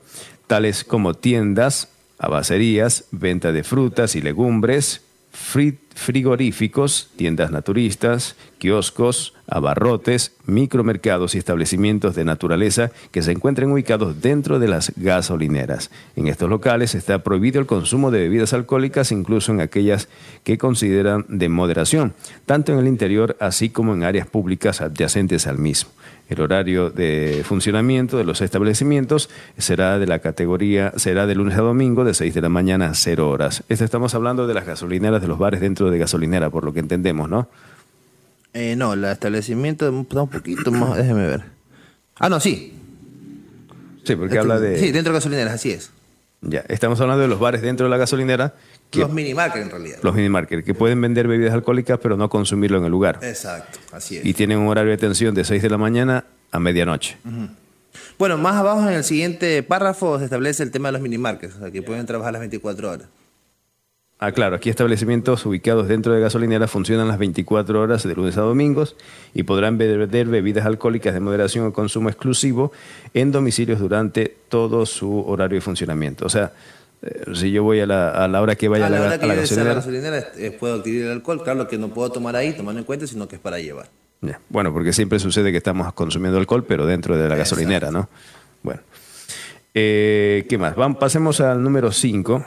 [0.48, 5.03] tales como tiendas, abacerías, venta de frutas y legumbres,
[5.34, 14.60] frigoríficos, tiendas naturistas, kioscos, abarrotes, micromercados y establecimientos de naturaleza que se encuentren ubicados dentro
[14.60, 15.92] de las gasolineras.
[16.16, 20.08] En estos locales está prohibido el consumo de bebidas alcohólicas, incluso en aquellas
[20.44, 22.14] que consideran de moderación,
[22.46, 25.92] tanto en el interior así como en áreas públicas adyacentes al mismo.
[26.34, 29.30] El horario de funcionamiento de los establecimientos
[29.60, 32.96] será de la categoría, será de lunes a domingo de 6 de la mañana a
[32.96, 33.64] 0 horas.
[33.70, 36.80] Esto estamos hablando de las gasolineras, de los bares dentro de gasolinera, por lo que
[36.80, 37.50] entendemos, ¿no?
[38.54, 41.44] Eh, no, el establecimiento un poquito más, déjeme ver.
[42.18, 42.74] Ah, no, sí.
[44.04, 44.80] Sí, porque habla de...
[44.80, 45.92] Sí, dentro de gasolineras, así es.
[46.42, 48.56] Ya, estamos hablando de los bares dentro de la gasolinera,
[48.94, 49.98] que, Los minimarkets en realidad.
[50.04, 53.20] los minimarkets, que pueden vender bebidas alcohólicas pero no consumirlo en el lugar.
[53.24, 54.26] Exacto, así es.
[54.26, 57.18] Y tienen un horario de atención de 6 de la mañana a medianoche.
[58.20, 61.60] Bueno, más abajo en el siguiente párrafo se establece el tema de los minimarkets, o
[61.60, 63.08] sea, que pueden trabajar las 24 horas.
[64.20, 68.42] Ah, claro, aquí establecimientos ubicados dentro de gasolineras funcionan las 24 horas de lunes a
[68.42, 68.96] domingos
[69.34, 72.72] y podrán vender bebidas alcohólicas de moderación o consumo exclusivo
[73.14, 76.26] en domicilios durante todo su horario de funcionamiento.
[76.26, 76.54] O sea,
[77.34, 79.16] si yo voy a la, a la hora que vaya a la a la, hora
[79.16, 80.16] a que la yo desee a la gasolinera.
[80.22, 83.08] gasolinera eh, puedo adquirir el alcohol, claro que no puedo tomar ahí, tomando en cuenta,
[83.08, 83.90] sino que es para llevar.
[84.22, 88.08] Ya, Bueno, porque siempre sucede que estamos consumiendo alcohol, pero dentro de la gasolinera, ¿no?
[88.62, 88.82] Bueno.
[89.74, 90.76] Eh, ¿Qué más?
[90.76, 92.46] Vamos, pasemos al número 5.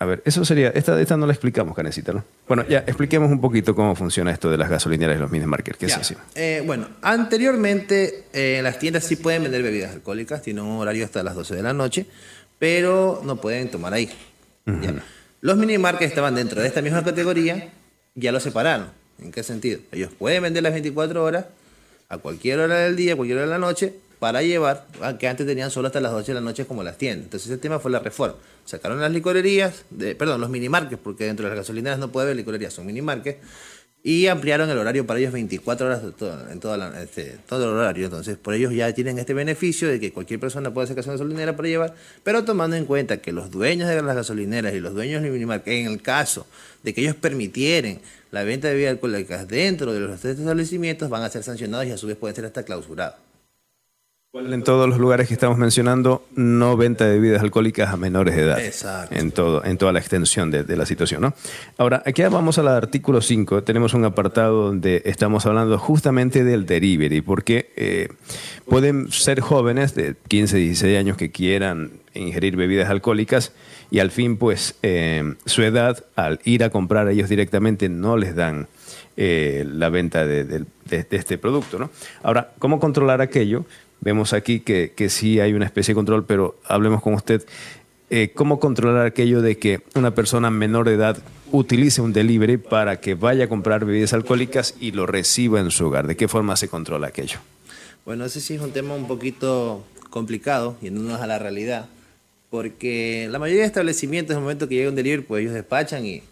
[0.00, 2.24] A ver, eso sería, esta, esta no la explicamos, Canecita, ¿no?
[2.48, 5.78] Bueno, ya, expliquemos un poquito cómo funciona esto de las gasolineras y los minimarkets.
[5.78, 5.98] ¿Qué Ya.
[5.98, 6.14] es?
[6.34, 11.22] Eh, bueno, anteriormente eh, las tiendas sí pueden vender bebidas alcohólicas, tienen un horario hasta
[11.22, 12.06] las 12 de la noche,
[12.62, 14.08] pero no pueden tomar ahí.
[14.66, 14.94] Ya.
[15.40, 17.72] Los minimarkets estaban dentro de esta misma categoría,
[18.14, 18.86] ya los separaron.
[19.18, 19.80] ¿En qué sentido?
[19.90, 21.46] Ellos pueden vender las 24 horas,
[22.08, 25.26] a cualquier hora del día, a cualquier hora de la noche, para llevar, a que
[25.26, 27.24] antes tenían solo hasta las 12 de la noche como las tiendas.
[27.24, 28.36] Entonces ese tema fue la reforma.
[28.64, 32.36] Sacaron las licorerías, de, perdón, los minimarkets, porque dentro de las gasolineras no puede haber
[32.36, 33.40] licorerías, son minimarkets,
[34.04, 36.00] y ampliaron el horario para ellos 24 horas
[36.50, 38.06] en toda la- este, todo el horario.
[38.06, 41.54] Entonces, por ellos ya tienen este beneficio de que cualquier persona puede hacer una gasolinera
[41.56, 45.22] para llevar, pero tomando en cuenta que los dueños de las gasolineras y los dueños
[45.22, 46.46] de minimarket, en el caso
[46.82, 48.00] de que ellos permitieran
[48.32, 51.96] la venta de bebidas alcohólicas dentro de los establecimientos, van a ser sancionados y a
[51.96, 53.16] su vez pueden ser hasta clausurados.
[54.34, 58.40] En todos los lugares que estamos mencionando, no venta de bebidas alcohólicas a menores de
[58.44, 58.64] edad.
[58.64, 59.14] Exacto.
[59.14, 61.34] En, todo, en toda la extensión de, de la situación, ¿no?
[61.76, 63.62] Ahora, aquí vamos al artículo 5.
[63.62, 68.08] Tenemos un apartado donde estamos hablando justamente del delivery, porque eh,
[68.66, 73.52] pueden ser jóvenes de 15, 16 años que quieran ingerir bebidas alcohólicas
[73.90, 78.34] y al fin, pues, eh, su edad, al ir a comprar ellos directamente, no les
[78.34, 78.66] dan
[79.18, 81.78] eh, la venta de, de- de- de este producto.
[81.78, 81.90] ¿no?
[82.22, 83.66] Ahora, ¿cómo controlar aquello?
[84.02, 87.46] Vemos aquí que, que sí hay una especie de control, pero hablemos con usted.
[88.10, 91.18] eh, ¿Cómo controlar aquello de que una persona menor de edad
[91.52, 95.86] utilice un delivery para que vaya a comprar bebidas alcohólicas y lo reciba en su
[95.86, 96.08] hogar?
[96.08, 97.38] ¿De qué forma se controla aquello?
[98.04, 101.86] Bueno, ese sí es un tema un poquito complicado, yéndonos a la realidad,
[102.50, 106.04] porque la mayoría de establecimientos, en el momento que llega un delivery, pues ellos despachan
[106.04, 106.22] y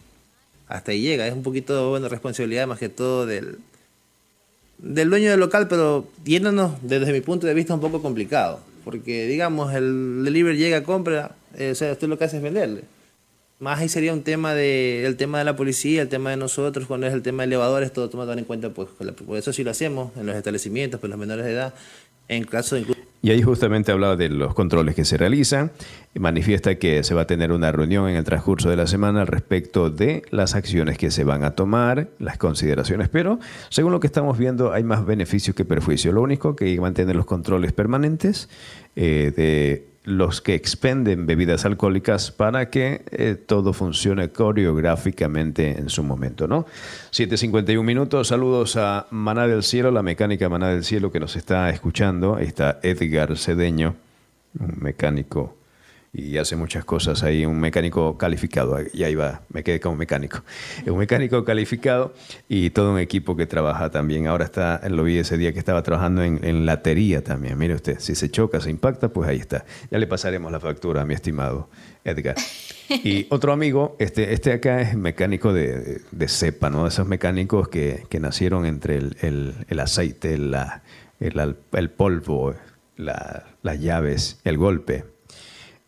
[0.66, 1.24] hasta ahí llega.
[1.26, 3.58] Es un poquito, bueno, responsabilidad más que todo del,
[4.82, 9.26] del dueño del local, pero yéndonos desde mi punto de vista un poco complicado, porque
[9.26, 12.82] digamos, el delivery llega, compra, eh, o sea, usted lo que hace es venderle.
[13.58, 16.86] Más ahí sería un tema de, el tema de la policía, el tema de nosotros,
[16.86, 19.70] cuando es el tema de elevadores, todo tomado en cuenta, pues por eso sí lo
[19.70, 21.74] hacemos en los establecimientos, pues los menores de edad.
[22.30, 22.86] En caso de
[23.22, 25.72] y ahí justamente hablaba de los controles que se realizan.
[26.18, 29.90] Manifiesta que se va a tener una reunión en el transcurso de la semana respecto
[29.90, 33.10] de las acciones que se van a tomar, las consideraciones.
[33.10, 33.38] Pero
[33.68, 36.14] según lo que estamos viendo, hay más beneficios que perjuicios.
[36.14, 38.48] Lo único que hay que mantener los controles permanentes
[38.96, 46.02] eh, de los que expenden bebidas alcohólicas para que eh, todo funcione coreográficamente en su
[46.02, 46.64] momento, ¿no?
[47.12, 51.68] 7.51 minutos, saludos a Maná del Cielo, la mecánica Maná del Cielo que nos está
[51.70, 52.38] escuchando.
[52.38, 53.96] Está Edgar Cedeño,
[54.58, 55.59] un mecánico
[56.12, 60.42] y hace muchas cosas ahí, un mecánico calificado, y ahí va, me quedé como mecánico,
[60.86, 62.14] un mecánico calificado
[62.48, 65.82] y todo un equipo que trabaja también, ahora está, lo vi ese día que estaba
[65.82, 69.64] trabajando en, en latería también, mire usted, si se choca, se impacta, pues ahí está,
[69.90, 71.68] ya le pasaremos la factura a mi estimado
[72.04, 72.36] Edgar.
[72.88, 76.86] Y otro amigo, este, este acá es mecánico de, de cepa, ¿no?
[76.86, 80.82] Esos mecánicos que, que nacieron entre el, el, el aceite, la,
[81.20, 82.54] el, el polvo,
[82.96, 85.04] la, las llaves, el golpe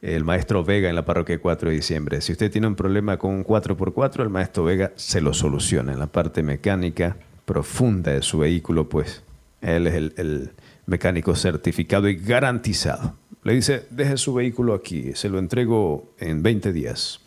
[0.03, 2.21] el maestro Vega en la parroquia 4 de diciembre.
[2.21, 6.01] Si usted tiene un problema con un 4x4, el maestro Vega se lo soluciona en
[6.01, 9.23] la parte mecánica profunda de su vehículo, pues
[9.61, 10.51] él es el,
[10.85, 13.15] mecánico certificado y garantizado.
[13.45, 17.21] Le dice, deje su vehículo aquí, se lo entrego en 20 días.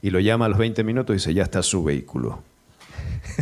[0.00, 2.42] Y lo llama a los 20 minutos y dice, ya está su vehículo.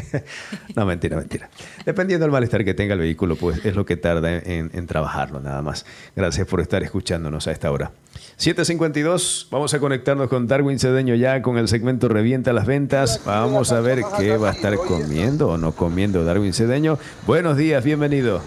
[0.77, 1.49] no, mentira, mentira.
[1.85, 5.63] Dependiendo del malestar que tenga el vehículo, pues es lo que tarda en, trabajarlo, nada
[5.63, 5.87] más.
[6.15, 7.93] Gracias por estar escuchándonos a esta hora.
[8.37, 13.21] 752, vamos a conectarnos con Darwin Cedeño ya con el segmento Revienta las Ventas.
[13.25, 16.99] Vamos a ver qué va a estar comiendo o no comiendo Darwin Cedeño.
[17.27, 18.41] Buenos días, bienvenido.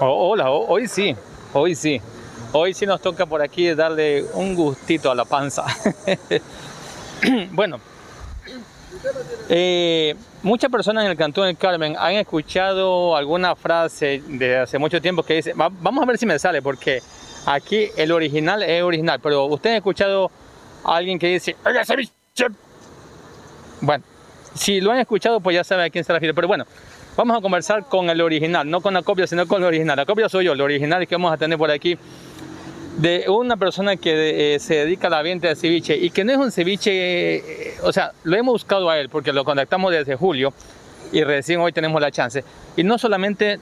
[0.00, 1.14] Oh, hola, hoy sí,
[1.52, 2.00] hoy sí.
[2.52, 5.64] Hoy sí nos toca por aquí darle un gustito a la panza.
[7.50, 7.80] bueno,
[9.48, 15.00] eh, muchas personas en el Cantón del Carmen han escuchado alguna frase de hace mucho
[15.00, 17.02] tiempo que dice, vamos a ver si me sale, porque
[17.46, 20.30] Aquí el original es original, pero usted ha escuchado
[20.82, 21.56] a alguien que dice.
[23.80, 24.04] Bueno,
[24.54, 26.32] si lo han escuchado, pues ya sabe a quién se refiere.
[26.32, 26.64] Pero bueno,
[27.16, 29.96] vamos a conversar con el original, no con la copia, sino con el original.
[29.96, 31.98] La copia soy yo, el original que vamos a tener por aquí
[32.96, 36.32] de una persona que eh, se dedica a la venta de ceviche y que no
[36.32, 40.14] es un ceviche, eh, o sea, lo hemos buscado a él porque lo contactamos desde
[40.16, 40.52] julio
[41.12, 42.44] y recién hoy tenemos la chance.
[42.76, 43.58] Y no solamente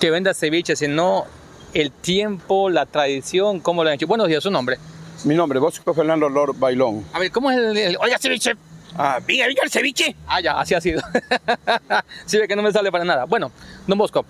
[0.00, 1.24] que venda ceviche, sino
[1.72, 4.06] el tiempo, la tradición, cómo lo han hecho.
[4.06, 4.78] Buenos días, su nombre.
[5.24, 7.04] Mi nombre, Bosco Fernando Lord Bailón.
[7.12, 8.54] A ver, ¿cómo es el, oiga ceviche?
[8.96, 10.14] Ah, venga, venga el ceviche.
[10.26, 11.02] Ah, ya, así ha sido.
[12.26, 13.24] sí, ve que no me sale para nada.
[13.24, 13.50] Bueno,
[13.86, 14.24] don Bosco,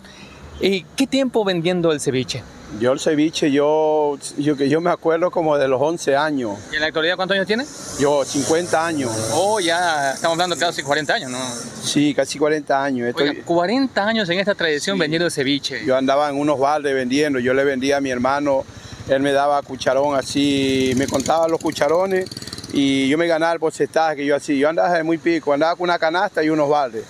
[0.61, 2.43] ¿y qué tiempo vendiendo el ceviche?
[2.81, 6.59] Yo el ceviche, yo, yo, yo me acuerdo como de los 11 años.
[6.73, 7.65] ¿Y en la actualidad cuántos años tiene?
[8.01, 9.11] Yo, 50 años.
[9.33, 11.39] Oh, ya estamos hablando de casi 40 años, ¿no?
[11.83, 13.09] Sí, casi 40 años.
[13.09, 13.43] Estoy...
[13.43, 15.85] 40 años en esta tradición vendiendo ceviche.
[15.87, 18.65] Yo andaba en unos baldes vendiendo, yo le vendía a mi hermano,
[19.09, 22.29] él me daba cucharón así, me contaba los cucharones
[22.73, 24.57] y yo me ganaba el porcentaje que yo hacía.
[24.57, 27.05] Yo andaba de muy pico, andaba con una canasta y unos baldes.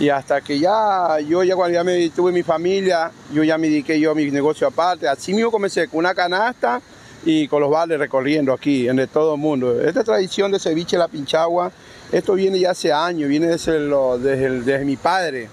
[0.00, 3.68] Y hasta que ya, yo ya cuando ya me tuve mi familia, yo ya me
[3.68, 5.06] dediqué yo a mi negocio aparte.
[5.06, 6.80] Así mismo comencé con una canasta
[7.22, 9.78] y con los baldes recorriendo aquí, en todo el mundo.
[9.78, 11.70] Esta tradición de ceviche la pinchagua,
[12.10, 15.50] esto viene ya hace años, viene desde, desde, desde, mi padre.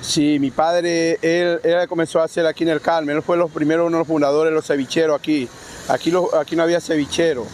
[0.00, 3.88] Sí, mi padre, él, comenzó a hacer aquí en el Carmen, él fue los primeros,
[3.88, 5.48] uno de los fundadores los cevicheros aquí.
[5.88, 7.44] Aquí, aquí no había cevichero.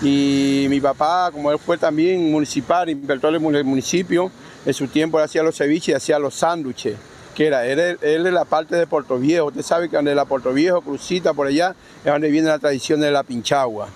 [0.00, 4.30] Y mi papá, como él fue también municipal, inventor del municipio,
[4.68, 6.94] en su tiempo él hacía los ceviches y hacía los sándwiches,
[7.34, 10.26] que era, él, él de la parte de Puerto Viejo, usted sabe que donde la
[10.26, 11.74] Puerto Viejo, Crucita, por allá,
[12.04, 13.88] es donde viene la tradición de la pinchagua.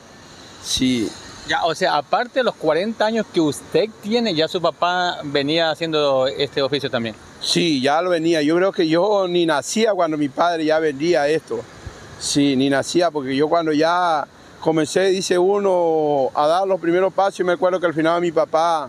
[0.65, 1.11] Sí.
[1.47, 5.71] Ya, o sea, aparte de los 40 años que usted tiene, ya su papá venía
[5.71, 7.15] haciendo este oficio también.
[7.43, 8.41] Sí, ya lo venía.
[8.41, 11.61] Yo creo que yo ni nacía cuando mi padre ya vendía esto.
[12.19, 14.27] Sí, ni nacía, porque yo cuando ya
[14.61, 18.33] comencé, dice uno, a dar los primeros pasos, y me acuerdo que al final mi
[18.33, 18.89] papá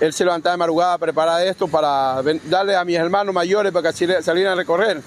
[0.00, 3.92] él se levantaba de madrugada a preparar esto para darle a mis hermanos mayores para
[3.92, 5.00] que salieran a recorrer.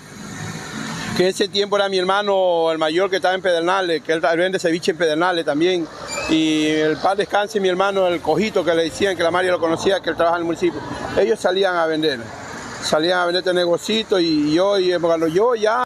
[1.16, 4.58] Que ese tiempo era mi hermano, el mayor que estaba en Pedernales, que él vende
[4.58, 5.86] ceviche en Pedernales también.
[6.30, 9.60] Y el padre descanse, mi hermano, el cojito que le decían que la María lo
[9.60, 10.80] conocía, que él trabaja en el municipio.
[11.18, 12.20] Ellos salían a vender,
[12.82, 14.96] salían a vender este negocito y yo, y
[15.34, 15.84] yo ya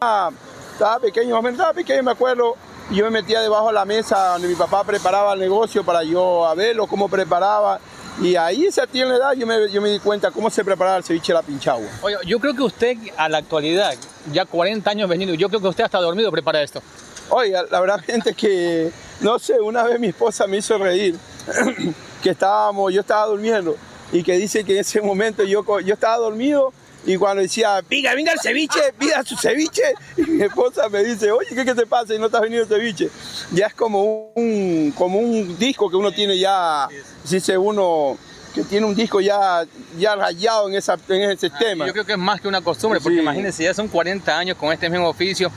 [0.71, 2.55] estaba pequeño, estaba pequeño, me acuerdo,
[2.91, 6.45] yo me metía debajo de la mesa donde mi papá preparaba el negocio para yo
[6.45, 7.79] a verlo, cómo preparaba
[8.21, 10.97] y ahí, esa tiene la edad, yo me, yo me di cuenta cómo se preparaba
[10.97, 11.87] el ceviche de la pinchagua.
[12.01, 13.95] Oye, yo creo que usted a la actualidad,
[14.31, 16.81] ya 40 años venido, yo creo que usted hasta dormido prepara esto.
[17.29, 18.91] Oiga, la verdad es que,
[19.21, 21.15] no sé, una vez mi esposa me hizo reír,
[22.23, 23.75] que estábamos, yo estaba durmiendo,
[24.11, 26.71] y que dice que en ese momento yo, yo estaba dormido
[27.05, 29.83] Y cuando decía, venga, venga el ceviche, pida su ceviche,
[30.17, 32.63] y mi esposa me dice, oye, ¿qué, qué te pasa y no te has venido
[32.63, 33.09] el ceviche?
[33.51, 36.87] Ya es como un, como un disco que uno tiene ya,
[37.29, 38.17] dice uno,
[38.55, 39.65] que tiene un disco ya,
[39.97, 41.85] ya rayado en, esa, en ese sistema.
[41.85, 44.71] Yo creo que es más que una costumbre, porque imagínense, ya son 40 años con
[44.71, 45.51] este mismo oficio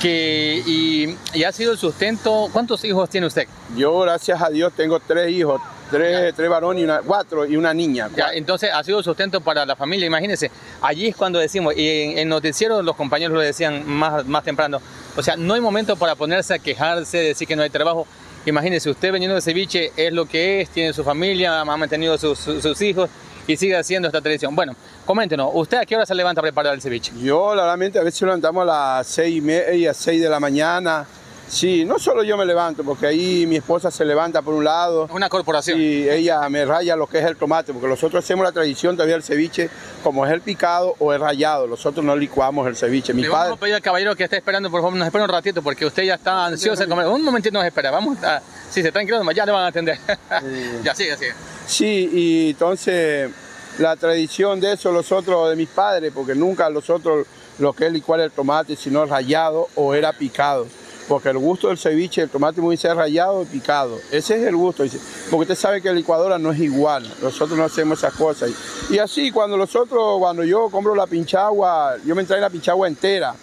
[0.00, 2.48] que, y, y ha sido el sustento.
[2.52, 3.48] ¿Cuántos hijos tiene usted?
[3.76, 5.60] Yo, gracias a Dios, tengo tres hijos,
[5.90, 8.08] tres, tres varones y una, cuatro y una niña.
[8.16, 10.06] Ya, entonces ha sido sustento para la familia.
[10.06, 10.50] Imagínense,
[10.82, 14.80] allí es cuando decimos, y en el noticiero los compañeros lo decían más, más temprano,
[15.16, 18.06] o sea, no hay momento para ponerse a quejarse, decir que no hay trabajo.
[18.44, 22.38] Imagínese, usted veniendo de ceviche es lo que es, tiene su familia, ha mantenido sus,
[22.38, 23.10] sus- sus hijos
[23.48, 24.54] y sigue haciendo esta tradición.
[24.54, 27.12] Bueno, coméntenos, ¿usted a qué hora se levanta a preparar el ceviche?
[27.20, 28.64] Yo, realmente, a veces levantamos a
[28.98, 31.06] las seis y media, seis de la mañana.
[31.48, 35.08] Sí, no solo yo me levanto, porque ahí mi esposa se levanta por un lado.
[35.12, 35.80] Una corporación.
[35.80, 39.14] Y ella me raya lo que es el tomate, porque nosotros hacemos la tradición todavía
[39.14, 39.70] del ceviche,
[40.02, 41.66] como es el picado o el rayado.
[41.66, 43.14] Nosotros no licuamos el ceviche.
[43.14, 43.44] Mi Le padre.
[43.44, 45.86] vamos a pedir al caballero que esté esperando, por favor, nos espera un ratito, porque
[45.86, 47.06] usted ya está ansioso de comer.
[47.06, 48.42] Un momentito nos espera, vamos a...
[48.70, 49.98] Sí, se tranquilo, ya le van a atender.
[50.82, 51.34] ya sigue, sigue.
[51.66, 53.30] Sí, y entonces
[53.78, 57.26] la tradición de eso, los otros de mis padres, porque nunca los otros
[57.58, 60.66] lo que es licuar el tomate, sino rayado o era picado.
[61.08, 63.98] Porque el gusto del ceviche, el tomate muy ser rayado y picado.
[64.10, 64.84] Ese es el gusto.
[65.30, 67.08] Porque usted sabe que la licuadora no es igual.
[67.22, 68.50] Nosotros no hacemos esas cosas.
[68.90, 73.34] Y así, cuando nosotros, cuando yo compro la pinchagua, yo me trae la pinchagua entera.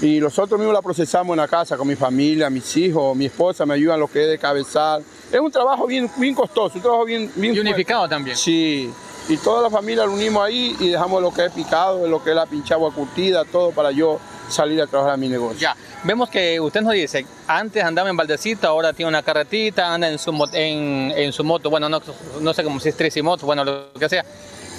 [0.00, 3.64] Y nosotros mismos la procesamos en la casa con mi familia, mis hijos, mi esposa
[3.64, 5.02] me ayudan lo que es de cabezal.
[5.32, 8.36] Es un trabajo bien, bien costoso, un trabajo bien, bien Y unificado también.
[8.36, 8.90] Sí.
[9.28, 12.30] Y toda la familia lo unimos ahí y dejamos lo que es picado, lo que
[12.30, 15.58] es la pinchagua curtida, todo para yo salir a trabajar a mi negocio.
[15.58, 20.08] Ya, vemos que usted nos dice, antes andaba en baldecita, ahora tiene una carretita, anda
[20.08, 22.00] en su, en, en su moto, bueno, no,
[22.40, 24.24] no sé cómo si es tricimoto, bueno, lo que sea.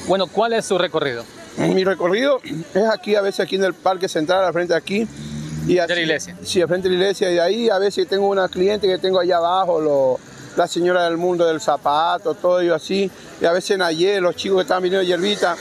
[0.08, 1.24] Bueno, ¿cuál es su recorrido?
[1.58, 5.08] Mi recorrido es aquí, a veces aquí en el Parque Central, al frente de aquí.
[5.68, 6.38] Y así, la iglesia.
[6.44, 7.30] Sí, al frente de la iglesia.
[7.30, 10.20] Y de ahí a veces tengo una cliente que tengo allá abajo, lo-
[10.58, 13.10] la señora del mundo del zapato, todo ello así.
[13.40, 15.56] Y a veces en ayer, los chicos que están viniendo de hierbita,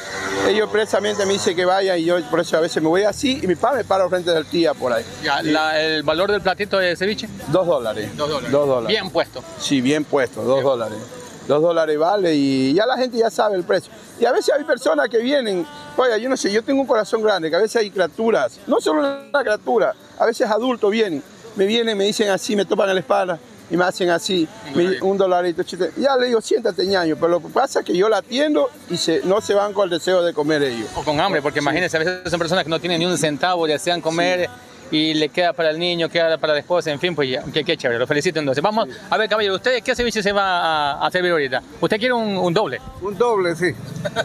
[0.49, 3.39] ellos precisamente me dicen que vaya y yo por eso a veces me voy así
[3.43, 5.05] y mi padre me para frente del tía por ahí.
[5.23, 7.29] Ya, la- el valor del platito de ceviche.
[7.49, 8.17] Dos dólares.
[8.17, 8.51] Dos dólares.
[8.51, 8.89] Dos dólares.
[8.89, 9.45] Bien puesto.
[9.61, 10.99] Sí, bien puesto, dos dólares.
[11.47, 13.93] Dos dólares vale y ya la gente ya sabe el precio.
[14.19, 15.65] Y a veces hay personas que vienen,
[15.97, 18.81] oiga, yo no sé, yo tengo un corazón grande, que a veces hay criaturas, no
[18.81, 21.23] solo una criatura, a veces adultos vienen,
[21.55, 23.39] me vienen, me dicen así, me topan en la espalda
[23.71, 24.49] y me hacen así,
[25.03, 25.63] un dolarito.
[25.63, 25.91] chiste.
[25.97, 28.97] Ya le digo, siéntate ñaño, pero lo que pasa es que yo la atiendo y
[28.97, 30.89] se, no se van con el deseo de comer ellos.
[30.95, 33.67] O con hambre, porque imagínense, a veces son personas que no tienen ni un centavo,
[33.67, 34.49] desean comer
[34.91, 37.65] y le queda para el niño, queda para la esposa, en fin, pues ya, qué,
[37.65, 38.63] qué chévere, lo felicito entonces.
[38.63, 41.63] Vamos, a ver, caballero, ¿usted qué ceviche se va a, a servir ahorita?
[41.81, 42.81] ¿Usted quiere un, un doble?
[43.03, 43.73] Un doble, sí.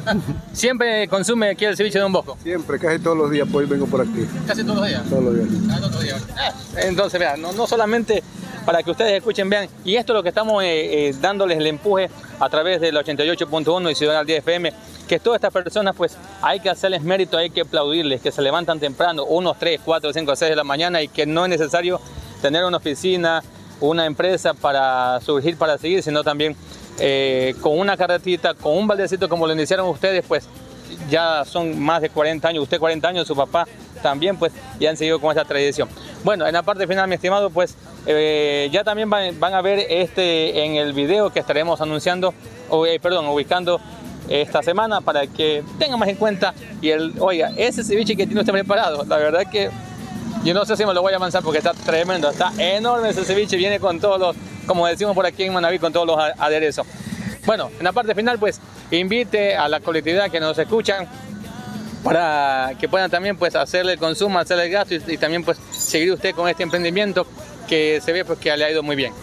[0.54, 2.38] ¿Siempre consume aquí el ceviche de un bosco?
[2.44, 4.28] Siempre, casi todos los días, pues vengo por aquí.
[4.48, 5.04] Casi todos los días.
[5.10, 6.22] Todos los días.
[6.78, 8.24] Entonces, vean, no, no solamente
[8.66, 11.68] para que ustedes escuchen, vean, y esto es lo que estamos eh, eh, dándoles el
[11.68, 12.10] empuje
[12.40, 14.72] a través del 88.1 y Ciudad al 10 FM,
[15.08, 18.80] que todas estas personas, pues hay que hacerles mérito, hay que aplaudirles, que se levantan
[18.80, 22.00] temprano, unos 3, 4, 5, 6 de la mañana y que no es necesario
[22.42, 23.44] tener una oficina,
[23.80, 26.56] una empresa para surgir, para seguir, sino también
[27.00, 30.48] eh, con una carretita, con un baldecito como lo iniciaron ustedes, pues
[31.10, 33.68] ya son más de 40 años, usted 40 años, su papá
[34.02, 35.90] también, pues ya han seguido con esta tradición.
[36.24, 37.76] Bueno, en la parte final, mi estimado, pues
[38.06, 42.34] eh, ya también van, a ver este en el video que estaremos anunciando,
[42.70, 43.80] o, eh, perdón, ubicando
[44.30, 48.42] esta semana para que tengan más en cuenta y el, oiga, ese ceviche que tiene
[48.42, 49.70] usted preparado, la verdad que
[50.44, 53.24] yo no sé si me lo voy a avanzar porque está tremendo, está enorme ese
[53.24, 54.36] ceviche, viene con todos los,
[54.66, 56.86] como decimos por aquí en Manaví, con todos los aderezos.
[57.46, 58.60] Bueno, en la parte final, pues
[58.92, 61.08] invite a la colectividad que nos escuchan
[62.04, 65.60] para que puedan también pues hacerle el consumo, hacerle el gasto y, y también pues
[65.72, 67.28] seguir usted con este emprendimiento
[67.68, 69.14] que se ve pues que le ha ido muy bien.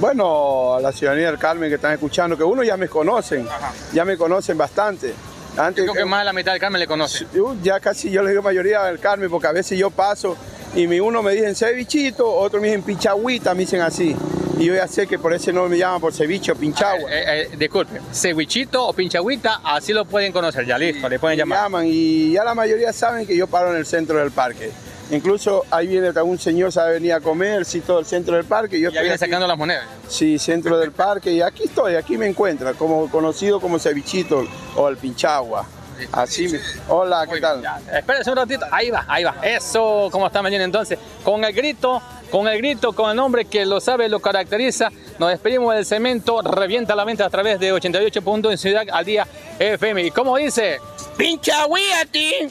[0.00, 3.48] Bueno, a la ciudadanía del Carmen que están escuchando, que uno ya me conocen,
[3.92, 5.14] ya me conocen bastante.
[5.56, 7.26] Antes Creo que más de la mitad del Carmen le conoce.
[7.34, 10.36] Yo ya casi yo le digo mayoría del Carmen, porque a veces yo paso
[10.74, 14.14] y mi uno me dicen cevichito, otro me dicen pinchagüita, me dicen así.
[14.58, 17.10] Y yo ya sé que por ese nombre me llaman por ceviche o pinchagua.
[17.12, 21.42] Eh, eh, disculpe, cevichito o pinchagüita, así lo pueden conocer, ya listo, le pueden Me
[21.42, 21.58] llamar.
[21.58, 24.70] llaman y ya la mayoría saben que yo paro en el centro del parque.
[25.10, 28.80] Incluso ahí viene un señor, sabe venir a comer, sí, todo el centro del parque.
[28.80, 29.20] Yo Ya viene aquí.
[29.24, 29.84] sacando las monedas.
[30.08, 34.88] Sí, centro del parque y aquí estoy, aquí me encuentra, como conocido como cevichito o
[34.88, 35.66] el pinchagua.
[36.12, 36.60] Así me...
[36.88, 37.62] Hola, ¿qué tal?
[37.92, 39.36] Espérese un ratito, ahí va, ahí va.
[39.42, 40.98] Eso, ¿cómo está mañana entonces?
[41.24, 45.30] Con el grito, con el grito, con el nombre que lo sabe, lo caracteriza, nos
[45.30, 49.26] despedimos del cemento, revienta la venta a través de 88 puntos en Ciudad al Día
[49.58, 50.02] FM.
[50.02, 50.80] ¿Y cómo dice?
[51.16, 51.64] ¡Pincha
[52.10, 52.50] ti!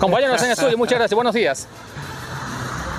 [0.00, 1.14] Compañeros en estudio, muchas gracias.
[1.14, 1.68] Buenos días.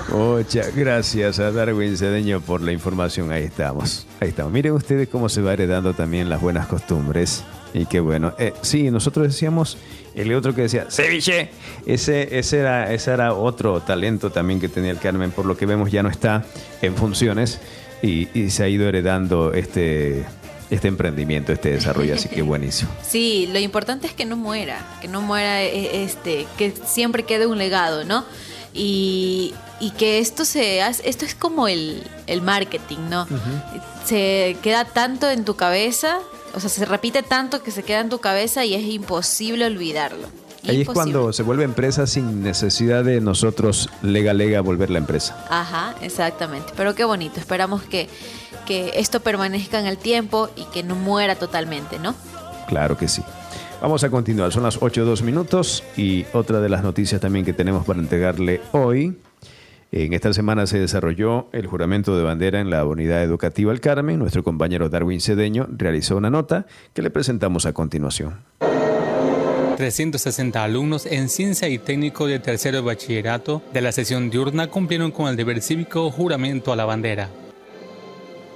[0.08, 3.32] Muchas gracias a Darwin Cedeño por la información.
[3.32, 4.06] Ahí estamos.
[4.20, 4.52] Ahí estamos.
[4.52, 7.42] Miren ustedes cómo se va heredando también las buenas costumbres.
[7.74, 8.34] Y qué bueno.
[8.38, 9.78] Eh, sí, nosotros decíamos,
[10.14, 11.48] el otro que decía, ceviche.
[11.86, 15.32] Ese, ese, era, ese era otro talento también que tenía el Carmen.
[15.32, 16.44] Por lo que vemos ya no está
[16.82, 17.58] en funciones
[18.00, 20.24] y, y se ha ido heredando este,
[20.72, 22.90] este emprendimiento, este desarrollo, así que buenísimo.
[23.06, 27.46] Sí, lo importante es que no muera, que no muera, eh, este, que siempre quede
[27.46, 28.24] un legado, ¿no?
[28.72, 33.28] Y, y que esto se hace, esto es como el, el marketing, ¿no?
[34.06, 36.18] Se queda tanto en tu cabeza,
[36.54, 40.28] o sea, se repite tanto que se queda en tu cabeza y es imposible olvidarlo.
[40.68, 45.44] Ahí es cuando se vuelve empresa sin necesidad de nosotros lega lega volver la empresa.
[45.50, 46.72] Ajá, exactamente.
[46.76, 47.40] Pero qué bonito.
[47.40, 48.08] Esperamos que,
[48.66, 52.14] que esto permanezca en el tiempo y que no muera totalmente, ¿no?
[52.68, 53.22] Claro que sí.
[53.80, 57.52] Vamos a continuar, son las 8 2 minutos y otra de las noticias también que
[57.52, 59.18] tenemos para entregarle hoy.
[59.90, 64.20] En esta semana se desarrolló el juramento de bandera en la unidad educativa El Carmen.
[64.20, 68.36] Nuestro compañero Darwin Cedeño realizó una nota que le presentamos a continuación.
[69.82, 75.26] 360 alumnos en ciencia y técnico de tercero bachillerato de la sesión diurna cumplieron con
[75.26, 77.30] el deber cívico juramento a la bandera.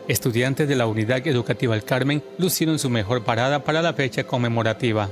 [0.07, 5.11] Estudiantes de la unidad educativa El Carmen lucieron su mejor parada para la fecha conmemorativa.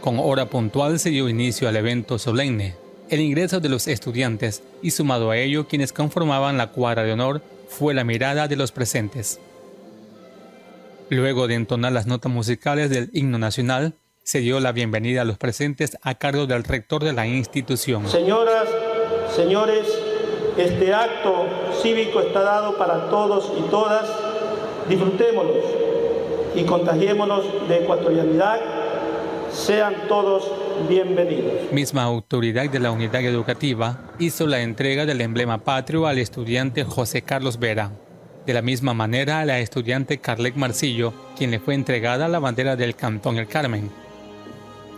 [0.00, 2.74] Con hora puntual se dio inicio al evento solemne.
[3.10, 7.42] El ingreso de los estudiantes y sumado a ello quienes conformaban la cuadra de honor
[7.68, 9.40] fue la mirada de los presentes.
[11.10, 15.38] Luego de entonar las notas musicales del himno nacional, se dio la bienvenida a los
[15.38, 18.08] presentes a cargo del rector de la institución.
[18.08, 18.68] Señoras,
[19.34, 19.86] señores,
[20.56, 21.46] este acto
[21.82, 24.06] cívico está dado para todos y todas.
[24.88, 25.54] Disfrutémoslo
[26.54, 28.60] y contagiémonos de ecuatorianidad.
[29.52, 30.50] Sean todos
[30.88, 31.72] bienvenidos.
[31.72, 37.22] Misma autoridad de la unidad educativa hizo la entrega del emblema patrio al estudiante José
[37.22, 37.90] Carlos Vera.
[38.46, 42.74] De la misma manera a la estudiante Carlet Marcillo, quien le fue entregada la bandera
[42.76, 43.90] del Cantón El Carmen.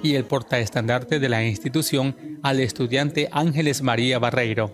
[0.02, 4.72] Y el portaestandarte de la institución al estudiante Ángeles María Barreiro.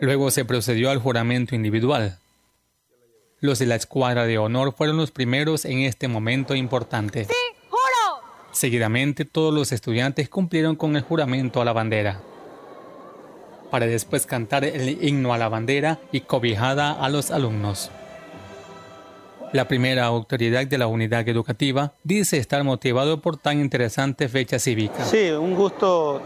[0.00, 2.18] Luego se procedió al juramento individual.
[3.38, 7.26] Los de la escuadra de honor fueron los primeros en este momento importante.
[8.52, 12.20] Seguidamente todos los estudiantes cumplieron con el juramento a la bandera,
[13.70, 17.90] para después cantar el himno a la bandera y cobijada a los alumnos.
[19.52, 25.04] La primera autoridad de la unidad educativa dice estar motivado por tan interesante fecha cívica.
[25.04, 26.20] Sí, un gusto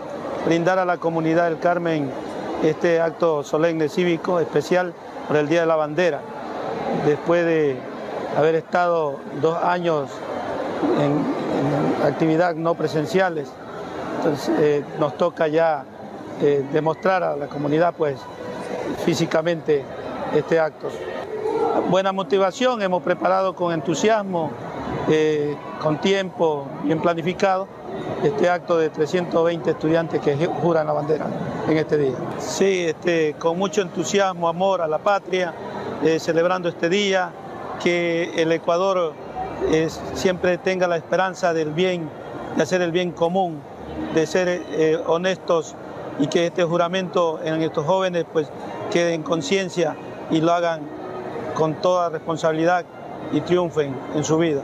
[0.45, 2.11] brindar a la comunidad del Carmen
[2.63, 4.93] este acto solemne cívico especial
[5.27, 6.21] por el Día de la Bandera.
[7.07, 7.79] Después de
[8.37, 10.11] haber estado dos años
[11.01, 13.49] en, en actividad no presenciales,
[14.19, 15.87] entonces eh, nos toca ya
[16.43, 18.17] eh, demostrar a la comunidad pues
[19.07, 19.83] físicamente
[20.35, 20.89] este acto.
[21.81, 24.53] Buena motivación, hemos preparado con entusiasmo,
[25.11, 27.67] eh, con tiempo bien planificado
[28.23, 31.27] este acto de 320 estudiantes que juran la bandera
[31.69, 32.15] en este día.
[32.39, 35.53] Sí, este, con mucho entusiasmo, amor a la patria,
[36.05, 37.33] eh, celebrando este día,
[37.83, 39.13] que el Ecuador
[39.73, 42.09] eh, siempre tenga la esperanza del bien,
[42.57, 43.61] de hacer el bien común,
[44.15, 45.75] de ser honestos
[46.21, 48.49] y que este juramento en estos jóvenes pues
[48.93, 49.97] quede en conciencia
[50.31, 50.94] y lo hagan
[51.55, 52.85] con toda responsabilidad
[53.33, 54.63] y triunfen en su vida.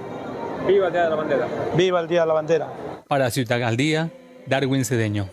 [0.66, 1.48] Viva el Día de la Bandera.
[1.76, 2.68] Viva el Día de la Bandera.
[3.08, 4.10] Para Ciudad al Día,
[4.46, 5.28] Darwin Cedeño.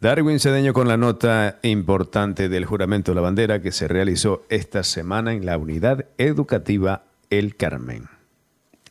[0.00, 4.82] Darwin Cedeño con la nota importante del juramento de la bandera que se realizó esta
[4.82, 8.08] semana en la unidad educativa El Carmen.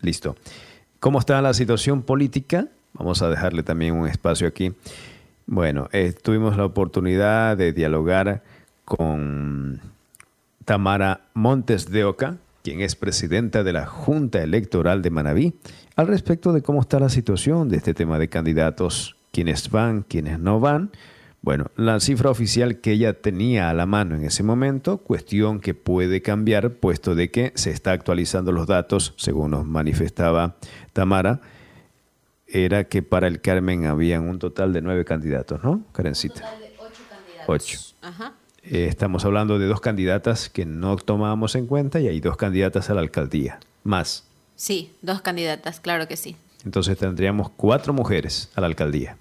[0.02, 0.36] Listo.
[1.00, 2.68] ¿Cómo está la situación política?
[2.94, 4.74] Vamos a dejarle también un espacio aquí.
[5.46, 8.42] Bueno, eh, tuvimos la oportunidad de dialogar
[8.86, 9.82] con
[10.66, 15.54] Tamara Montes de Oca, quien es presidenta de la Junta Electoral de Manabí,
[15.96, 20.40] al respecto de cómo está la situación de este tema de candidatos, quienes van, quienes
[20.40, 20.92] no van.
[21.42, 25.74] Bueno, la cifra oficial que ella tenía a la mano en ese momento, cuestión que
[25.74, 30.56] puede cambiar, puesto de que se está actualizando los datos, según nos manifestaba
[30.94, 31.42] Tamara,
[32.48, 36.50] era que para el Carmen habían un total de nueve candidatos, ¿no, Karencita?
[37.48, 37.78] Ocho.
[38.02, 38.34] Ajá.
[38.64, 42.90] Eh, estamos hablando de dos candidatas que no tomábamos en cuenta y hay dos candidatas
[42.90, 44.24] a la alcaldía, más.
[44.56, 46.36] Sí, dos candidatas, claro que sí.
[46.64, 49.18] Entonces tendríamos cuatro mujeres a la alcaldía.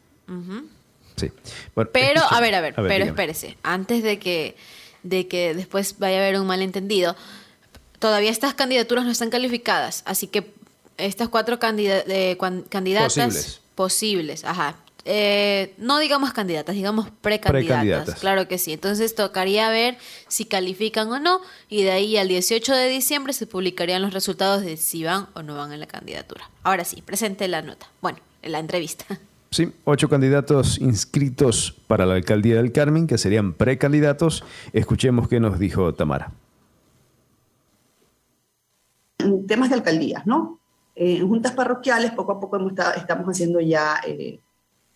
[1.17, 1.31] Sí.
[1.75, 3.11] Bueno, Pero, escucha- a ver, a ver, pero dígame.
[3.11, 4.57] espérese, antes de que,
[5.03, 7.17] de que después vaya a haber un malentendido,
[7.99, 10.51] todavía estas candidaturas no están calificadas, así que
[10.99, 12.37] Estas cuatro candida- eh,
[12.69, 13.61] candidatas Posibles.
[13.75, 14.77] posibles, ajá.
[15.05, 17.53] Eh, no digamos candidatas, digamos precandidatas.
[17.69, 18.21] Precandidatas.
[18.21, 18.73] Claro que sí.
[18.73, 19.99] Entonces tocaría ver
[20.29, 24.63] si califican o no y de ahí al 18 de diciembre se publicarían los resultados
[24.63, 26.49] de si van o no van en la candidatura.
[26.63, 27.89] Ahora sí, presente la nota.
[28.01, 29.05] Bueno, la entrevista.
[29.53, 34.45] Sí, ocho candidatos inscritos para la alcaldía del Carmen, que serían precandidatos.
[34.73, 36.33] Escuchemos qué nos dijo Tamara.
[39.19, 40.59] en temas de alcaldías, ¿no?
[40.97, 44.41] Eh, en juntas parroquiales, poco a poco hemos estado- estamos haciendo ya eh,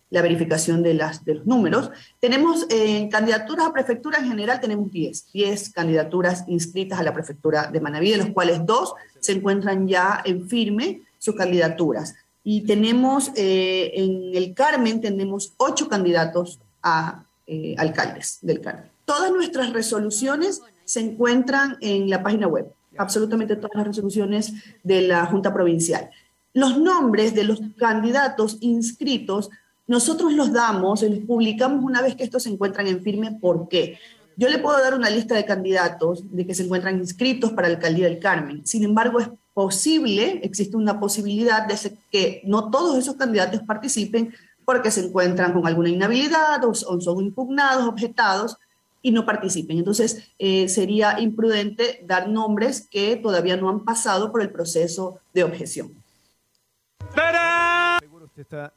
[0.09, 1.91] la verificación de, las, los números.
[2.19, 7.67] Tenemos eh, candidaturas a prefectura en general, tenemos 10, 10 candidaturas inscritas a la prefectura
[7.67, 12.15] de Manaví, de los cuales dos se encuentran ya en firme sus candidaturas.
[12.43, 18.89] Y tenemos eh, en el Carmen, tenemos ocho candidatos a eh, alcaldes del Carmen.
[19.03, 24.53] Todas nuestras resoluciones se encuentran en la página web, absolutamente todas las resoluciones
[24.83, 26.09] de la Junta Provincial.
[26.53, 29.49] Los nombres de los candidatos inscritos,
[29.87, 33.37] nosotros los damos, los publicamos una vez que estos se encuentran en firme.
[33.39, 33.97] ¿Por qué?
[34.35, 37.75] Yo le puedo dar una lista de candidatos de que se encuentran inscritos para la
[37.75, 38.65] alcaldía del Carmen.
[38.67, 44.31] Sin embargo, es posible, existe una posibilidad de que no todos esos candidatos participen
[44.65, 48.57] porque se encuentran con alguna inhabilidad o, son impugnados, objetados
[49.01, 49.79] y no participen.
[49.79, 55.45] Entonces, eh, sería imprudente dar nombres que todavía no han pasado por el proceso de
[55.45, 55.93] objeción.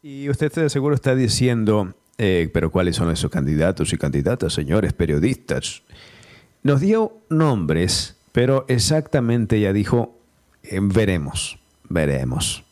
[0.02, 4.92] Y usted de seguro está diciendo, eh, pero ¿cuáles son esos candidatos y candidatas, señores
[4.92, 5.82] periodistas?
[6.62, 10.14] Nos dio nombres, pero exactamente ya dijo,
[10.62, 11.58] eh, veremos,
[11.88, 12.64] veremos.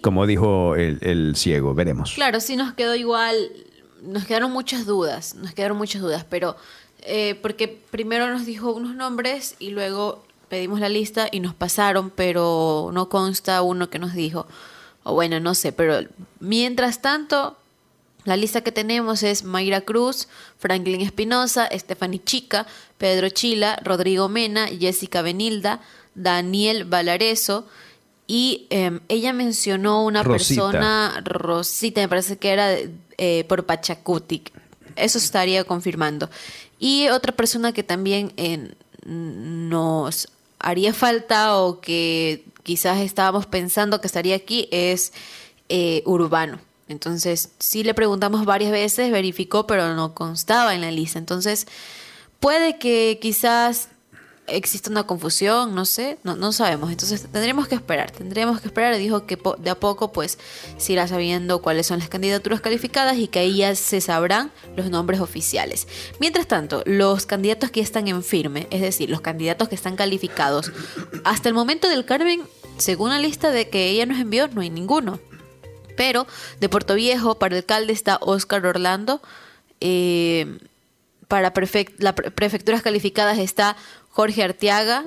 [0.00, 2.12] Como dijo el, el ciego, veremos.
[2.14, 3.36] Claro, sí nos quedó igual,
[4.02, 6.56] nos quedaron muchas dudas, nos quedaron muchas dudas, pero
[7.02, 12.10] eh, porque primero nos dijo unos nombres y luego pedimos la lista y nos pasaron,
[12.10, 14.46] pero no consta uno que nos dijo,
[15.04, 16.00] o bueno, no sé, pero
[16.40, 17.56] mientras tanto,
[18.24, 22.66] la lista que tenemos es Mayra Cruz, Franklin Espinosa, Stephanie Chica,
[22.98, 25.80] Pedro Chila, Rodrigo Mena, Jessica Benilda,
[26.14, 27.66] Daniel Valareso,
[28.26, 30.62] y em, ella mencionó una Rosita.
[30.62, 32.76] persona, Rosita, me parece que era
[33.18, 34.44] eh, por Pachacuti.
[34.96, 36.30] Eso estaría confirmando.
[36.78, 38.74] Y otra persona que también eh,
[39.04, 45.12] nos haría falta o que quizás estábamos pensando que estaría aquí es
[45.68, 46.60] eh, Urbano.
[46.88, 51.18] Entonces, sí le preguntamos varias veces, verificó, pero no constaba en la lista.
[51.18, 51.66] Entonces,
[52.40, 53.88] puede que quizás
[54.48, 56.90] exista una confusión, no sé, no, no sabemos.
[56.90, 58.96] Entonces tendremos que esperar, tendremos que esperar.
[58.96, 60.38] Dijo que de a poco pues
[60.78, 64.90] se irá sabiendo cuáles son las candidaturas calificadas y que ahí ya se sabrán los
[64.90, 65.86] nombres oficiales.
[66.20, 70.72] Mientras tanto, los candidatos que están en firme, es decir, los candidatos que están calificados,
[71.24, 72.42] hasta el momento del Carmen,
[72.78, 75.20] según la lista de que ella nos envió, no hay ninguno.
[75.96, 76.26] Pero
[76.58, 79.20] de Puerto Viejo, para alcalde está Oscar Orlando.
[79.80, 80.58] eh,
[81.28, 83.74] para prefect- las pre- prefecturas calificadas está
[84.12, 85.04] Jorge Arteaga,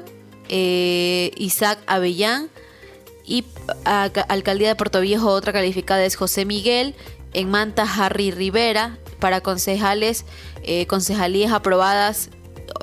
[0.49, 2.49] eh, Isaac Avellán
[3.23, 3.45] y
[3.84, 6.95] alcaldía de Puerto Viejo otra calificada es José Miguel,
[7.34, 10.26] en Manta Harry Rivera, para concejales,
[10.64, 12.30] eh, concejalías aprobadas,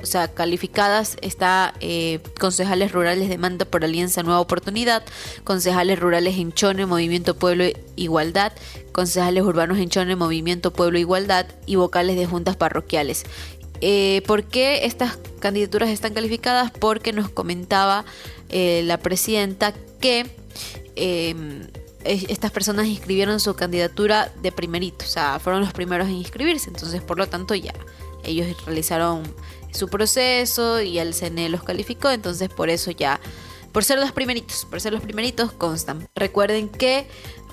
[0.01, 5.03] o sea, calificadas, está eh, concejales rurales de Manta por Alianza Nueva Oportunidad,
[5.43, 8.53] concejales rurales en Chone, Movimiento Pueblo Igualdad,
[8.91, 13.25] concejales urbanos en Chone, Movimiento Pueblo Igualdad y vocales de juntas parroquiales.
[13.81, 16.71] Eh, ¿Por qué estas candidaturas están calificadas?
[16.71, 18.05] Porque nos comentaba
[18.49, 20.25] eh, la presidenta que
[20.95, 26.69] es- estas personas inscribieron su candidatura de primerito, o sea, fueron los primeros en inscribirse,
[26.69, 27.73] entonces por lo tanto ya
[28.23, 29.23] ellos realizaron
[29.71, 33.19] su proceso y el CNE los calificó, entonces por eso ya,
[33.73, 36.07] por ser los primeritos, por ser los primeritos constan.
[36.15, 37.05] Recuerden que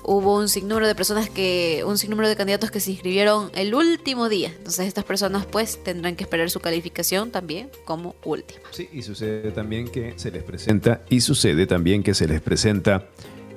[0.03, 4.29] hubo un sinnúmero de personas que, un sinnúmero de candidatos que se inscribieron el último
[4.29, 8.61] día, entonces estas personas pues tendrán que esperar su calificación también como última.
[8.71, 13.09] Sí, y sucede también que se les presenta, y sucede también que se les presenta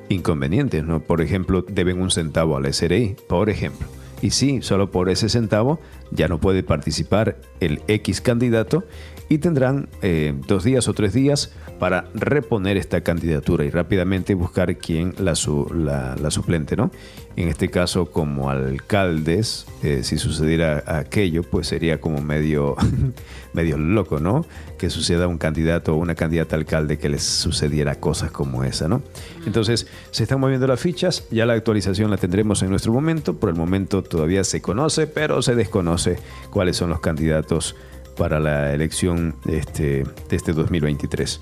[0.09, 1.01] inconvenientes, ¿no?
[1.01, 3.87] Por ejemplo, deben un centavo a la SRI, por ejemplo.
[4.21, 5.81] Y sí, solo por ese centavo
[6.11, 8.85] ya no puede participar el X candidato
[9.29, 14.77] y tendrán eh, dos días o tres días para reponer esta candidatura y rápidamente buscar
[14.77, 16.91] quién la, su- la, suplente, ¿no?
[17.37, 22.77] En este caso, como alcaldes, eh, si sucediera aquello, pues sería como medio,
[23.53, 24.47] medio loco, ¿no?
[24.79, 29.03] Que suceda un candidato o una candidata alcalde que les sucediera cosas como esa, ¿no?
[29.47, 33.51] Entonces, se están moviendo las fichas, ya la actualización la tendremos en nuestro momento, por
[33.51, 36.19] el momento todavía se conoce, pero se desconoce
[36.51, 37.75] cuáles son los candidatos
[38.17, 41.41] para la elección este, de este 2023.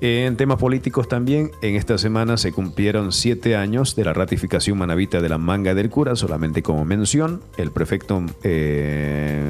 [0.00, 5.22] En temas políticos también, en esta semana se cumplieron siete años de la ratificación manavita
[5.22, 9.42] de la manga del cura, solamente como mención, el prefecto eh,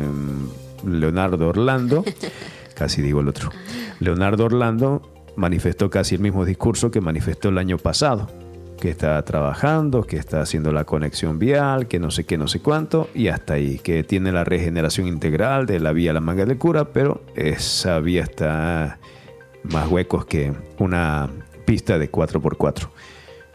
[0.86, 2.04] Leonardo Orlando,
[2.74, 3.50] casi digo el otro,
[4.00, 5.02] Leonardo Orlando
[5.34, 8.28] manifestó casi el mismo discurso que manifestó el año pasado,
[8.84, 12.60] que está trabajando, que está haciendo la conexión vial, que no sé qué, no sé
[12.60, 16.58] cuánto, y hasta ahí, que tiene la regeneración integral de la vía La Manga del
[16.58, 18.98] Cura, pero esa vía está
[19.62, 21.30] más huecos que una
[21.64, 22.90] pista de 4x4.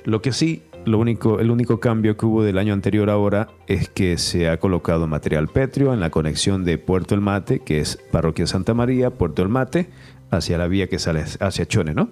[0.05, 3.87] Lo que sí, lo único, el único cambio que hubo del año anterior ahora es
[3.87, 7.99] que se ha colocado material pétreo en la conexión de Puerto El Mate, que es
[8.11, 9.89] Parroquia Santa María, Puerto El Mate,
[10.31, 12.09] hacia la vía que sale hacia Chone, ¿no?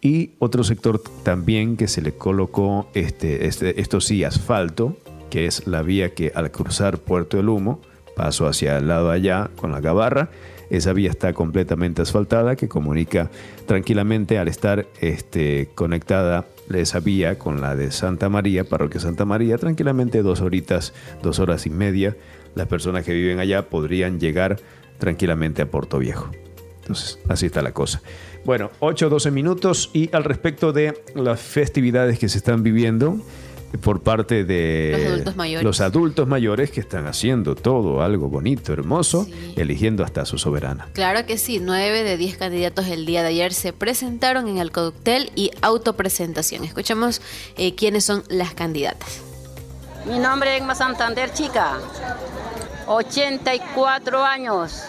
[0.00, 4.96] Y otro sector también que se le colocó, este, este, esto sí, asfalto,
[5.30, 7.80] que es la vía que al cruzar Puerto El Humo,
[8.14, 10.30] paso hacia el lado allá con la gabarra,
[10.70, 13.30] esa vía está completamente asfaltada que comunica
[13.66, 19.58] tranquilamente al estar este, conectada esa vía con la de Santa María, Parroquia Santa María,
[19.58, 20.92] tranquilamente dos horitas,
[21.22, 22.16] dos horas y media,
[22.54, 24.58] las personas que viven allá podrían llegar
[24.98, 26.30] tranquilamente a Puerto Viejo.
[26.86, 28.00] Entonces, así está la cosa.
[28.44, 33.18] Bueno, 8 12 minutos y al respecto de las festividades que se están viviendo
[33.82, 35.64] por parte de Los adultos mayores.
[35.64, 39.26] los adultos mayores que están haciendo todo algo bonito, hermoso,
[39.56, 40.88] eligiendo hasta su soberana.
[40.92, 44.70] Claro que sí, nueve de 10 candidatos el día de ayer se presentaron en el
[44.70, 46.62] cóctel y autopresentación.
[46.62, 47.20] Escuchamos
[47.56, 49.20] eh, quiénes son las candidatas.
[50.08, 51.78] Mi nombre es Emma Santander, chica.
[52.86, 54.84] 84 años.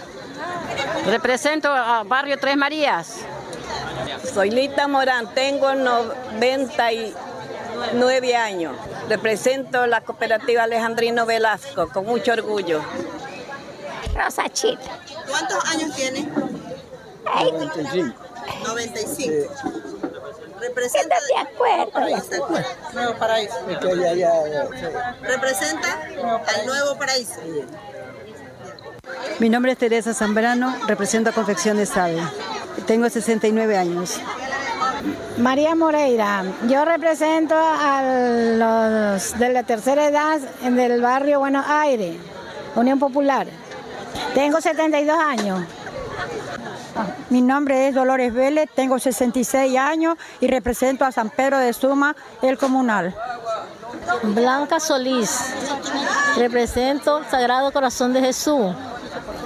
[1.06, 3.20] Represento a Barrio Tres Marías.
[4.34, 8.76] Soy Lita Morán, tengo 99 años.
[9.08, 12.82] Represento la cooperativa Alejandrino Velasco con mucho orgullo.
[14.16, 15.00] Rosa Chita.
[15.30, 16.28] ¿Cuántos años tiene?
[17.26, 18.14] 95.
[18.66, 19.54] 95.
[20.60, 21.92] Representa de acuerdo.
[22.94, 23.56] Nuevo Paraíso.
[25.22, 26.02] Representa
[26.48, 27.40] al Nuevo Paraíso.
[29.40, 32.22] Mi nombre es Teresa Zambrano, represento a Confecciones Sabe.
[32.86, 34.20] Tengo 69 años.
[35.38, 38.02] María Moreira, yo represento a
[38.58, 42.18] los de la tercera edad del barrio Buenos Aires,
[42.76, 43.48] Unión Popular.
[44.34, 45.64] Tengo 72 años.
[47.30, 52.16] Mi nombre es Dolores Vélez, tengo 66 años y represento a San Pedro de Suma,
[52.42, 53.14] el comunal.
[54.24, 55.54] Blanca Solís,
[56.38, 58.74] represento Sagrado Corazón de Jesús.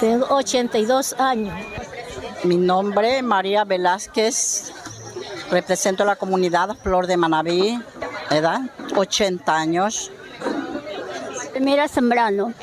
[0.02, 1.54] Tengo 82 años.
[2.44, 4.74] Mi nombre es María Velázquez,
[5.52, 7.80] represento la comunidad Flor de Manaví,
[8.32, 8.62] edad
[8.96, 10.12] 80 años.
[11.60, 12.54] Mira Zambrano,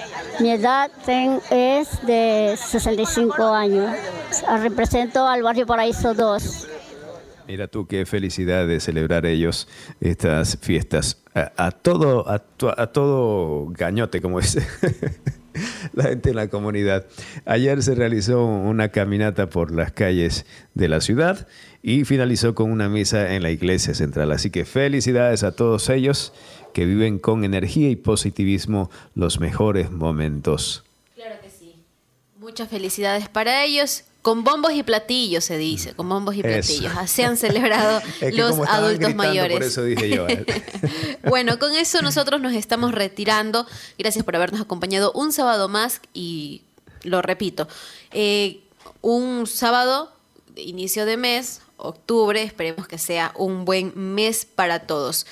[0.41, 3.95] mi edad ten- es de 65 años.
[4.61, 6.67] Represento al barrio Paraíso 2.
[7.47, 9.69] Mira tú qué felicidad de celebrar ellos
[10.01, 12.43] estas fiestas a, a todo a,
[12.77, 14.67] a todo gañote como dice
[15.93, 17.07] la gente en la comunidad.
[17.45, 21.47] Ayer se realizó una caminata por las calles de la ciudad
[21.83, 24.33] y finalizó con una misa en la iglesia central.
[24.33, 26.33] Así que felicidades a todos ellos
[26.73, 30.85] que viven con energía y positivismo los mejores momentos.
[31.15, 31.75] Claro que sí.
[32.39, 34.05] Muchas felicidades para ellos.
[34.29, 36.49] Con bombos y platillos se dice, con bombos y Eso.
[36.49, 36.93] platillos.
[36.99, 39.57] Así han celebrado Es que los adultos mayores.
[39.57, 40.29] Por eso dije yo.
[40.29, 40.45] eh.
[41.25, 43.67] Bueno, con eso nosotros nos estamos retirando.
[43.97, 46.61] Gracias por habernos acompañado un sábado más y
[47.05, 47.69] lo repito,
[48.11, 48.61] eh,
[49.01, 50.13] un sábado
[50.57, 55.25] inicio de mes, octubre, esperemos que sea un buen mes para todos.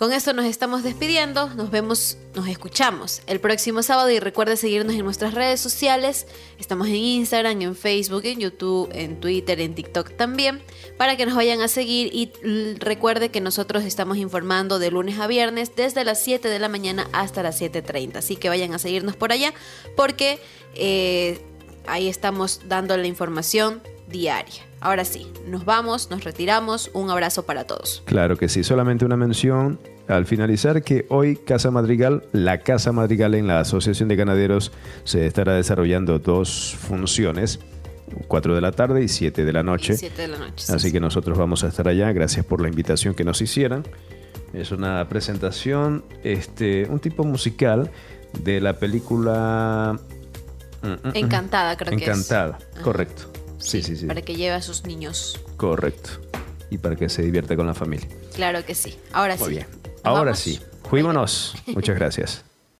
[0.00, 4.94] Con esto nos estamos despidiendo, nos vemos, nos escuchamos el próximo sábado y recuerde seguirnos
[4.94, 6.26] en nuestras redes sociales.
[6.58, 10.62] Estamos en Instagram, en Facebook, en YouTube, en Twitter, en TikTok también,
[10.96, 12.32] para que nos vayan a seguir y
[12.78, 17.06] recuerde que nosotros estamos informando de lunes a viernes desde las 7 de la mañana
[17.12, 18.16] hasta las 7.30.
[18.16, 19.52] Así que vayan a seguirnos por allá
[19.96, 20.38] porque
[20.76, 21.44] eh,
[21.86, 24.69] ahí estamos dando la información diaria.
[24.80, 26.90] Ahora sí, nos vamos, nos retiramos.
[26.94, 28.02] Un abrazo para todos.
[28.06, 29.78] Claro que sí, solamente una mención
[30.08, 34.72] al finalizar que hoy Casa Madrigal, la Casa Madrigal en la Asociación de Ganaderos
[35.04, 37.60] se estará desarrollando dos funciones,
[38.26, 39.96] 4 de la tarde y 7 de la noche.
[39.96, 40.66] 7 de la noche.
[40.66, 40.92] sí, Así sí.
[40.92, 43.84] que nosotros vamos a estar allá, gracias por la invitación que nos hicieran.
[44.52, 47.90] Es una presentación, este, un tipo musical
[48.42, 50.00] de la película...
[50.82, 51.12] Mm, mm, mm.
[51.14, 52.08] Encantada, creo que es.
[52.08, 53.29] Encantada, correcto.
[53.60, 54.06] Sí, sí, sí.
[54.06, 55.38] Para que lleve a sus niños.
[55.56, 56.10] Correcto.
[56.70, 58.08] Y para que se divierta con la familia.
[58.34, 58.96] Claro que sí.
[59.12, 59.54] Ahora Muy sí.
[59.54, 59.66] bien.
[59.84, 60.38] ¿Nos Ahora vamos?
[60.38, 60.60] sí.
[60.88, 61.54] Fuímonos.
[61.66, 62.44] Muchas gracias.